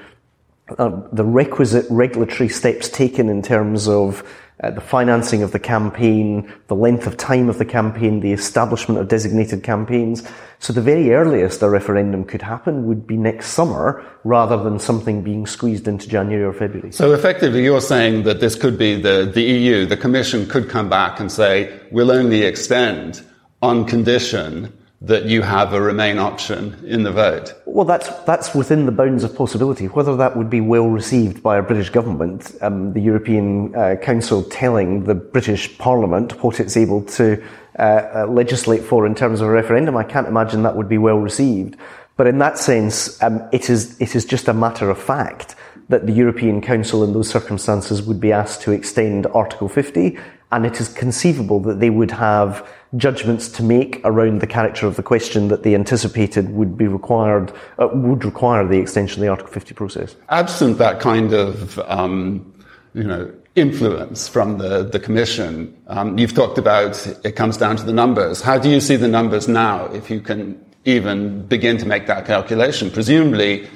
uh, 0.77 0.91
the 1.11 1.23
requisite 1.23 1.85
regulatory 1.89 2.49
steps 2.49 2.89
taken 2.89 3.29
in 3.29 3.41
terms 3.41 3.87
of 3.87 4.23
uh, 4.63 4.71
the 4.71 4.81
financing 4.81 5.43
of 5.43 5.51
the 5.51 5.59
campaign, 5.59 6.51
the 6.67 6.75
length 6.75 7.05
of 7.05 7.15
time 7.15 7.47
of 7.47 7.59
the 7.59 7.65
campaign, 7.65 8.21
the 8.21 8.33
establishment 8.33 8.99
of 8.99 9.07
designated 9.07 9.61
campaigns. 9.61 10.27
So 10.59 10.73
the 10.73 10.81
very 10.81 11.13
earliest 11.13 11.61
a 11.61 11.69
referendum 11.69 12.25
could 12.25 12.41
happen 12.41 12.87
would 12.87 13.05
be 13.05 13.17
next 13.17 13.51
summer 13.51 14.03
rather 14.23 14.61
than 14.61 14.79
something 14.79 15.21
being 15.21 15.45
squeezed 15.45 15.87
into 15.87 16.09
January 16.09 16.43
or 16.43 16.53
February. 16.53 16.91
So 16.91 17.13
effectively 17.13 17.63
you're 17.63 17.81
saying 17.81 18.23
that 18.23 18.39
this 18.39 18.55
could 18.55 18.79
be 18.79 18.99
the, 18.99 19.29
the 19.31 19.43
EU, 19.43 19.85
the 19.85 19.97
Commission 19.97 20.47
could 20.47 20.69
come 20.69 20.89
back 20.89 21.19
and 21.19 21.31
say, 21.31 21.79
we'll 21.91 22.11
only 22.11 22.41
extend 22.41 23.23
on 23.61 23.85
condition 23.85 24.73
that 25.01 25.25
you 25.25 25.43
have 25.43 25.73
a 25.73 25.81
remain 25.81 26.17
option 26.17 26.83
in 26.85 27.03
the 27.03 27.11
vote? 27.11 27.53
Well, 27.65 27.85
that's 27.85 28.09
that's 28.23 28.55
within 28.55 28.85
the 28.85 28.91
bounds 28.91 29.23
of 29.23 29.35
possibility. 29.35 29.85
Whether 29.85 30.15
that 30.15 30.35
would 30.35 30.49
be 30.49 30.61
well 30.61 30.87
received 30.87 31.43
by 31.43 31.57
a 31.57 31.63
British 31.63 31.89
government, 31.89 32.55
um, 32.61 32.93
the 32.93 33.01
European 33.01 33.75
uh, 33.75 33.95
Council 34.01 34.43
telling 34.43 35.03
the 35.03 35.13
British 35.13 35.77
Parliament 35.77 36.43
what 36.43 36.59
it's 36.59 36.75
able 36.75 37.03
to 37.03 37.43
uh, 37.77 37.81
uh, 37.81 38.25
legislate 38.27 38.81
for 38.81 39.05
in 39.05 39.13
terms 39.13 39.39
of 39.39 39.47
a 39.47 39.51
referendum, 39.51 39.95
I 39.95 40.03
can't 40.03 40.27
imagine 40.27 40.63
that 40.63 40.75
would 40.75 40.89
be 40.89 40.97
well 40.97 41.17
received. 41.19 41.77
But 42.15 42.25
in 42.25 42.39
that 42.39 42.57
sense, 42.57 43.21
um, 43.21 43.47
it 43.51 43.69
is 43.69 44.01
it 44.01 44.15
is 44.15 44.25
just 44.25 44.47
a 44.47 44.53
matter 44.53 44.89
of 44.89 44.99
fact 44.99 45.55
that 45.89 46.07
the 46.07 46.11
European 46.11 46.59
Council 46.59 47.03
in 47.03 47.13
those 47.13 47.29
circumstances 47.29 48.01
would 48.01 48.19
be 48.19 48.31
asked 48.31 48.61
to 48.63 48.71
extend 48.71 49.27
Article 49.27 49.69
50, 49.69 50.17
and 50.51 50.65
it 50.65 50.81
is 50.81 50.89
conceivable 50.89 51.59
that 51.61 51.79
they 51.79 51.91
would 51.91 52.11
have 52.11 52.67
judgments 52.95 53.49
to 53.49 53.63
make 53.63 53.99
around 54.05 54.39
the 54.39 54.47
character 54.47 54.87
of 54.87 54.95
the 54.95 55.03
question 55.03 55.49
that 55.49 55.63
they 55.63 55.75
anticipated 55.75 56.49
would 56.51 56.77
be 56.77 56.87
required, 56.87 57.51
uh, 57.79 57.89
would 57.93 58.23
require 58.23 58.65
the 58.65 58.77
extension 58.77 59.19
of 59.19 59.25
the 59.25 59.27
Article 59.27 59.51
50 59.51 59.73
process. 59.73 60.15
Absent 60.29 60.77
that 60.77 60.99
kind 60.99 61.33
of, 61.33 61.79
um, 61.79 62.53
you 62.93 63.03
know, 63.03 63.31
influence 63.55 64.27
from 64.27 64.59
the, 64.59 64.83
the 64.83 64.99
Commission, 64.99 65.75
um, 65.87 66.17
you've 66.17 66.33
talked 66.33 66.57
about 66.57 67.05
it 67.25 67.35
comes 67.35 67.57
down 67.57 67.75
to 67.75 67.83
the 67.83 67.93
numbers. 67.93 68.41
How 68.41 68.57
do 68.57 68.69
you 68.69 68.79
see 68.79 68.95
the 68.95 69.07
numbers 69.07 69.47
now, 69.47 69.85
if 69.87 70.09
you 70.09 70.21
can 70.21 70.63
even 70.85 71.45
begin 71.47 71.77
to 71.77 71.85
make 71.85 72.07
that 72.07 72.25
calculation? 72.25 72.89
Presumably, 72.89 73.67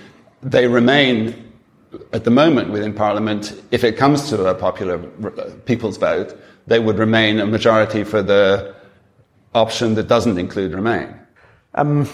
they 0.42 0.68
remain 0.68 1.52
at 2.14 2.24
the 2.24 2.32
moment 2.32 2.72
within 2.72 2.94
Parliament, 2.94 3.62
if 3.72 3.84
it 3.84 3.98
comes 3.98 4.30
to 4.30 4.46
a 4.46 4.56
popular 4.56 5.04
uh, 5.26 5.52
people's 5.66 5.98
vote, 5.98 6.40
they 6.68 6.80
would 6.80 6.98
remain 6.98 7.40
a 7.40 7.46
majority 7.46 8.04
for 8.04 8.22
the 8.22 8.74
option 9.54 9.96
that 9.96 10.08
doesn't 10.08 10.38
include 10.38 10.74
Remain? 10.74 11.14
Um, 11.74 12.10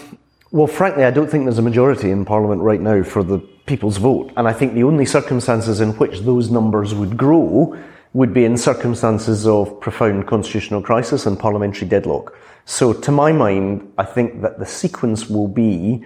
well, 0.50 0.66
frankly, 0.66 1.04
I 1.04 1.10
don't 1.10 1.30
think 1.30 1.44
there's 1.44 1.58
a 1.58 1.62
majority 1.62 2.10
in 2.10 2.24
Parliament 2.24 2.62
right 2.62 2.80
now 2.80 3.02
for 3.02 3.22
the 3.22 3.38
people's 3.66 3.98
vote. 3.98 4.32
And 4.36 4.48
I 4.48 4.52
think 4.52 4.74
the 4.74 4.84
only 4.84 5.04
circumstances 5.04 5.80
in 5.80 5.90
which 5.98 6.20
those 6.20 6.50
numbers 6.50 6.94
would 6.94 7.16
grow 7.16 7.78
would 8.14 8.32
be 8.32 8.44
in 8.44 8.56
circumstances 8.56 9.46
of 9.46 9.78
profound 9.80 10.26
constitutional 10.26 10.80
crisis 10.80 11.26
and 11.26 11.38
parliamentary 11.38 11.86
deadlock. 11.86 12.36
So, 12.64 12.92
to 12.92 13.12
my 13.12 13.32
mind, 13.32 13.92
I 13.98 14.04
think 14.04 14.40
that 14.42 14.58
the 14.58 14.66
sequence 14.66 15.28
will 15.28 15.48
be 15.48 16.04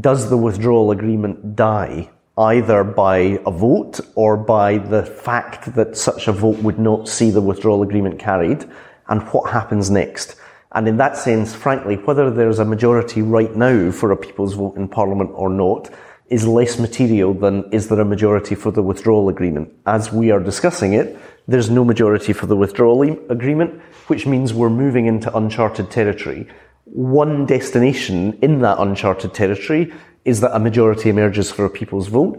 does 0.00 0.28
the 0.28 0.36
withdrawal 0.36 0.90
agreement 0.90 1.56
die 1.56 2.10
either 2.38 2.84
by 2.84 3.40
a 3.46 3.50
vote 3.50 3.98
or 4.14 4.36
by 4.36 4.76
the 4.76 5.02
fact 5.02 5.74
that 5.74 5.96
such 5.96 6.28
a 6.28 6.32
vote 6.32 6.58
would 6.58 6.78
not 6.78 7.08
see 7.08 7.30
the 7.30 7.40
withdrawal 7.40 7.82
agreement 7.82 8.18
carried, 8.18 8.64
and 9.08 9.22
what 9.28 9.50
happens 9.50 9.90
next? 9.90 10.36
And 10.76 10.86
in 10.86 10.98
that 10.98 11.16
sense, 11.16 11.54
frankly, 11.54 11.96
whether 11.96 12.30
there's 12.30 12.58
a 12.58 12.64
majority 12.66 13.22
right 13.22 13.56
now 13.56 13.90
for 13.90 14.12
a 14.12 14.16
people's 14.16 14.52
vote 14.52 14.76
in 14.76 14.88
Parliament 14.88 15.30
or 15.32 15.48
not, 15.48 15.90
is 16.28 16.46
less 16.46 16.78
material 16.78 17.32
than 17.32 17.64
is 17.72 17.88
there 17.88 18.00
a 18.00 18.04
majority 18.04 18.54
for 18.54 18.70
the 18.70 18.82
withdrawal 18.82 19.30
agreement. 19.30 19.72
As 19.86 20.12
we 20.12 20.30
are 20.30 20.38
discussing 20.38 20.92
it, 20.92 21.16
there's 21.48 21.70
no 21.70 21.82
majority 21.82 22.34
for 22.34 22.44
the 22.44 22.56
withdrawal 22.56 23.00
agreement, 23.30 23.80
which 24.08 24.26
means 24.26 24.52
we're 24.52 24.68
moving 24.68 25.06
into 25.06 25.34
uncharted 25.34 25.90
territory. 25.90 26.46
One 26.84 27.46
destination 27.46 28.38
in 28.42 28.60
that 28.60 28.78
uncharted 28.78 29.32
territory 29.32 29.94
is 30.26 30.40
that 30.40 30.54
a 30.54 30.58
majority 30.58 31.08
emerges 31.08 31.50
for 31.50 31.64
a 31.64 31.70
people's 31.70 32.08
vote. 32.08 32.38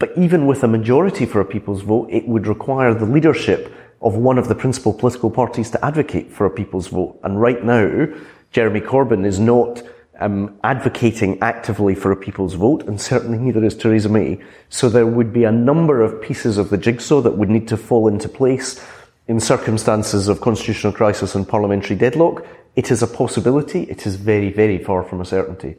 But 0.00 0.10
even 0.16 0.46
with 0.46 0.64
a 0.64 0.68
majority 0.68 1.26
for 1.26 1.40
a 1.40 1.44
people's 1.44 1.82
vote, 1.82 2.08
it 2.10 2.26
would 2.26 2.48
require 2.48 2.92
the 2.92 3.06
leadership 3.06 3.72
of 4.00 4.14
one 4.14 4.38
of 4.38 4.48
the 4.48 4.54
principal 4.54 4.92
political 4.92 5.30
parties 5.30 5.70
to 5.70 5.84
advocate 5.84 6.30
for 6.30 6.46
a 6.46 6.50
people's 6.50 6.88
vote. 6.88 7.18
And 7.24 7.40
right 7.40 7.62
now, 7.64 8.06
Jeremy 8.52 8.80
Corbyn 8.80 9.26
is 9.26 9.38
not 9.38 9.82
um, 10.20 10.58
advocating 10.64 11.40
actively 11.40 11.94
for 11.94 12.12
a 12.12 12.16
people's 12.16 12.54
vote, 12.54 12.84
and 12.86 13.00
certainly 13.00 13.38
neither 13.38 13.64
is 13.64 13.76
Theresa 13.76 14.08
May. 14.08 14.40
So 14.68 14.88
there 14.88 15.06
would 15.06 15.32
be 15.32 15.44
a 15.44 15.52
number 15.52 16.02
of 16.02 16.20
pieces 16.20 16.58
of 16.58 16.70
the 16.70 16.78
jigsaw 16.78 17.20
that 17.22 17.36
would 17.36 17.50
need 17.50 17.68
to 17.68 17.76
fall 17.76 18.08
into 18.08 18.28
place 18.28 18.84
in 19.26 19.40
circumstances 19.40 20.28
of 20.28 20.40
constitutional 20.40 20.92
crisis 20.92 21.34
and 21.34 21.46
parliamentary 21.46 21.96
deadlock. 21.96 22.46
It 22.76 22.90
is 22.90 23.02
a 23.02 23.06
possibility. 23.06 23.82
It 23.82 24.06
is 24.06 24.16
very, 24.16 24.50
very 24.52 24.78
far 24.78 25.02
from 25.02 25.20
a 25.20 25.24
certainty. 25.24 25.76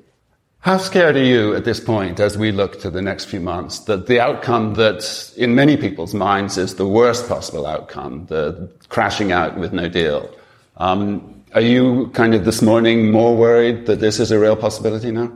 How 0.62 0.78
scared 0.78 1.16
are 1.16 1.24
you 1.24 1.56
at 1.56 1.64
this 1.64 1.80
point 1.80 2.20
as 2.20 2.38
we 2.38 2.52
look 2.52 2.82
to 2.82 2.90
the 2.90 3.02
next 3.02 3.26
few 3.26 3.40
months 3.40 3.80
that 3.80 4.08
the 4.08 4.20
outcome 4.20 4.74
that 4.74 5.34
in 5.38 5.56
many 5.56 5.78
people's 5.78 6.14
minds 6.14 6.58
is 6.58 6.76
the 6.76 6.88
worst 6.88 7.30
possible 7.30 7.66
outcome, 7.66 8.26
the 8.26 8.70
crashing 8.90 9.32
out 9.32 9.58
with 9.58 9.72
no 9.72 9.88
deal? 9.88 10.30
Um, 10.76 11.44
are 11.56 11.62
you 11.62 12.08
kind 12.14 12.36
of 12.36 12.44
this 12.44 12.62
morning 12.62 13.10
more 13.10 13.38
worried 13.38 13.86
that 13.86 14.02
this 14.02 14.20
is 14.20 14.32
a 14.32 14.40
real 14.40 14.58
possibility 14.58 15.12
now? 15.12 15.32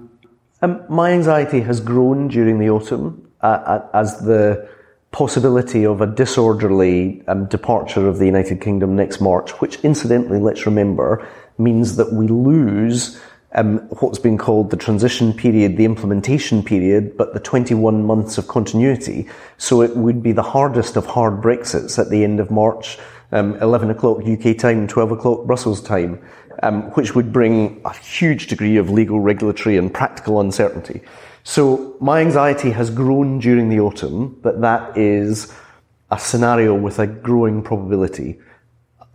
Um, 0.61 0.83
my 0.89 1.11
anxiety 1.11 1.61
has 1.61 1.79
grown 1.79 2.27
during 2.27 2.59
the 2.59 2.69
autumn 2.69 3.25
uh, 3.41 3.45
uh, 3.45 3.89
as 3.93 4.19
the 4.25 4.67
possibility 5.11 5.85
of 5.85 6.01
a 6.01 6.07
disorderly 6.07 7.23
um, 7.27 7.45
departure 7.45 8.09
of 8.09 8.17
the 8.17 8.25
United 8.25 8.59
Kingdom 8.59 8.97
next 8.97 9.21
March, 9.21 9.51
which 9.61 9.77
incidentally, 9.85 10.39
let's 10.39 10.65
remember, 10.65 11.25
means 11.57 11.95
that 11.95 12.11
we 12.11 12.27
lose 12.27 13.21
um, 13.55 13.79
what's 13.99 14.19
been 14.19 14.37
called 14.37 14.71
the 14.71 14.77
transition 14.77 15.33
period, 15.33 15.77
the 15.77 15.85
implementation 15.85 16.63
period, 16.63 17.17
but 17.17 17.33
the 17.33 17.39
21 17.39 18.05
months 18.05 18.37
of 18.37 18.47
continuity. 18.47 19.27
So 19.57 19.81
it 19.81 19.95
would 19.95 20.23
be 20.23 20.31
the 20.31 20.43
hardest 20.43 20.95
of 20.95 21.05
hard 21.05 21.41
Brexits 21.41 21.99
at 21.99 22.09
the 22.09 22.23
end 22.23 22.39
of 22.39 22.49
March 22.49 22.97
um, 23.31 23.55
11 23.61 23.89
o'clock 23.89 24.23
UK 24.25 24.57
time, 24.57 24.87
12 24.87 25.11
o'clock 25.11 25.45
Brussels 25.45 25.81
time, 25.81 26.23
um, 26.61 26.83
which 26.91 27.15
would 27.15 27.33
bring 27.33 27.81
a 27.85 27.93
huge 27.93 28.47
degree 28.47 28.77
of 28.77 28.89
legal, 28.89 29.19
regulatory, 29.19 29.77
and 29.77 29.93
practical 29.93 30.39
uncertainty. 30.39 31.01
So 31.43 31.97
my 31.99 32.21
anxiety 32.21 32.71
has 32.71 32.89
grown 32.89 33.39
during 33.39 33.69
the 33.69 33.79
autumn 33.79 34.39
that 34.43 34.61
that 34.61 34.97
is 34.97 35.53
a 36.09 36.19
scenario 36.19 36.75
with 36.75 36.99
a 36.99 37.07
growing 37.07 37.63
probability. 37.63 38.39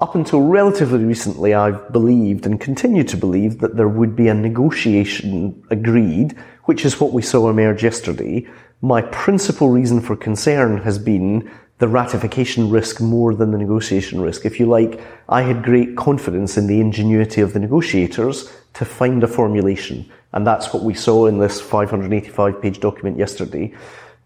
Up 0.00 0.14
until 0.14 0.42
relatively 0.42 1.04
recently, 1.04 1.54
I've 1.54 1.92
believed 1.92 2.46
and 2.46 2.60
continue 2.60 3.02
to 3.02 3.16
believe 3.16 3.58
that 3.58 3.76
there 3.76 3.88
would 3.88 4.14
be 4.14 4.28
a 4.28 4.34
negotiation 4.34 5.60
agreed, 5.70 6.36
which 6.66 6.84
is 6.84 7.00
what 7.00 7.12
we 7.12 7.20
saw 7.20 7.50
emerge 7.50 7.82
yesterday. 7.82 8.46
My 8.80 9.02
principal 9.02 9.70
reason 9.70 10.00
for 10.00 10.14
concern 10.14 10.78
has 10.82 11.00
been 11.00 11.50
the 11.78 11.88
ratification 11.88 12.70
risk 12.70 13.00
more 13.00 13.34
than 13.34 13.50
the 13.50 13.58
negotiation 13.58 14.20
risk. 14.20 14.46
If 14.46 14.60
you 14.60 14.66
like, 14.66 15.00
I 15.28 15.42
had 15.42 15.64
great 15.64 15.96
confidence 15.96 16.56
in 16.56 16.68
the 16.68 16.80
ingenuity 16.80 17.40
of 17.40 17.52
the 17.52 17.60
negotiators 17.60 18.52
to 18.74 18.84
find 18.84 19.24
a 19.24 19.28
formulation. 19.28 20.08
And 20.32 20.46
that's 20.46 20.72
what 20.72 20.84
we 20.84 20.94
saw 20.94 21.26
in 21.26 21.38
this 21.38 21.60
585 21.60 22.62
page 22.62 22.78
document 22.78 23.18
yesterday. 23.18 23.74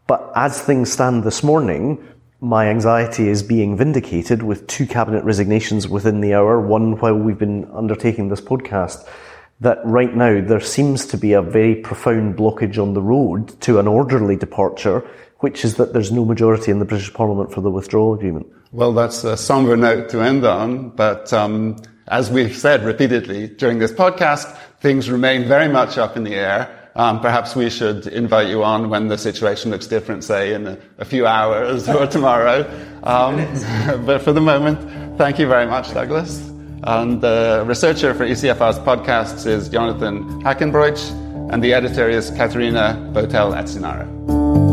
But 0.06 0.32
as 0.34 0.60
things 0.60 0.92
stand 0.92 1.24
this 1.24 1.42
morning, 1.42 2.06
my 2.43 2.68
anxiety 2.68 3.28
is 3.28 3.43
being 3.43 3.76
vindicated 3.76 4.43
with 4.43 4.66
two 4.66 4.86
cabinet 4.86 5.24
resignations 5.24 5.88
within 5.88 6.20
the 6.20 6.34
hour, 6.34 6.61
one 6.61 6.99
while 6.99 7.14
we've 7.14 7.38
been 7.38 7.70
undertaking 7.72 8.28
this 8.28 8.40
podcast, 8.40 9.09
that 9.61 9.78
right 9.84 10.14
now 10.14 10.40
there 10.45 10.61
seems 10.61 11.07
to 11.07 11.16
be 11.16 11.32
a 11.32 11.40
very 11.40 11.76
profound 11.76 12.36
blockage 12.36 12.82
on 12.82 12.93
the 12.93 13.01
road 13.01 13.59
to 13.62 13.78
an 13.78 13.86
orderly 13.86 14.36
departure 14.36 15.09
which 15.43 15.64
is 15.64 15.74
that 15.74 15.93
there's 15.93 16.12
no 16.12 16.24
majority 16.24 16.70
in 16.70 16.78
the 16.78 16.84
British 16.84 17.12
Parliament 17.12 17.53
for 17.53 17.61
the 17.61 17.70
withdrawal 17.70 18.14
agreement. 18.14 18.47
Well, 18.70 18.93
that's 18.93 19.24
a 19.24 19.36
somber 19.36 19.76
note 19.76 20.09
to 20.11 20.20
end 20.20 20.47
on, 20.47 20.90
but 20.90 21.32
um, 21.32 21.82
as 22.07 22.30
we've 22.30 22.57
said 22.57 22.84
repeatedly 22.84 23.49
during 23.49 23.80
this 23.80 23.93
podcast, 23.93 24.57
things 24.80 25.11
remain 25.11 25.49
very 25.49 25.66
much 25.66 25.99
up 25.99 26.16
in 26.16 26.22
the 26.22 26.36
air. 26.36 26.82
Um, 26.95 27.20
perhaps 27.20 27.57
we 27.57 27.70
should 27.70 28.07
invite 28.07 28.49
you 28.49 28.62
on 28.62 28.90
when 28.90 29.09
the 29.09 29.16
situation 29.16 29.70
looks 29.70 29.86
different, 29.86 30.24
say 30.24 30.53
in 30.53 30.66
a, 30.66 30.78
a 30.99 31.05
few 31.05 31.26
hours 31.26 31.88
or 31.99 32.07
tomorrow. 32.07 32.68
Um, 33.03 33.36
but 34.07 34.22
for 34.22 34.32
the 34.32 34.40
moment, 34.40 35.18
thank 35.18 35.38
you 35.38 35.47
very 35.47 35.66
much, 35.66 35.93
Douglas. 35.95 36.49
And 36.84 37.20
the 37.20 37.64
researcher 37.66 38.12
for 38.12 38.26
ECFR's 38.26 38.78
podcasts 38.80 39.47
is 39.47 39.68
Jonathan 39.68 40.24
Hackenbroich, 40.43 41.11
and 41.53 41.62
the 41.62 41.72
editor 41.72 42.11
is 42.11 42.30
Katharina 42.30 42.99
Botel 43.12 43.55
Azzinnaro. 43.55 44.71